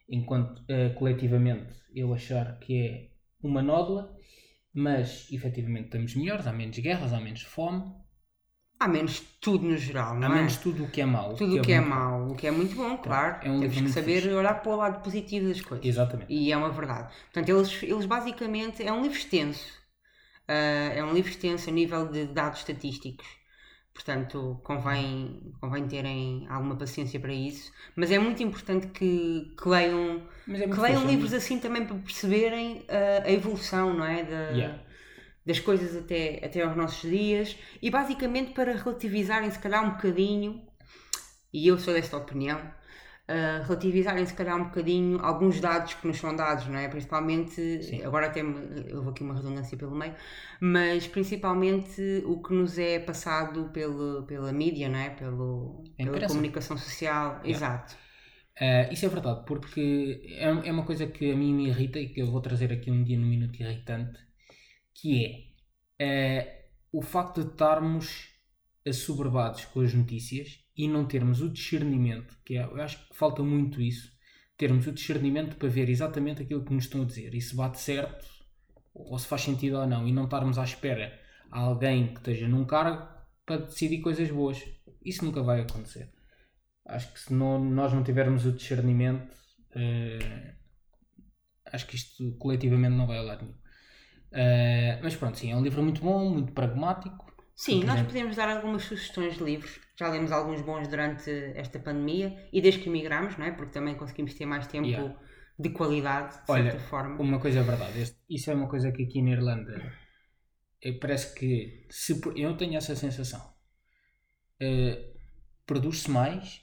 enquanto 0.08 0.64
eh, 0.70 0.90
coletivamente, 0.90 1.74
eu 1.94 2.14
achar 2.14 2.58
que 2.60 2.78
é 2.78 3.12
uma 3.44 3.62
nódoa, 3.62 4.16
mas 4.74 5.30
efetivamente 5.32 5.86
estamos 5.86 6.16
melhores, 6.16 6.48
há 6.48 6.54
menos 6.54 6.78
guerras, 6.80 7.12
há 7.14 7.20
menos 7.20 7.42
fome, 7.42 7.84
Há 8.84 8.88
menos 8.88 9.20
tudo 9.40 9.64
no 9.66 9.78
geral, 9.78 10.16
não 10.16 10.28
há 10.28 10.32
é? 10.32 10.36
menos 10.40 10.58
tudo 10.58 10.86
o 10.86 10.88
que 10.90 11.02
é 11.02 11.06
mau. 11.06 11.36
tudo 11.36 11.58
o 11.58 11.62
que 11.62 11.72
é 11.72 11.80
muito- 11.80 11.90
mau, 11.96 12.28
o 12.32 12.36
que 12.36 12.48
é 12.48 12.52
muito 12.52 12.76
bom, 12.76 12.98
claro. 12.98 13.38
é 13.48 13.52
um 13.52 13.60
Temos 13.60 13.76
que 13.80 13.90
saber 13.90 14.22
fixe. 14.24 14.34
olhar 14.34 14.56
para 14.56 14.72
o 14.72 14.76
lado 14.76 15.04
positivo 15.04 15.48
das 15.50 15.62
coisas. 15.62 15.86
Exatamente. 15.86 16.34
E 16.34 16.52
é 16.52 16.58
uma 16.58 16.70
verdade. 16.72 17.14
Portanto, 17.32 17.50
eles, 17.50 17.84
eles 17.84 18.06
basicamente. 18.08 18.82
É 18.82 18.92
um 18.92 19.04
livro 19.04 19.18
extenso. 19.18 19.66
Ah, 20.48 20.94
é 20.96 21.04
um 21.04 21.14
livro 21.14 21.30
extenso 21.30 21.70
a 21.70 21.74
nível 21.74 22.08
de 22.08 22.26
dados 22.26 22.60
estatísticos. 22.60 23.28
Portanto, 23.94 24.60
convém, 24.64 25.54
convém 25.60 25.88
terem 25.88 26.48
alguma 26.50 26.76
paciência 26.78 27.20
para 27.20 27.34
isso. 27.34 27.72
Mas 27.96 28.10
é 28.10 28.18
muito 28.18 28.42
importante 28.42 28.88
que, 28.88 29.54
que 29.62 29.70
leiam, 29.70 30.24
é 30.50 30.68
que 30.68 30.80
leiam 30.80 31.02
fixe, 31.02 31.06
é 31.06 31.08
livros 31.12 31.34
assim 31.34 31.60
também 31.60 31.86
para 31.86 31.98
perceberem 31.98 32.84
ah, 32.90 33.24
a 33.26 33.32
evolução 33.32 33.94
não 33.94 34.06
é? 34.06 34.24
Da, 34.24 34.50
Yeah. 34.52 34.80
Das 35.46 35.60
coisas 35.60 35.96
até, 35.96 36.44
até 36.44 36.62
aos 36.62 36.76
nossos 36.76 37.10
dias 37.10 37.58
e 37.82 37.90
basicamente 37.90 38.54
para 38.54 38.76
relativizarem 38.76 39.50
se 39.50 39.60
calhar 39.60 39.84
um 39.86 39.92
bocadinho, 39.92 40.62
e 41.54 41.68
eu 41.68 41.78
sou 41.78 41.94
desta 41.94 42.18
opinião, 42.18 42.62
ah, 43.32 43.64
relativizarem 43.64 44.26
se 44.26 44.34
calhar 44.34 44.58
um 44.58 44.66
bocadinho 44.66 45.18
alguns 45.22 45.62
dados 45.62 45.94
que 45.94 46.06
nos 46.06 46.18
são 46.18 46.36
dados, 46.36 46.68
não 46.68 46.78
é? 46.78 46.90
Principalmente, 46.90 47.82
Sim. 47.82 48.04
agora 48.04 48.28
até 48.28 48.44
vou 48.44 49.10
aqui 49.10 49.24
uma 49.24 49.34
redundância 49.34 49.78
pelo 49.78 49.96
meio, 49.96 50.14
mas 50.60 51.08
principalmente 51.08 52.02
o 52.26 52.42
que 52.42 52.54
nos 52.54 52.78
é 52.78 53.00
passado 53.00 53.70
pelo, 53.72 54.24
pela 54.24 54.52
mídia, 54.52 54.90
não 54.90 55.00
é? 55.00 55.12
Pelo, 55.12 55.82
A 55.98 56.04
pela 56.04 56.28
comunicação 56.28 56.78
social, 56.78 57.40
exato. 57.46 57.96
Uh, 58.60 58.92
isso 58.92 59.06
é 59.06 59.10
verdade, 59.10 59.44
porque 59.46 60.22
é, 60.38 60.68
é 60.68 60.72
uma 60.72 60.84
coisa 60.84 61.08
que 61.08 61.32
a 61.32 61.36
mim 61.36 61.54
me 61.54 61.68
irrita 61.70 62.00
e 62.00 62.10
que 62.10 62.22
eu 62.22 62.30
vou 62.30 62.42
trazer 62.42 62.74
aqui 62.74 62.92
um 62.92 63.02
dia 63.02 63.18
no 63.18 63.26
Minuto 63.26 63.58
Irritante, 63.62 64.20
que 65.02 65.50
é 66.00 66.66
uh, 66.94 67.00
o 67.00 67.02
facto 67.02 67.44
de 67.44 67.52
estarmos 67.52 68.30
assoberbados 68.88 69.66
com 69.66 69.82
as 69.82 69.94
notícias 69.94 70.60
e 70.78 70.88
não 70.88 71.06
termos 71.06 71.42
o 71.42 71.50
discernimento, 71.50 72.38
que 72.46 72.58
é, 72.58 72.64
eu 72.64 72.82
acho 72.82 73.08
que 73.08 73.16
falta 73.16 73.44
muito 73.44 73.82
isso, 73.82 74.12
termos 74.58 74.86
o 74.88 74.92
discernimento 74.92 75.56
para 75.58 75.70
ver 75.70 75.90
exatamente 75.90 76.42
aquilo 76.44 76.64
que 76.64 76.74
nos 76.74 76.86
estão 76.86 77.02
a 77.02 77.06
dizer 77.06 77.34
e 77.34 77.42
se 77.42 77.56
bate 77.56 77.80
certo 77.80 78.26
ou 78.94 79.18
se 79.18 79.28
faz 79.28 79.42
sentido 79.42 79.78
ou 79.78 79.88
não 79.88 80.08
e 80.08 80.12
não 80.12 80.26
estarmos 80.26 80.58
à 80.58 80.64
espera 80.64 81.20
a 81.50 81.60
alguém 81.60 82.14
que 82.14 82.20
esteja 82.20 82.48
num 82.48 82.66
cargo 82.66 83.08
para 83.46 83.62
decidir 83.62 84.02
coisas 84.02 84.30
boas. 84.30 84.64
Isso 85.04 85.26
nunca 85.26 85.42
vai 85.42 85.62
acontecer. 85.62 86.12
Acho 86.86 87.14
que 87.14 87.20
se 87.20 87.34
não- 87.34 87.64
nós 87.64 87.94
não 87.94 88.04
tivermos 88.04 88.46
o 88.46 88.52
discernimento, 88.52 89.36
eh, 89.76 90.56
acho 91.74 91.88
que 91.88 91.96
isto 91.96 92.36
coletivamente 92.38 92.96
não 92.96 93.08
vai 93.08 93.18
a 93.18 93.22
lado 93.24 93.46
nenhum. 93.46 93.61
Eh, 94.34 95.00
mas 95.04 95.16
pronto, 95.16 95.38
sim, 95.38 95.52
é 95.52 95.56
um 95.56 95.64
livro 95.64 95.84
muito 95.84 96.02
bom, 96.02 96.30
muito 96.32 96.54
pragmático. 96.54 97.32
Sim, 97.56 97.84
nós 97.86 98.02
podemos 98.02 98.36
dar 98.36 98.50
algumas 98.50 98.84
sugestões 98.84 99.38
de 99.38 99.44
livros. 99.44 99.80
Já 99.98 100.10
lemos 100.10 100.32
alguns 100.34 100.62
bons 100.62 100.88
durante 100.90 101.30
esta 101.56 101.80
pandemia 101.80 102.50
e 102.52 102.60
desde 102.62 102.82
que 102.82 102.90
emigramos, 102.90 103.38
não 103.38 103.46
é? 103.46 103.52
Porque 103.52 103.72
também 103.72 103.96
conseguimos 103.96 104.34
ter 104.34 104.46
mais 104.46 104.68
tempo 104.68 104.90
Yeah. 104.90 105.16
de 105.58 105.70
qualidade, 105.70 106.42
de 106.42 106.50
Olha, 106.50 106.72
certa 106.72 106.80
forma. 106.80 107.18
Uma 107.24 107.40
coisa 107.40 107.60
é 107.60 107.64
verdade, 107.64 108.00
este- 108.02 108.20
isso 108.30 108.52
é 108.52 108.56
uma 108.56 108.68
coisa 108.70 108.92
que 108.92 109.04
aqui 109.04 109.22
na 109.22 109.32
Irlanda 109.32 109.74
eh, 110.82 110.94
parece 111.02 111.34
que 111.38 111.88
se, 111.90 112.14
eu 112.36 112.58
tenho 112.58 112.78
essa 112.78 112.96
sensação. 112.96 113.42
Eh, 114.60 115.14
Produz-se 115.66 116.10
mais, 116.12 116.62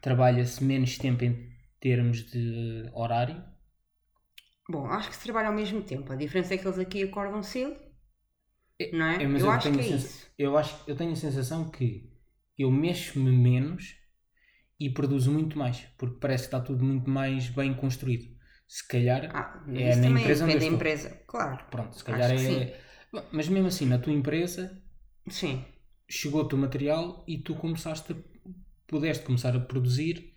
trabalha-se 0.00 0.62
menos 0.62 0.96
tempo 0.98 1.24
em 1.24 1.50
termos 1.80 2.24
de 2.30 2.88
horário. 2.94 3.42
Bom, 4.68 4.86
acho 4.88 5.08
que 5.08 5.16
se 5.16 5.22
trabalha 5.22 5.48
ao 5.48 5.54
mesmo 5.54 5.82
tempo. 5.82 6.12
A 6.12 6.16
diferença 6.16 6.52
é 6.54 6.58
que 6.58 6.66
eles 6.66 6.78
aqui 6.78 7.02
acordam 7.02 7.42
cedo, 7.42 7.76
não 8.92 9.06
é? 9.06 9.22
É, 9.22 9.24
eu, 9.24 9.36
eu 9.38 9.50
acho 9.50 9.72
que 9.72 9.80
é 9.80 9.86
isso. 9.88 10.26
Eu 10.36 10.56
acho 10.58 10.76
eu 10.88 10.96
tenho 10.96 11.12
a 11.12 11.16
sensação 11.16 11.70
que 11.70 12.10
eu 12.58 12.70
mexo-me 12.70 13.30
menos 13.30 13.94
e 14.80 14.90
produzo 14.90 15.32
muito 15.32 15.58
mais, 15.58 15.80
porque 15.98 16.18
parece 16.20 16.44
que 16.44 16.48
está 16.56 16.60
tudo 16.60 16.84
muito 16.84 17.08
mais 17.10 17.48
bem 17.48 17.74
construído. 17.74 18.26
Se 18.68 18.86
calhar, 18.88 19.22
Ah, 19.38 19.62
É 19.74 19.94
na 19.96 20.08
empresa 20.08 20.44
depende 20.44 20.60
da 20.60 20.66
empresa. 20.74 21.10
Claro. 21.26 21.58
pronto, 21.70 21.96
se 21.96 22.04
calhar 22.04 22.30
é. 22.32 22.80
Mas 23.32 23.48
mesmo 23.48 23.68
assim, 23.68 23.86
na 23.86 23.98
tua 23.98 24.12
empresa, 24.12 24.82
Sim. 25.28 25.64
chegou-te 26.08 26.54
o 26.54 26.58
material 26.58 27.24
e 27.28 27.38
tu 27.42 27.54
começaste 27.54 28.12
a, 28.12 28.16
pudeste 28.86 29.24
começar 29.24 29.54
a 29.56 29.60
produzir 29.60 30.34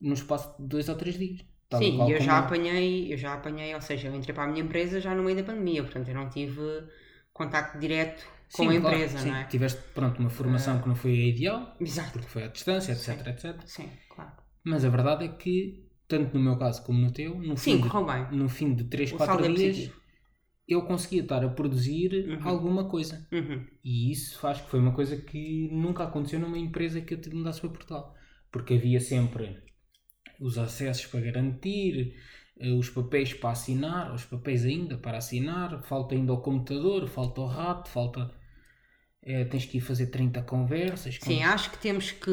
no 0.00 0.14
espaço 0.14 0.60
de 0.62 0.68
dois 0.68 0.88
ou 0.88 0.96
três 0.96 1.18
dias. 1.18 1.40
Tal 1.70 1.82
e 1.82 1.86
Sim, 1.86 2.10
eu 2.10 2.20
já 2.20 2.38
apanhei, 2.38 3.12
eu 3.12 3.16
já 3.16 3.34
apanhei, 3.34 3.74
ou 3.74 3.80
seja, 3.80 4.08
eu 4.08 4.14
entrei 4.14 4.34
para 4.34 4.44
a 4.44 4.48
minha 4.48 4.62
empresa 4.64 5.00
já 5.00 5.14
no 5.14 5.22
meio 5.22 5.36
da 5.38 5.44
pandemia, 5.44 5.82
portanto 5.84 6.08
eu 6.08 6.14
não 6.14 6.28
tive 6.28 6.60
contacto 7.32 7.78
direto 7.78 8.26
com 8.52 8.62
Sim, 8.62 8.68
a 8.68 8.74
claro, 8.80 8.96
empresa, 8.96 9.18
sim. 9.18 9.28
não 9.28 9.36
é? 9.36 9.44
Tiveste 9.48 9.80
pronto, 9.94 10.18
uma 10.20 10.30
formação 10.30 10.80
que 10.82 10.88
não 10.88 10.96
foi 10.96 11.12
a 11.12 11.26
ideal, 11.28 11.76
Exato. 11.80 12.12
porque 12.12 12.28
foi 12.28 12.44
à 12.44 12.48
distância, 12.48 12.92
etc, 12.92 13.08
Sim. 13.08 13.28
etc. 13.28 13.60
Sim, 13.64 13.88
claro. 14.08 14.32
Mas 14.64 14.84
a 14.84 14.88
verdade 14.90 15.24
é 15.24 15.28
que, 15.28 15.86
tanto 16.08 16.36
no 16.36 16.42
meu 16.44 16.58
caso 16.58 16.84
como 16.84 17.00
no 17.00 17.12
teu, 17.12 17.34
no, 17.36 17.56
Sim, 17.56 17.78
fim, 17.78 17.80
de, 17.80 17.90
no 18.32 18.48
fim 18.48 18.74
de 18.74 18.84
3, 18.84 19.12
O 19.12 19.16
4 19.16 19.24
saldo 19.24 19.44
é 19.46 19.48
dias, 19.48 19.76
positivo. 19.76 20.00
eu 20.68 20.82
conseguia 20.86 21.22
estar 21.22 21.44
a 21.44 21.48
produzir 21.50 22.12
Uhum. 22.26 22.48
alguma 22.48 22.88
coisa. 22.88 23.28
Uhum. 23.32 23.66
E 23.84 24.10
isso 24.12 24.46
acho 24.46 24.64
que 24.64 24.70
foi 24.70 24.80
uma 24.80 24.94
coisa 24.94 25.16
que 25.16 25.68
nunca 25.72 26.04
aconteceu 26.04 26.40
numa 26.40 26.58
empresa 26.58 27.00
que 27.00 27.14
eu 27.14 27.20
te 27.20 27.30
mudasse 27.30 27.60
para 27.60 27.70
Portugal. 27.70 28.14
Porque 28.52 28.74
havia 28.74 29.00
sempre 29.00 29.62
os 30.40 30.58
acessos 30.58 31.06
para 31.06 31.20
garantir, 31.20 32.16
eh, 32.58 32.70
os 32.72 32.90
papéis 32.90 33.34
para 33.34 33.50
assinar, 33.52 34.14
os 34.14 34.24
papéis 34.24 34.64
ainda 34.64 34.98
para 34.98 35.18
assinar, 35.18 35.82
falta 35.84 36.14
ainda 36.14 36.32
o 36.32 36.40
computador, 36.42 37.08
falta 37.08 37.40
o 37.42 37.46
rato, 37.46 37.88
falta. 37.90 38.32
eh, 39.22 39.44
tens 39.46 39.66
que 39.66 39.78
ir 39.78 39.80
fazer 39.80 40.08
30 40.08 40.42
conversas. 40.42 41.18
Sim, 41.18 41.42
acho 41.42 41.70
que 41.70 41.78
temos 41.78 42.12
que. 42.12 42.30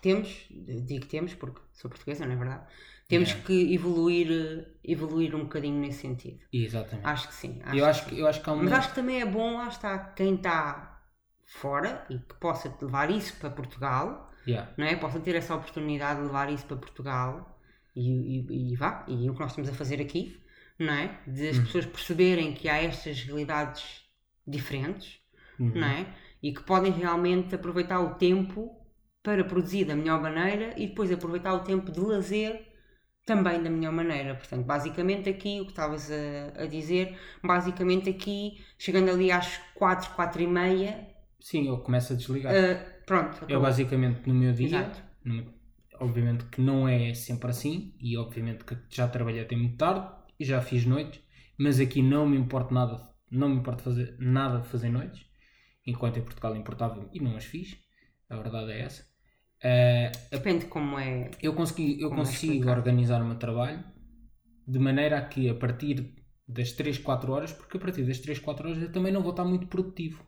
Temos, 0.00 0.46
digo 0.50 1.06
temos 1.06 1.34
porque 1.34 1.60
sou 1.72 1.90
portuguesa, 1.90 2.26
não 2.26 2.34
é 2.34 2.36
verdade? 2.36 2.66
Temos 3.08 3.30
Yeah. 3.30 3.46
que 3.46 3.74
evoluir, 3.74 4.28
eh, 4.32 4.66
evoluir 4.84 5.34
um 5.34 5.44
bocadinho 5.44 5.78
nesse 5.80 6.00
sentido. 6.00 6.40
Exatamente. 6.52 7.06
Acho 7.06 7.28
que 7.28 7.34
sim. 7.34 7.60
eu, 7.70 7.84
acho 7.84 8.06
que, 8.06 8.18
eu 8.18 8.26
acho 8.26 8.42
que 8.42 8.50
há 8.50 8.52
uma. 8.52 8.64
Mas 8.64 8.72
acho 8.72 8.88
que 8.90 8.94
também 8.94 9.20
é 9.20 9.26
bom, 9.26 9.56
lá 9.56 9.68
está, 9.68 9.98
quem 9.98 10.34
está 10.36 11.02
fora 11.46 12.06
e 12.10 12.18
que 12.18 12.34
possa 12.34 12.74
levar 12.80 13.10
isso 13.10 13.36
para 13.38 13.50
Portugal, 13.50 14.31
Yeah. 14.46 14.66
não 14.76 14.86
é? 14.86 14.96
Possa 14.96 15.20
ter 15.20 15.34
essa 15.34 15.54
oportunidade 15.54 16.20
de 16.20 16.26
levar 16.26 16.50
isso 16.52 16.66
para 16.66 16.76
Portugal 16.76 17.58
e, 17.94 18.40
e, 18.40 18.72
e 18.72 18.76
vá, 18.76 19.04
e 19.08 19.28
o 19.30 19.34
que 19.34 19.40
nós 19.40 19.50
estamos 19.52 19.70
a 19.70 19.74
fazer 19.74 20.00
aqui, 20.00 20.40
não 20.78 20.92
é? 20.94 21.20
De 21.26 21.48
as 21.48 21.58
Uhum. 21.58 21.64
pessoas 21.64 21.86
perceberem 21.86 22.54
que 22.54 22.68
há 22.68 22.82
estas 22.82 23.22
realidades 23.22 24.02
diferentes, 24.46 25.20
Uhum. 25.58 25.72
não 25.74 25.86
é? 25.88 26.06
E 26.42 26.52
que 26.52 26.62
podem 26.62 26.92
realmente 26.92 27.54
aproveitar 27.54 28.00
o 28.00 28.14
tempo 28.14 28.76
para 29.22 29.44
produzir 29.44 29.84
da 29.84 29.94
melhor 29.96 30.20
maneira 30.20 30.74
e 30.76 30.88
depois 30.88 31.12
aproveitar 31.12 31.54
o 31.54 31.60
tempo 31.64 31.92
de 31.92 32.00
lazer 32.00 32.66
também 33.24 33.62
da 33.62 33.70
melhor 33.70 33.92
maneira. 33.92 34.34
Portanto, 34.34 34.64
basicamente 34.64 35.28
aqui, 35.28 35.60
o 35.60 35.64
que 35.64 35.70
estavas 35.72 36.10
a, 36.10 36.62
a 36.62 36.66
dizer, 36.66 37.18
basicamente 37.42 38.10
aqui, 38.10 38.64
chegando 38.78 39.10
ali 39.10 39.30
às 39.30 39.58
4, 39.74 40.10
4 40.14 40.42
e 40.42 40.46
meia, 40.46 41.08
Sim, 41.40 41.68
eu 41.68 41.78
começo 41.82 42.12
a 42.12 42.16
desligar. 42.16 42.54
ah, 42.54 42.91
pronto, 43.06 43.44
Eu 43.46 43.60
acabou. 43.60 43.60
basicamente 43.60 44.26
no 44.28 44.34
meu 44.34 44.52
dia, 44.52 44.92
no- 45.24 45.52
obviamente 46.00 46.44
que 46.46 46.60
não 46.60 46.88
é 46.88 47.14
sempre 47.14 47.50
assim, 47.50 47.94
e 48.00 48.16
obviamente 48.16 48.64
que 48.64 48.76
já 48.90 49.08
trabalhei 49.08 49.42
até 49.42 49.56
muito 49.56 49.76
tarde 49.76 50.08
e 50.38 50.44
já 50.44 50.60
fiz 50.62 50.84
noites, 50.86 51.20
mas 51.58 51.80
aqui 51.80 52.02
não 52.02 52.26
me 52.28 52.36
importa 52.36 52.74
nada, 52.74 53.08
não 53.30 53.48
me 53.48 53.56
importa 53.56 53.82
fazer 53.84 54.16
nada 54.18 54.60
de 54.60 54.68
fazer 54.68 54.88
noites, 54.90 55.24
enquanto 55.86 56.18
em 56.18 56.22
Portugal 56.22 56.56
importava 56.56 57.08
e 57.12 57.20
não 57.20 57.36
as 57.36 57.44
fiz, 57.44 57.76
a 58.28 58.36
verdade 58.36 58.72
é 58.72 58.80
essa. 58.82 59.06
Eh, 59.62 60.12
Depende 60.32 60.66
como 60.66 60.98
é. 60.98 61.30
eu 61.42 61.54
consegui, 61.54 62.00
eu 62.00 62.10
é 62.10 62.20
consigo 62.20 62.30
explicado. 62.30 62.78
organizar 62.78 63.20
o 63.22 63.26
meu 63.26 63.38
trabalho 63.38 63.84
de 64.66 64.78
maneira 64.78 65.18
a 65.18 65.26
que 65.28 65.48
a 65.50 65.54
partir 65.54 66.14
das 66.48 66.72
3, 66.72 66.98
4 66.98 67.32
horas, 67.32 67.52
porque 67.52 67.76
a 67.78 67.80
partir 67.80 68.04
das 68.04 68.20
3, 68.20 68.38
4 68.40 68.68
horas 68.68 68.82
eu 68.82 68.92
também 68.92 69.12
não 69.12 69.22
vou 69.22 69.32
estar 69.32 69.44
muito 69.44 69.66
produtivo, 69.68 70.24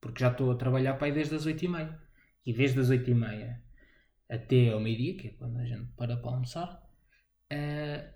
porque 0.00 0.20
já 0.20 0.30
estou 0.32 0.50
a 0.52 0.56
trabalhar 0.56 0.94
para 0.96 1.06
aí 1.08 1.12
desde 1.12 1.36
as 1.36 1.46
8 1.46 1.64
e 1.64 1.68
meia. 1.68 2.00
E 2.46 2.52
desde 2.52 2.80
as 2.80 2.90
8 2.90 3.10
e 3.10 3.14
meia 3.14 3.62
até 4.28 4.70
ao 4.70 4.80
meio-dia, 4.80 5.16
que 5.16 5.28
é 5.28 5.30
quando 5.32 5.58
a 5.58 5.64
gente 5.64 5.86
para 5.96 6.16
para 6.16 6.30
almoçar, 6.32 6.82
eh, 7.50 8.10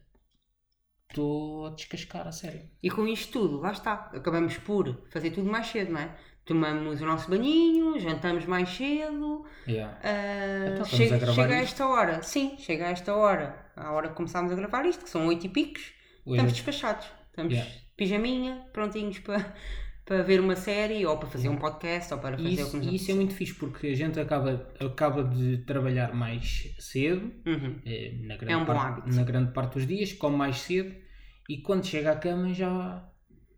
estou 1.09 1.66
a 1.66 1.70
descascar 1.70 2.26
a 2.26 2.33
sério. 2.33 2.68
E 2.83 2.91
com 2.91 3.07
isto 3.07 3.33
tudo, 3.33 3.61
lá 3.61 3.72
está. 3.72 4.11
Acabamos 4.14 4.57
por 4.59 5.07
fazer 5.11 5.31
tudo 5.31 5.51
mais 5.51 5.66
cedo, 5.66 5.93
não 5.93 6.01
é? 6.01 6.16
Tomamos 6.45 7.01
o 7.03 7.07
nosso 7.07 7.29
banhinho, 7.31 7.99
jantamos 7.99 8.47
mais 8.47 8.68
cedo. 8.70 9.45
Yeah. 9.66 9.99
ah, 10.03 10.70
Então, 10.72 10.83
a 10.83 10.87
chega 10.87 11.55
a 11.55 11.59
esta 11.59 11.87
hora. 11.87 12.22
Sim, 12.22 12.57
chega 12.59 12.87
a 12.87 12.91
esta 12.91 13.14
hora. 13.14 13.70
À 13.76 13.93
hora 13.93 14.09
que 14.09 14.14
começámos 14.14 14.51
a 14.51 14.55
gravar 14.55 14.85
isto, 14.87 15.05
que 15.05 15.11
são 15.11 15.26
oito 15.26 15.45
e 15.47 15.49
picos. 15.49 15.93
Hoje- 16.24 16.37
Estamos 16.37 16.53
despachados. 16.55 17.07
Estamos 17.31 17.53
Yeah. 17.53 17.70
pijaminha, 17.97 18.66
prontinhos 18.72 19.18
para, 19.20 19.55
para 20.09 20.22
ver 20.22 20.40
uma 20.40 20.56
série, 20.56 21.04
ou 21.06 21.16
para 21.18 21.28
fazer 21.28 21.48
um 21.48 21.56
podcast, 21.56 22.12
ou 22.14 22.20
para 22.20 22.36
fazer 22.38 22.48
E 22.50 22.54
o 22.62 22.70
que 22.70 22.76
isso, 22.76 22.94
isso 22.94 23.11
é 23.11 23.14
muito 23.14 23.34
fixe 23.34 23.54
porque 23.54 23.88
a 23.88 23.94
gente 23.94 24.18
acaba, 24.18 24.52
acaba 24.80 25.22
de 25.24 25.59
trabalhar 25.64 26.14
mais 26.14 26.74
cedo, 26.78 27.32
Uhum. 27.46 27.80
eh, 27.84 28.12
na 28.22 28.36
grande, 28.36 28.52
É 28.52 28.56
um 28.56 28.64
parte, 28.66 28.84
hábito. 28.86 29.16
na 29.16 29.22
grande 29.24 29.52
parte 29.52 29.74
dos 29.74 29.86
dias, 29.86 30.12
come 30.12 30.36
mais 30.36 30.56
cedo 30.59 30.94
e 31.48 31.59
quando 31.62 31.84
chega 31.86 32.12
à 32.12 32.16
cama 32.16 32.52
já, 32.54 33.06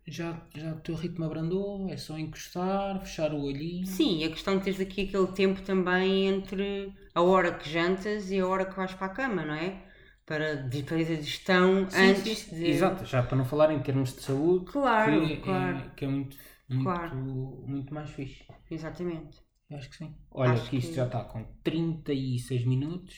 já, 0.07 0.41
já 0.55 0.73
o 0.73 0.79
teu 0.81 0.95
ritmo 0.95 1.25
abrandou, 1.25 1.89
é 1.89 1.97
só 1.97 2.17
encostar, 2.17 2.99
fechar 3.01 3.33
o 3.33 3.41
olhinho. 3.43 3.85
Sim, 3.85 4.23
a 4.23 4.29
questão 4.29 4.57
de 4.57 4.63
teres 4.63 4.79
aqui 4.79 5.01
aquele 5.07 5.27
tempo 5.27 5.61
também 5.61 6.27
entre 6.27 6.93
a 7.13 7.21
hora 7.21 7.53
que 7.53 7.69
jantas 7.69 8.31
e 8.31 8.39
a 8.39 8.47
hora 8.47 8.65
que 8.65 8.75
vais 8.75 8.93
para 8.93 9.07
a 9.07 9.09
cama, 9.09 9.45
não 9.45 9.53
é? 9.53 9.90
Para 10.25 10.55
de- 10.55 10.83
fazer 10.83 11.13
a 11.13 11.19
digestão 11.19 11.89
Sim, 11.89 12.09
antes 12.11 12.37
sim, 12.39 12.55
de. 12.55 12.67
Exato, 12.69 13.05
já 13.05 13.23
para 13.23 13.37
não 13.37 13.45
falar 13.45 13.71
em 13.73 13.79
termos 13.81 14.13
de 14.15 14.21
saúde, 14.21 14.65
Claro, 14.71 15.27
que, 15.27 15.37
claro. 15.37 15.77
É, 15.77 15.89
que 15.95 16.05
é 16.05 16.07
muito, 16.07 16.37
muito, 16.69 16.83
Claro. 16.83 17.15
muito 17.15 17.93
mais 17.93 18.09
fixe. 18.11 18.45
Exatamente. 18.69 19.39
Eu 19.69 19.77
acho 19.77 19.89
que 19.89 19.97
sim. 19.97 20.15
Olha, 20.31 20.53
Acho 20.53 20.69
que 20.69 20.77
isto 20.77 20.89
que- 20.89 20.95
já 20.95 21.05
está 21.05 21.23
com 21.23 21.43
36 21.63 22.65
minutos. 22.65 23.15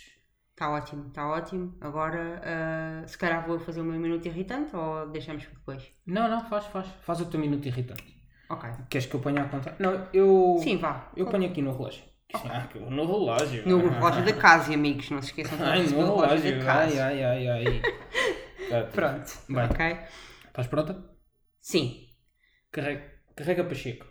Está 0.51 0.70
ótimo, 0.72 1.08
está 1.08 1.28
ótimo. 1.28 1.76
Agora, 1.82 2.41
ah, 2.43 3.08
se 3.08 3.18
calhar 3.18 3.45
vou 3.47 3.60
fazer 3.60 3.82
o 3.82 3.84
meu 3.84 3.99
minuto 3.99 4.26
irritante 4.28 4.76
ou 4.76 5.10
deixamos 5.10 5.45
para 5.45 5.56
depois? 5.60 5.91
Não, 6.06 6.30
não, 6.30 6.47
faz, 6.47 6.66
faz. 6.68 6.88
Faz 7.01 7.20
o 7.22 7.26
teu 7.26 7.39
minuto 7.39 7.68
irritante. 7.68 8.04
Ok. 8.49 8.70
Queres 8.89 9.08
que 9.08 9.16
eu 9.16 9.20
ponha 9.20 9.41
a 9.43 9.49
contar? 9.49 9.76
Não, 9.80 10.08
eu. 10.14 10.58
Sim, 10.62 10.78
vá. 10.78 11.12
Eu 11.18 11.26
ponho 11.28 11.49
aqui 11.49 11.62
no 11.62 11.72
relógio. 11.76 12.04
Ah, 12.34 12.67
no 12.89 13.05
relógio. 13.05 13.67
No 13.67 13.77
relógio 13.89 14.25
da 14.25 14.34
casa, 14.34 14.73
amigos, 14.73 15.09
não 15.11 15.21
se 15.21 15.27
esqueçam 15.29 15.55
de 15.57 15.63
Ai, 15.63 15.84
no 15.84 15.89
relógio 15.97 16.51
relógio. 16.51 16.63
da 16.65 16.73
Ai, 16.73 16.88
casa. 16.89 17.05
ai, 17.05 17.23
ai, 17.23 17.47
ai. 17.47 17.81
Tá, 18.69 18.84
Pronto, 18.91 19.31
Vai. 19.49 19.65
ok? 19.65 19.97
Estás 20.47 20.67
pronta? 20.67 21.03
Sim. 21.61 22.07
Carrega, 22.71 23.03
carrega 23.36 23.63
Pacheco. 23.63 24.07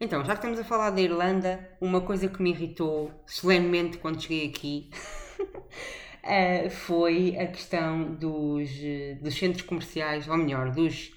Então, 0.00 0.24
já 0.24 0.32
que 0.32 0.38
estamos 0.38 0.58
a 0.58 0.64
falar 0.64 0.90
da 0.90 1.00
Irlanda, 1.00 1.68
uma 1.80 2.00
coisa 2.00 2.26
que 2.28 2.42
me 2.42 2.50
irritou 2.50 3.10
solenemente 3.26 3.98
quando 3.98 4.20
cheguei 4.20 4.48
aqui 4.48 4.90
eh, 6.22 6.68
foi 6.70 7.36
a 7.38 7.46
questão 7.46 8.14
dos, 8.14 8.70
dos 9.20 9.34
centros 9.34 9.62
comerciais, 9.62 10.28
ou 10.28 10.36
melhor, 10.36 10.70
dos, 10.70 11.12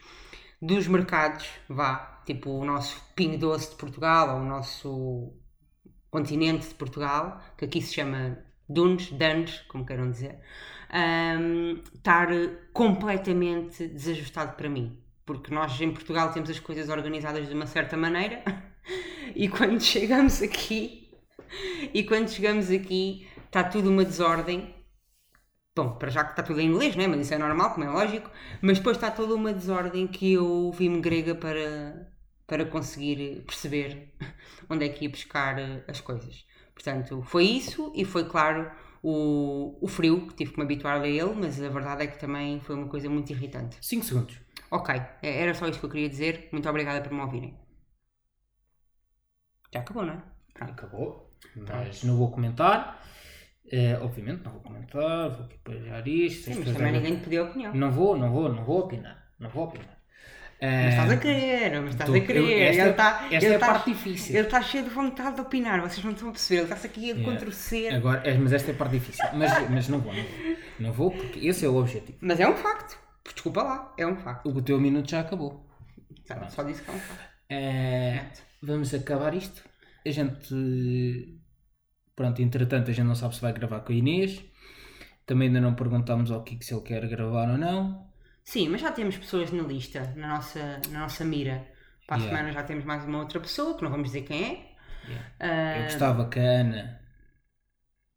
dos 0.62 0.88
mercados, 0.88 1.48
vá, 1.70 2.22
tipo 2.26 2.50
o 2.50 2.66
nosso 2.66 3.02
Pingo 3.16 3.38
Doce 3.38 3.72
de 3.72 3.76
Portugal, 3.76 4.36
ou 4.36 4.42
o 4.42 4.46
nosso 4.46 5.34
continente 6.10 6.68
de 6.68 6.76
Portugal, 6.76 7.42
que 7.58 7.66
aqui 7.66 7.82
se 7.82 7.94
chama 7.94 8.38
Dunes, 8.70 9.12
Duns, 9.12 9.62
como 9.68 9.86
queiram 9.86 10.12
dizer, 10.12 10.40
ahm, 10.90 11.82
estar 11.96 12.30
completamente 12.72 13.88
desajustado 13.88 14.56
para 14.56 14.70
mim. 14.70 14.98
Porque 15.26 15.54
nós 15.54 15.80
em 15.82 15.92
Portugal 15.92 16.32
temos 16.32 16.50
as 16.50 16.60
coisas 16.60 16.90
organizadas 16.90 17.48
de 17.48 17.54
uma 17.54 17.66
certa 17.66 17.98
maneira 17.98 18.44
e 19.36 19.48
quando 19.48 19.82
chegamos 19.82 20.42
aqui 20.42 21.10
e 21.94 22.04
quando 22.04 22.30
chegamos 22.30 22.70
aqui 22.70 23.28
está 23.46 23.64
tudo 23.64 23.90
uma 23.90 24.04
desordem. 24.04 24.74
Bom, 25.76 25.96
para 25.98 26.10
já 26.12 26.24
que 26.24 26.32
está 26.32 26.44
tudo 26.44 26.60
em 26.62 26.68
inglês, 26.68 26.96
né? 26.96 27.08
mas 27.08 27.22
isso 27.22 27.34
é 27.34 27.38
normal, 27.38 27.74
como 27.74 27.84
é 27.86 27.90
lógico. 27.90 28.30
Mas 28.62 28.78
depois 28.78 28.96
está 28.98 29.10
toda 29.10 29.34
uma 29.34 29.52
desordem 29.52 30.06
que 30.08 30.34
eu 30.34 30.72
vi-me 30.72 31.00
grega 31.02 31.34
para, 31.34 32.12
para 32.46 32.66
conseguir 32.66 33.42
perceber 33.46 34.14
onde 34.70 34.86
é 34.86 34.90
que 34.90 35.06
ia 35.06 35.10
buscar 35.10 35.58
eh, 35.60 35.84
as 35.88 36.00
coisas. 36.00 36.46
Portanto, 36.76 37.24
foi 37.24 37.46
isso 37.46 37.92
e 37.96 38.06
foi, 38.06 38.26
claro, 38.26 38.70
o, 39.02 39.78
o 39.82 39.88
frio, 39.88 40.28
que 40.28 40.36
tive 40.36 40.52
que 40.52 40.58
me 40.58 40.64
habituar 40.64 41.02
a 41.02 41.08
ele, 41.08 41.34
mas 41.36 41.60
a 41.62 41.70
verdade 41.70 42.04
é 42.04 42.08
que 42.08 42.20
também 42.20 42.60
foi 42.62 42.76
uma 42.76 42.88
coisa 42.88 43.10
muito 43.10 43.32
irritante. 43.32 43.78
5 43.82 44.06
segundos. 44.06 44.38
Ok, 44.70 44.94
é- 45.24 45.42
era 45.42 45.54
só 45.56 45.68
isso 45.68 45.80
que 45.80 45.86
eu 45.86 45.90
queria 45.90 46.10
dizer. 46.10 46.50
Muito 46.52 46.70
obrigada 46.70 47.02
por 47.02 47.12
me 47.14 47.22
ouvirem. 47.22 47.58
Já 49.74 49.80
acabou, 49.82 50.06
não 50.06 50.14
é? 50.14 50.24
Pronto. 50.54 50.72
Acabou. 50.74 51.34
Mas 51.56 52.04
não 52.04 52.16
vou 52.18 52.32
comentar. 52.32 53.02
Eh, 53.76 53.98
obviamente 54.02 54.44
não 54.44 54.52
vou 54.52 54.62
comentar. 54.62 55.30
Vou 55.32 55.46
aqui 55.46 55.58
parar 55.64 56.08
isto. 56.08 56.44
Sim, 56.46 56.52
As 56.52 56.58
mas 56.68 56.78
também 56.78 56.92
ninguém 56.92 57.16
te 57.18 57.24
pediu 57.24 57.46
opinião. 57.46 57.74
Não 57.74 57.90
vou, 57.92 58.16
não 58.16 58.32
vou, 58.32 58.48
não 58.54 58.64
vou 58.64 58.80
opinar. 58.82 59.18
Não 59.40 59.50
vou 59.50 59.64
opinar. 59.64 59.98
Mas 60.62 60.94
estás 60.94 61.12
a 61.12 61.18
querer, 61.18 61.82
mas 61.82 61.90
estás 61.90 62.10
tu- 62.10 62.16
a 62.16 62.20
querer. 62.22 62.40
eu- 62.40 62.48
esta 62.48 62.82
ele 62.82 62.82
é- 62.82 62.92
está, 62.92 63.24
esta 63.24 63.36
ele 63.36 63.46
é 63.46 63.50
a 63.50 63.54
está- 63.56 63.68
parte 63.68 63.90
difícil. 63.92 64.36
Ele 64.38 64.46
está 64.46 64.62
cheio 64.62 64.84
de 64.86 64.90
vontade 64.92 65.36
de 65.36 65.42
opinar, 65.42 65.82
vocês 65.82 66.04
não 66.06 66.12
estão 66.14 66.30
a 66.30 66.32
perceber. 66.32 66.60
Ele 66.62 66.64
está-se 66.66 66.88
aqui 66.88 67.12
a 67.12 67.16
Yeah. 67.16 67.32
contorcer. 67.34 67.94
Agora, 67.96 68.22
é, 68.30 68.38
mas 68.38 68.54
esta 68.54 68.72
é 68.72 68.74
a 68.74 68.78
parte 68.78 68.92
difícil. 68.94 69.26
Mas, 69.34 69.70
mas 69.70 69.88
não 69.90 70.00
vou, 70.00 70.14
não 70.14 70.24
vou. 70.24 70.56
Não 70.80 70.94
vou 70.94 71.12
porque 71.12 71.46
esse 71.48 71.66
é 71.66 71.68
o 71.68 71.76
objetivo. 71.76 72.18
Mas 72.22 72.40
é 72.40 72.48
um 72.48 72.56
facto. 72.56 72.98
Desculpa 73.34 73.64
lá, 73.64 73.94
é 73.98 74.06
um 74.08 74.16
facto. 74.16 74.48
O 74.50 74.62
teu 74.62 74.80
minuto 74.80 75.10
já 75.12 75.20
acabou. 75.22 75.68
Tá, 76.28 76.48
Só 76.50 76.64
disse 76.64 76.82
que 76.84 76.90
é 76.92 76.94
um 76.94 77.00
facto. 77.00 77.24
Eh, 77.50 78.24
vamos 78.62 78.94
acabar 78.94 79.34
isto. 79.34 79.64
A 80.08 80.12
gente. 80.12 81.40
Pronto, 82.16 82.42
entretanto, 82.42 82.90
a 82.92 82.94
gente 82.94 83.06
não 83.08 83.16
sabe 83.16 83.36
se 83.36 83.42
vai 83.42 83.54
gravar 83.54 83.82
com 83.82 83.92
a 83.92 83.96
Inês. 83.96 84.44
Também 85.26 85.48
ainda 85.50 85.62
não 85.62 85.76
perguntámos 85.76 86.32
ao 86.32 86.44
Kiko 86.44 86.64
se 86.64 86.74
ele 86.74 86.84
quer 86.84 87.08
gravar 87.08 87.50
ou 87.52 87.58
não. 87.58 88.12
Sim, 88.44 88.70
mas 88.70 88.82
já 88.82 88.92
temos 88.92 89.18
pessoas 89.18 89.52
na 89.52 89.64
lista, 89.64 90.14
na 90.16 90.28
nossa, 90.28 90.82
na 90.90 91.00
nossa 91.02 91.24
mira. 91.26 91.68
Para 92.06 92.18
a 92.18 92.20
Yeah. 92.20 92.38
semana 92.38 92.52
já 92.54 92.64
temos 92.64 92.84
mais 92.86 93.06
uma 93.06 93.20
outra 93.20 93.40
pessoa, 93.40 93.76
que 93.78 93.84
não 93.84 93.92
vamos 93.92 94.08
dizer 94.10 94.24
quem 94.24 94.44
é. 94.44 94.76
Yeah. 95.08 95.32
Ah, 95.40 95.78
Eu 95.78 95.84
gostava 95.84 96.30
que 96.30 96.40
a 96.40 96.44
Ana 96.44 97.00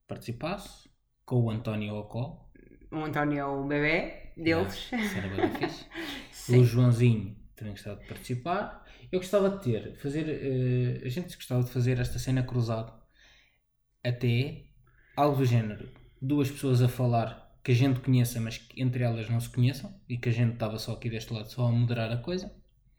participasse 0.07 0.89
com 1.25 1.45
o 1.45 1.51
António 1.51 1.95
Ocó. 1.97 2.51
o 2.93 2.97
António 3.05 3.39
é 3.39 3.45
o 3.45 3.65
bebê 3.65 4.33
deles. 4.37 4.91
Sim. 6.31 6.61
O 6.61 6.65
Joãozinho 6.65 7.37
também 7.55 7.73
gostava 7.75 8.01
de 8.01 8.07
participar. 8.07 8.85
Eu 9.11 9.21
gostava 9.21 9.51
de 9.51 9.63
ter, 9.63 9.97
fazer, 9.97 10.29
eh, 10.29 11.07
a 11.07 11.09
gente 11.09 11.35
gostava 11.37 11.63
de 11.63 11.71
fazer 11.71 11.99
esta 11.99 12.19
cena 12.19 12.43
cruzada. 12.43 12.93
Até 14.07 14.65
algo 15.17 15.39
do 15.39 15.45
género. 15.45 15.89
Duas 16.21 16.51
pessoas 16.51 16.83
a 16.83 16.89
falar 16.89 17.59
que 17.63 17.73
a 17.73 17.75
gente 17.75 18.01
conheça, 18.01 18.41
mas 18.41 18.59
que 18.59 18.81
entre 18.81 19.03
elas 19.03 19.29
não 19.29 19.41
se 19.41 19.49
conheçam. 19.49 19.99
E 20.09 20.17
que 20.17 20.29
a 20.29 20.33
gente 20.33 20.55
estava 20.55 20.79
só 20.79 20.93
aqui 20.93 21.11
deste 21.11 21.33
lado 21.33 21.51
só 21.51 21.67
a 21.67 21.73
moderar 21.73 22.13
a 22.13 22.19
coisa. 22.19 22.53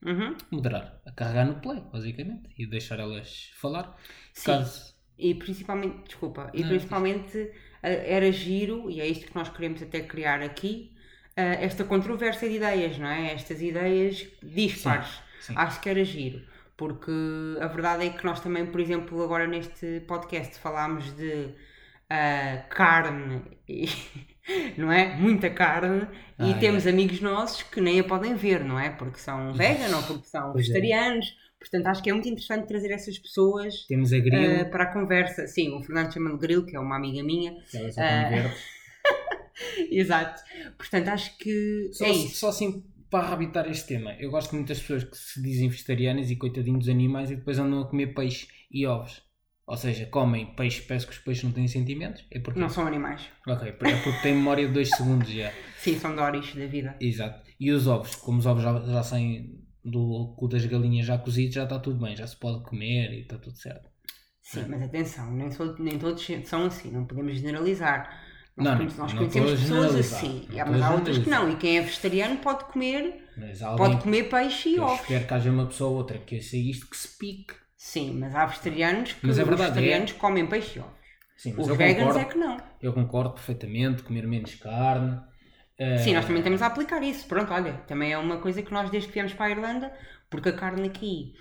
Uhum. 0.06 0.36
Moderar, 0.52 1.02
a 1.06 1.12
carregar 1.12 1.46
no 1.46 1.62
play, 1.62 1.82
basicamente. 1.92 2.50
E 2.58 2.66
deixar 2.68 3.00
elas 3.00 3.52
falar. 3.56 3.96
Sim. 4.34 4.46
Caso. 4.46 4.96
E 5.18 5.34
principalmente, 5.34 6.04
desculpa, 6.06 6.52
e 6.54 6.62
Não, 6.62 6.70
principalmente 6.70 7.52
eh, 7.82 8.14
era 8.16 8.32
giro, 8.32 8.90
e 8.90 9.02
é 9.02 9.08
isto 9.08 9.26
que 9.26 9.36
nós 9.36 9.50
queremos 9.50 9.82
até 9.82 10.02
criar 10.02 10.42
aqui, 10.42 10.96
eh, 11.36 11.64
esta 11.66 11.84
controvérsia 11.84 12.48
de 12.48 12.56
ideias, 12.56 13.00
não 13.00 13.08
é? 13.08 13.34
Estas 13.34 13.62
ideias 13.62 14.28
dispares. 14.44 15.20
Sim. 15.40 15.54
Acho 15.56 15.82
que 15.82 15.90
era 15.90 16.04
giro, 16.04 16.46
porque 16.78 17.12
a 17.60 17.68
verdade 17.68 18.06
é 18.06 18.10
que 18.10 18.24
nós 18.24 18.40
também, 18.40 18.66
por 18.68 18.80
exemplo, 18.80 19.24
agora 19.24 19.48
neste 19.48 20.02
podcast 20.08 20.58
falámos 20.60 21.12
de 21.16 21.50
ah, 22.10 22.64
carne, 22.70 23.42
e, 23.68 23.88
não 24.78 24.92
é? 24.92 25.16
Muita 25.18 25.50
carne, 25.50 26.08
e 26.40 26.54
Ah, 26.54 26.58
temos 26.60 26.86
amigos 26.88 27.20
nossos 27.20 27.64
que 27.64 27.82
nem 27.82 28.00
a 28.00 28.04
podem 28.04 28.36
ver, 28.36 28.64
não 28.64 28.80
é? 28.80 28.90
Porque 28.92 29.18
são 29.20 29.52
vegan 29.54 29.96
ou 29.98 30.04
porque 30.04 30.28
são 30.28 30.52
Pois 30.54 30.66
é. 30.66 30.68
vegetarianos. 30.74 31.26
Portanto, 31.60 31.88
acho 31.88 32.04
que 32.04 32.10
é 32.12 32.14
muito 32.14 32.30
interessante 32.30 32.68
trazer 32.68 32.92
essas 32.92 33.18
pessoas 33.18 33.86
Temos 33.88 34.14
a 34.14 34.20
Grilo. 34.20 34.62
ah, 34.62 34.66
para 34.66 34.84
a 34.84 34.94
conversa. 34.94 35.48
Sim, 35.48 35.76
o 35.76 35.82
Fernando 35.84 36.14
chama-lhe 36.14 36.38
Grilo, 36.38 36.64
que 36.66 36.76
é 36.76 36.80
uma 36.80 36.96
amiga 36.96 37.24
minha. 37.24 37.58
ela 37.74 37.92
só 37.92 38.00
ah, 38.02 38.30
verde. 38.30 38.56
Exato. 39.92 40.42
Portanto, 40.78 41.08
acho 41.10 41.36
que 41.38 41.90
Só, 41.92 42.06
é 42.06 42.10
isso. 42.12 42.36
só 42.38 42.50
assim 42.50 42.84
para 43.10 43.30
habitar 43.34 43.70
este 43.70 43.88
tema. 43.88 44.14
Eu 44.20 44.30
gosto 44.32 44.52
de 44.52 44.58
muitas 44.58 44.80
pessoas 44.80 45.04
que 45.04 45.18
se 45.18 45.42
dizem 45.42 45.70
vegetarianas 45.70 46.30
e 46.30 46.36
coitadinhos 46.36 46.80
dos 46.86 46.90
animais 46.90 47.32
e 47.32 47.36
depois 47.36 47.58
andam 47.60 47.82
a 47.82 47.88
comer 47.90 48.14
peixe 48.14 48.48
e 48.72 48.86
ovos. 48.86 49.22
Ou 49.66 49.76
seja, 49.76 50.06
comem 50.06 50.56
peixe, 50.56 50.82
parece 50.84 51.06
que 51.06 51.12
os 51.12 51.20
peixes 51.20 51.44
não 51.44 51.52
têm 51.52 51.68
sentimentos. 51.68 52.26
É 52.32 52.40
porque, 52.40 52.60
Não 52.60 52.70
são 52.70 52.88
animais. 52.88 53.22
Ok, 53.46 53.68
é 53.68 53.72
porque 53.74 54.22
têm 54.22 54.34
memória 54.36 54.66
de 54.68 54.74
2 54.74 54.90
segundos 54.90 55.30
já. 55.30 55.52
Sim, 55.78 56.00
são 56.00 56.16
Doris 56.16 56.56
da 56.56 56.66
vida. 56.68 56.96
Exato. 57.02 57.46
E 57.60 57.72
os 57.72 57.86
ovos, 57.88 58.16
como 58.16 58.40
os 58.40 58.46
ovos 58.46 58.64
já, 58.64 58.80
já 58.80 59.04
saem 59.04 59.60
do 59.84 60.36
cu 60.38 60.48
das 60.48 60.66
galinhas 60.66 61.06
já 61.06 61.18
cozidos, 61.18 61.56
já 61.56 61.64
está 61.64 61.80
tudo 61.80 62.00
bem, 62.00 62.16
já 62.16 62.26
se 62.28 62.38
pode 62.38 62.64
comer 62.64 63.12
e 63.14 63.22
está 63.22 63.38
tudo 63.38 63.58
certo. 63.58 63.90
Sim, 64.42 64.66
mas 64.70 64.82
atenção, 64.82 65.34
nem, 65.34 65.52
sou- 65.52 65.78
nem 65.80 66.00
todos 66.00 66.26
são 66.46 66.66
assim, 66.66 66.90
não 66.90 67.06
podemos 67.06 67.36
generalizar. 67.38 68.26
Nós, 68.58 68.70
Não, 68.70 68.76
conhe- 68.76 68.90
não, 68.98 68.98
nós 68.98 69.14
não 69.14 69.28
conhecemos 69.30 69.54
pessoas 69.54 69.96
assim, 69.96 70.48
É, 70.54 70.66
mas 70.66 70.82
há 70.82 70.92
outras 70.92 71.18
que 71.18 71.30
não. 71.30 71.50
E 71.52 71.56
quem 71.58 71.78
é 71.78 71.82
vegetariano 71.82 72.38
pode 72.40 72.66
comer, 72.66 73.24
alguém 73.64 73.76
pode 73.76 74.02
comer 74.02 74.24
peixe 74.30 74.70
e 74.70 74.80
ovos. 74.80 75.08
espero 75.08 75.28
que 75.28 75.34
haja 75.34 75.52
uma 75.52 75.68
pessoa 75.68 75.92
ou 75.92 75.98
outra 75.98 76.18
que 76.20 76.36
ouça 76.36 76.58
isto 76.58 76.90
que 76.90 76.98
se 76.98 77.08
pique 77.18 77.54
Sim, 77.78 78.20
mas 78.20 78.36
há 78.36 78.46
vegetarianos 78.46 79.14
que 79.14 79.28
Mas 79.28 79.40
é 79.40 79.44
verdade, 79.44 79.76
vegetarianos 79.76 80.12
comem 80.14 80.46
peixe 80.48 80.78
e 80.78 80.82
ovos. 80.82 81.08
Sim, 81.36 81.54
mas 81.56 81.66
Os 81.66 81.78
veganos 81.78 82.16
concordo, 82.16 82.20
é 82.24 82.26
que 82.26 82.38
não. 82.38 82.58
eu 82.82 82.94
concordo 82.94 83.34
perfeitamente, 83.34 84.04
comer 84.04 84.28
menos 84.28 84.56
carne. 84.56 85.22
eh, 85.78 85.88
Sim, 85.96 86.14
nós 86.14 86.26
também 86.26 86.44
temos 86.44 86.62
a 86.62 86.68
aplicar 86.68 87.02
isso. 87.04 87.28
Pronto, 87.28 87.52
olha, 87.54 87.74
também 87.88 88.12
é 88.14 88.18
uma 88.18 88.40
coisa 88.40 88.62
que 88.62 88.72
nós 88.72 88.90
desde 88.90 89.08
que 89.08 89.14
viemos 89.16 89.34
para 89.34 89.48
a 89.48 89.50
Irlanda, 89.52 89.98
porque 90.30 90.50
a 90.50 90.54
carne 90.56 90.88
aqui, 90.88 91.34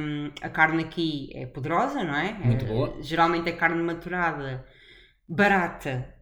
hum, 0.00 0.30
a 0.40 0.48
carne 0.48 0.84
aqui 0.84 1.30
é 1.34 1.46
poderosa, 1.46 2.02
não 2.02 2.14
é? 2.16 2.32
Muito 2.32 2.64
Eh, 2.64 2.66
boa. 2.66 3.02
Geralmente 3.02 3.48
é 3.50 3.52
carne 3.52 3.82
maturada, 3.82 4.66
barata 5.34 6.14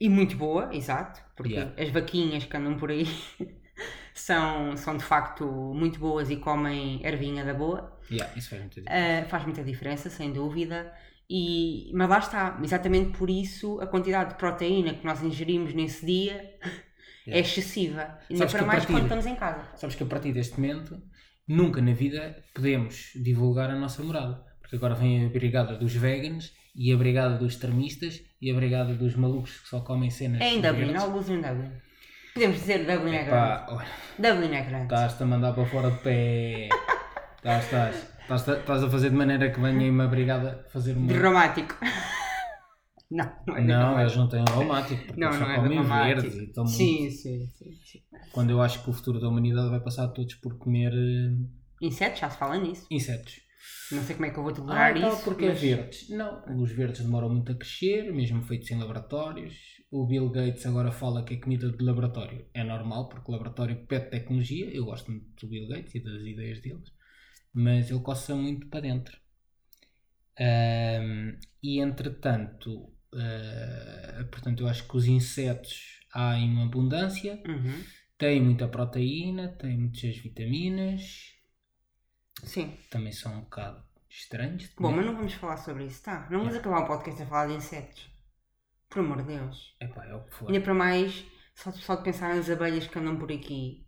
e 0.00 0.08
muito 0.08 0.36
boa, 0.36 0.74
exato. 0.74 1.20
Porque 1.36 1.54
Yeah. 1.54 1.82
as 1.82 1.90
vaquinhas 1.90 2.44
que 2.44 2.56
andam 2.56 2.76
por 2.76 2.90
aí 2.90 3.06
são, 4.14 4.76
são 4.76 4.96
de 4.96 5.04
facto 5.04 5.44
muito 5.74 5.98
boas 5.98 6.30
e 6.30 6.36
comem 6.36 7.00
ervinha 7.04 7.44
da 7.44 7.54
boa. 7.54 7.98
yeah, 8.10 8.32
isso 8.36 8.50
faz 8.50 8.60
muita 8.62 8.80
diferença. 8.80 9.26
Uh, 9.26 9.28
faz 9.28 9.44
muita 9.44 9.64
diferença, 9.64 10.10
sem 10.10 10.32
dúvida. 10.32 10.92
E, 11.28 11.90
mas 11.94 12.08
lá 12.08 12.18
está, 12.18 12.58
exatamente 12.62 13.16
por 13.18 13.28
isso 13.28 13.80
a 13.80 13.86
quantidade 13.86 14.30
de 14.30 14.36
proteína 14.36 14.94
que 14.94 15.04
nós 15.04 15.22
ingerimos 15.22 15.74
nesse 15.74 16.04
dia 16.06 16.34
é 16.62 16.86
Yeah. 17.28 17.40
excessiva. 17.40 18.18
Ainda 18.30 18.46
Sabes 18.46 18.52
que 18.52 18.58
para 18.58 18.66
mais 18.66 18.78
partir- 18.84 18.92
quando 18.92 19.02
estamos 19.02 19.26
em 19.26 19.34
casa. 19.34 19.68
Sabes 19.74 19.96
que 19.96 20.02
a 20.04 20.06
partir 20.06 20.32
deste 20.32 20.54
momento, 20.60 21.02
nunca 21.48 21.82
na 21.82 21.92
vida 21.92 22.44
podemos 22.54 23.10
divulgar 23.16 23.68
a 23.68 23.74
nossa 23.74 24.00
morada. 24.02 24.44
Porque 24.60 24.76
agora 24.76 24.94
vem 24.94 25.26
a 25.26 25.28
brigada 25.28 25.76
dos 25.76 25.92
vegans 25.92 26.52
e 26.76 26.92
a 26.92 26.96
brigada 26.96 27.36
dos 27.38 27.54
extremistas 27.54 28.22
e 28.40 28.50
a 28.50 28.54
brigada 28.54 28.94
dos 28.94 29.16
malucos 29.16 29.58
que 29.60 29.68
só 29.68 29.80
comem 29.80 30.10
cenas. 30.10 30.40
É 30.42 30.50
em 30.54 30.60
Dublin, 30.60 30.94
alguns 30.94 31.28
em 31.30 31.40
Dublin. 31.40 31.72
Podemos 32.34 32.56
dizer 32.58 32.78
Dublin 32.86 33.14
é 33.14 33.24
grande. 33.24 33.64
Olha, 33.72 33.86
Dublin 34.18 34.54
é 34.54 34.62
grande. 34.62 34.84
estás-te 34.84 35.22
a 35.22 35.26
mandar 35.26 35.54
para 35.54 35.64
fora 35.66 35.90
de 35.90 35.98
pé. 35.98 36.68
Estás, 37.38 37.64
estás. 37.64 38.16
Estás, 38.28 38.82
a 38.82 38.90
fazer 38.90 39.10
de 39.10 39.16
maneira 39.16 39.50
que 39.50 39.58
venha 39.60 39.90
uma 39.90 40.06
brigada 40.06 40.66
fazer 40.72 40.96
uma. 40.96 41.06
Dramático. 41.06 41.74
não, 43.10 43.32
não 43.46 43.56
é 43.56 43.60
Não, 43.62 44.00
eles 44.00 44.16
não 44.16 44.28
têm 44.28 44.40
aromático, 44.40 45.02
porque 45.06 45.20
Não, 45.20 45.28
eles 45.28 45.38
só 45.38 45.44
não 45.46 45.52
é 45.52 45.56
comem 45.56 45.70
dramático. 45.78 46.20
verdes 46.22 46.34
e 46.34 46.44
estão 46.44 46.66
Sim, 46.66 47.10
sim, 47.10 47.46
sim, 47.56 47.72
sim. 47.84 47.98
Quando 48.32 48.50
eu 48.50 48.60
acho 48.60 48.82
que 48.82 48.90
o 48.90 48.92
futuro 48.92 49.20
da 49.20 49.28
humanidade 49.28 49.70
vai 49.70 49.80
passar 49.80 50.08
todos 50.08 50.34
por 50.34 50.58
comer 50.58 50.92
eh, 50.92 51.36
Insetos, 51.80 52.18
já 52.20 52.28
se 52.28 52.36
fala 52.36 52.58
nisso. 52.58 52.86
insetos. 52.90 53.45
Não 53.92 54.02
sei 54.02 54.14
como 54.16 54.26
é 54.26 54.30
que 54.30 54.38
eu 54.38 54.42
vou 54.42 54.52
Ah, 54.52 54.56
tolerar 54.56 55.00
tal, 55.00 55.12
isso. 55.14 55.24
porque 55.24 55.46
mas- 55.46 55.62
é 55.62 55.76
verdes. 55.76 56.08
Não, 56.10 56.62
os 56.62 56.72
verdes 56.72 57.00
demoram 57.02 57.28
muito 57.28 57.52
a 57.52 57.54
crescer, 57.54 58.12
mesmo 58.12 58.42
feitos 58.42 58.70
em 58.70 58.78
laboratórios. 58.78 59.54
O 59.90 60.04
Bill 60.06 60.28
Gates 60.30 60.66
agora 60.66 60.90
fala 60.90 61.24
que 61.24 61.34
é 61.34 61.36
comida 61.36 61.70
de 61.70 61.84
laboratório. 61.84 62.46
É 62.52 62.64
normal, 62.64 63.08
porque 63.08 63.30
o 63.30 63.32
laboratório 63.32 63.86
pede 63.86 64.10
tecnologia. 64.10 64.66
Eu 64.74 64.84
gosto 64.86 65.10
muito 65.10 65.26
do 65.46 65.48
Bill 65.48 65.68
Gates 65.68 65.94
e 65.94 66.00
das 66.00 66.22
ideias 66.22 66.60
deles, 66.60 66.92
mas 67.52 67.90
ele 67.90 68.00
coça 68.00 68.34
muito 68.34 68.66
para 68.66 68.80
dentro. 68.80 69.16
Ahm, 70.38 71.38
e 71.62 71.78
entretanto, 71.80 72.92
ah, 73.14 74.24
portanto, 74.30 74.60
eu 74.62 74.68
acho 74.68 74.86
que 74.86 74.96
os 74.96 75.06
insetos 75.06 76.00
há 76.12 76.36
em 76.38 76.62
abundância, 76.62 77.40
Uhum. 77.46 77.82
têm 78.18 78.40
muita 78.42 78.68
proteína, 78.68 79.48
têm 79.48 79.78
muitas 79.78 80.16
vitaminas, 80.18 81.35
Sim. 82.44 82.76
também 82.90 83.12
são 83.12 83.34
um 83.34 83.40
bocado 83.40 83.82
estranhos. 84.08 84.70
Bom, 84.78 84.92
mas 84.92 85.04
não 85.06 85.14
vamos 85.16 85.32
falar 85.34 85.56
sobre 85.56 85.84
isso, 85.86 86.02
tá? 86.02 86.26
Não 86.30 86.40
vamos 86.40 86.54
acabar 86.54 86.80
o 86.82 86.86
podcast 86.86 87.22
a 87.22 87.26
falar 87.26 87.46
de 87.48 87.54
insetos. 87.54 88.08
Por 88.88 89.00
amor 89.00 89.18
de 89.22 89.36
Deus. 89.36 89.74
Epá, 89.80 90.04
é 90.06 90.14
o 90.14 90.20
que 90.24 90.34
for. 90.34 90.46
Ainda 90.48 90.60
para 90.60 90.74
mais, 90.74 91.24
só, 91.54 91.70
só 91.72 91.96
de 91.96 92.04
pensar 92.04 92.34
nas 92.34 92.48
abelhas 92.48 92.86
que 92.86 92.98
andam 92.98 93.16
por 93.18 93.30
aqui, 93.32 93.86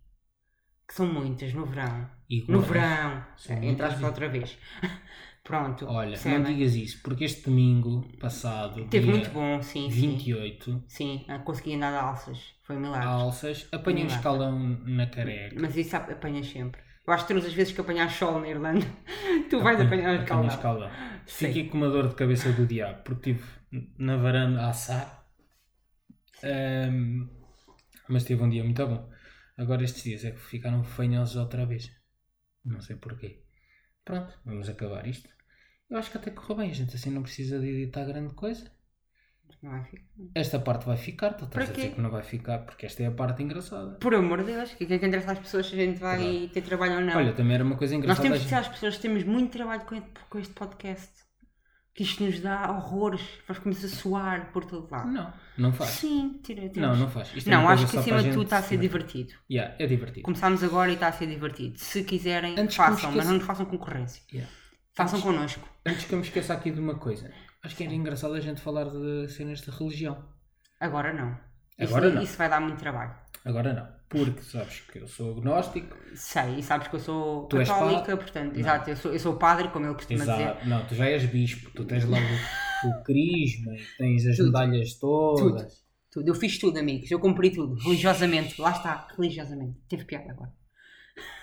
que 0.87 0.93
são 0.93 1.05
muitas 1.11 1.53
no 1.53 1.65
verão. 1.65 2.09
E 2.29 2.41
No 2.41 2.59
gordas. 2.61 2.67
verão! 2.67 3.25
São 3.37 3.55
É, 3.55 3.59
muitas 3.59 3.73
Entraste 3.73 4.01
e- 4.01 4.05
outra 4.05 4.29
vez. 4.29 4.57
Pronto. 5.43 5.85
Olha, 5.87 6.09
percebem? 6.11 6.39
não 6.39 6.53
digas 6.53 6.75
isso, 6.75 7.01
porque 7.01 7.23
este 7.23 7.43
domingo 7.45 8.05
passado, 8.19 8.85
Teve 8.87 9.05
dia 9.05 9.15
muito 9.15 9.31
bom, 9.31 9.59
sim. 9.63 9.89
Sim, 9.89 10.17
28, 10.17 10.83
sim 10.87 11.25
ah, 11.27 11.39
consegui 11.39 11.73
andar 11.75 11.91
de 11.91 11.97
alças. 11.97 12.53
Foi 12.63 12.75
um 12.75 12.81
milagre. 12.81 13.07
alças, 13.07 13.67
apanhei 13.71 14.03
um 14.03 14.07
Milagre. 14.07 14.15
escalão 14.17 14.59
na 14.85 15.07
careca. 15.07 15.55
Mas 15.59 15.75
isso 15.75 15.95
ap- 15.95 16.11
apanhas 16.11 16.45
sempre. 16.47 16.79
Eu 17.09 17.13
acho 17.13 17.25
que 17.25 17.33
todas 17.33 17.45
as 17.49 17.53
vezes 17.53 17.73
que 17.73 17.81
apanhar 17.81 18.07
sol 18.11 18.39
na 18.39 18.47
Irlanda, 18.47 18.85
tu 19.49 19.59
vais 19.61 19.81
apanhar 19.81 20.11
a 20.11 20.15
escalão. 20.21 20.91
Sim. 21.25 21.47
Fiquei 21.47 21.67
com 21.67 21.77
uma 21.77 21.89
dor 21.89 22.07
de 22.07 22.13
cabeça 22.13 22.51
do 22.51 22.67
diabo, 22.67 23.01
porque 23.03 23.31
estive 23.31 23.49
na 23.97 24.15
varanda 24.17 24.61
a 24.61 24.69
assar. 24.69 25.25
Ahm, 26.43 27.27
mas 28.07 28.25
teve 28.25 28.43
um 28.43 28.49
dia 28.49 28.63
muito 28.63 28.85
bom. 28.85 29.09
Agora 29.57 29.83
estes 29.83 30.03
dias 30.03 30.23
é 30.23 30.29
que 30.29 30.39
ficaram 30.39 30.83
fanhosos 30.83 31.35
outra 31.35 31.65
vez. 31.65 31.89
Não 32.63 32.79
sei 32.79 32.95
porquê. 32.97 33.43
Pronto, 34.05 34.31
vamos 34.45 34.69
acabar 34.69 35.07
isto. 35.07 35.29
Eu 35.89 35.97
acho 35.97 36.11
que 36.11 36.17
até 36.17 36.29
correu 36.29 36.57
bem, 36.57 36.69
a 36.69 36.73
gente 36.75 36.95
assim 36.95 37.09
não 37.09 37.23
precisa 37.23 37.59
de 37.59 37.69
editar 37.69 38.05
grande 38.05 38.35
coisa. 38.35 38.71
Não 39.61 39.71
vai 39.71 39.83
ficar. 39.83 40.03
Esta 40.35 40.59
parte 40.59 40.85
vai 40.85 40.97
ficar, 40.97 41.33
tu 41.33 41.45
estás 41.45 41.69
a 41.69 41.73
dizer 41.73 41.93
que 41.95 42.01
não 42.01 42.09
vai 42.09 42.23
ficar, 42.23 42.59
porque 42.59 42.85
esta 42.85 43.03
é 43.03 43.07
a 43.07 43.11
parte 43.11 43.43
engraçada. 43.43 43.97
Por 43.99 44.13
amor 44.15 44.39
de 44.43 44.53
Deus, 44.53 44.71
que 44.73 44.83
é 44.85 44.97
que 44.99 45.05
interessa 45.05 45.31
às 45.33 45.39
pessoas 45.39 45.67
se 45.67 45.73
a 45.73 45.77
gente 45.85 45.99
vai 45.99 46.49
ter 46.53 46.61
trabalho 46.61 46.95
ou 46.95 47.01
não? 47.01 47.15
Olha, 47.17 47.33
também 47.33 47.55
era 47.55 47.63
uma 47.63 47.75
coisa 47.75 47.93
Nós 47.95 48.03
engraçada. 48.03 48.23
temos 48.23 48.37
a 48.37 48.39
que 48.39 48.45
dizer 48.45 48.55
às 48.57 48.67
pessoas 48.69 48.95
que 48.95 49.01
temos 49.01 49.23
muito 49.23 49.51
trabalho 49.51 49.81
com 49.81 49.95
este, 49.95 50.09
com 50.29 50.39
este 50.39 50.53
podcast. 50.53 51.11
Que 51.93 52.03
isto 52.03 52.23
nos 52.23 52.39
dá 52.39 52.71
horrores. 52.71 53.21
Nós 53.49 53.57
começamos 53.59 53.93
a 53.93 53.97
suar 53.97 54.51
por 54.53 54.63
todo 54.63 54.87
lado. 54.89 55.11
Não, 55.11 55.33
não 55.57 55.73
faz. 55.73 55.89
Sim, 55.89 56.39
tira, 56.41 56.69
tira. 56.69 56.87
Não, 56.87 56.95
não 56.95 57.09
faz. 57.09 57.35
Isto 57.35 57.49
é 57.49 57.51
Não, 57.53 57.61
uma 57.63 57.71
acho 57.73 57.87
que 57.87 57.97
acima 57.97 58.23
de 58.23 58.29
tudo 58.29 58.43
está 58.43 58.59
a 58.59 58.61
ser 58.61 58.75
se- 58.75 58.77
divertido. 58.77 59.33
Yeah, 59.51 59.75
é 59.77 59.85
divertido. 59.85 60.21
Começámos 60.23 60.63
agora 60.63 60.91
e 60.91 60.93
está 60.93 61.07
a 61.09 61.11
ser 61.11 61.27
divertido. 61.27 61.77
Se 61.77 62.03
quiserem, 62.05 62.57
Antes 62.57 62.75
façam, 62.77 63.11
mas 63.11 63.25
não 63.25 63.33
nos 63.33 63.43
façam 63.43 63.65
concorrência. 63.65 64.21
Yeah. 64.31 64.49
Façam 64.95 65.19
Antes- 65.19 65.29
connosco. 65.29 65.69
Antes 65.85 66.05
que 66.05 66.13
eu 66.13 66.19
me 66.19 66.23
esqueça 66.23 66.53
aqui 66.53 66.71
de 66.71 66.79
uma 66.79 66.95
coisa, 66.95 67.29
acho 67.63 67.75
que 67.75 67.83
era 67.83 67.93
engraçado 67.93 68.33
a 68.33 68.39
gente 68.39 68.61
falar 68.61 68.85
de 68.89 69.27
cenas 69.29 69.61
de 69.61 69.69
religião. 69.71 70.23
Agora 70.79 71.13
não. 71.13 71.37
Agora 71.79 72.07
isso, 72.07 72.15
não. 72.15 72.23
Isso 72.23 72.37
vai 72.37 72.49
dar 72.49 72.59
muito 72.61 72.77
trabalho. 72.79 73.15
Agora 73.45 73.73
não, 73.73 73.87
porque 74.09 74.41
sabes 74.41 74.81
que 74.81 74.99
eu 74.99 75.07
sou 75.07 75.37
agnóstico. 75.37 75.95
Sei, 76.13 76.59
e 76.59 76.63
sabes 76.63 76.87
que 76.89 76.95
eu 76.95 76.99
sou 76.99 77.47
Tu 77.47 77.57
católica, 77.57 78.17
portanto, 78.17 78.53
Não. 78.53 78.59
exato, 78.59 78.89
eu 78.89 78.97
sou, 78.97 79.13
eu 79.13 79.19
sou 79.19 79.37
padre, 79.37 79.69
como 79.69 79.85
ele 79.85 79.93
costuma 79.95 80.19
dizer. 80.19 80.41
Exato. 80.41 80.67
Não, 80.67 80.85
tu 80.85 80.95
já 80.95 81.05
és 81.05 81.25
bispo, 81.25 81.71
tu 81.71 81.85
tens 81.85 82.03
lá 82.03 82.17
o, 82.17 82.89
o 82.89 83.03
crisma 83.03 83.71
tens 83.97 84.25
as 84.27 84.35
Tudo. 84.35 84.47
medalhas 84.47 84.93
todas. 84.99 85.83
Tudo. 86.11 86.27
Eu 86.27 86.35
fiz 86.35 86.57
tudo, 86.59 86.77
amigos. 86.79 87.09
Eu 87.09 87.19
cumpri 87.19 87.49
tudo, 87.51 87.75
religiosamente. 87.75 88.59
Lá 88.59 88.71
está, 88.71 89.07
religiosamente. 89.17 89.77
Teve 89.87 90.03
piada 90.05 90.31
agora. 90.31 90.51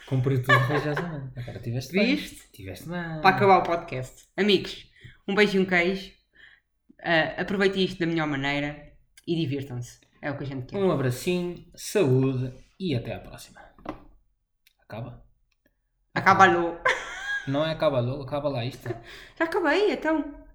Cumpri 0.07 0.43
tudo 0.43 0.59
religiosamente. 0.69 1.39
Agora 1.39 1.59
tiveste 1.61 1.93
bem. 1.93 2.15
Viste? 2.17 2.51
Tiveste 2.53 2.89
bem. 2.89 3.21
Para 3.23 3.37
acabar 3.37 3.59
o 3.59 3.63
podcast. 3.63 4.27
Amigos, 4.37 4.87
um 5.27 5.35
beijo 5.35 5.59
e 5.59 5.61
um 5.61 5.65
queijo. 5.65 6.13
Ah, 7.03 7.41
aproveitem 7.41 7.85
isto 7.85 7.99
da 7.99 8.07
melhor 8.07 8.27
maneira 8.27 8.93
e 9.27 9.35
divirtam-se. 9.37 10.01
É 10.23 10.31
o 10.31 10.37
que 10.37 10.45
a 10.45 10.47
gente 10.47 10.67
quer. 10.67 10.79
Um 10.79 10.91
abracinho, 10.91 11.65
saúde 11.75 12.53
e 12.79 12.95
até 12.95 13.15
à 13.15 13.21
próxima. 13.21 13.61
Acaba? 14.83 15.25
Acaba-lo. 16.15 16.79
Não 17.47 17.65
é 17.65 17.73
acaba 17.73 18.01
logo, 18.01 18.23
acaba 18.23 18.49
lá 18.49 18.65
isto. 18.65 18.89
Já 19.39 19.45
acabei, 19.45 19.93
então. 19.93 20.46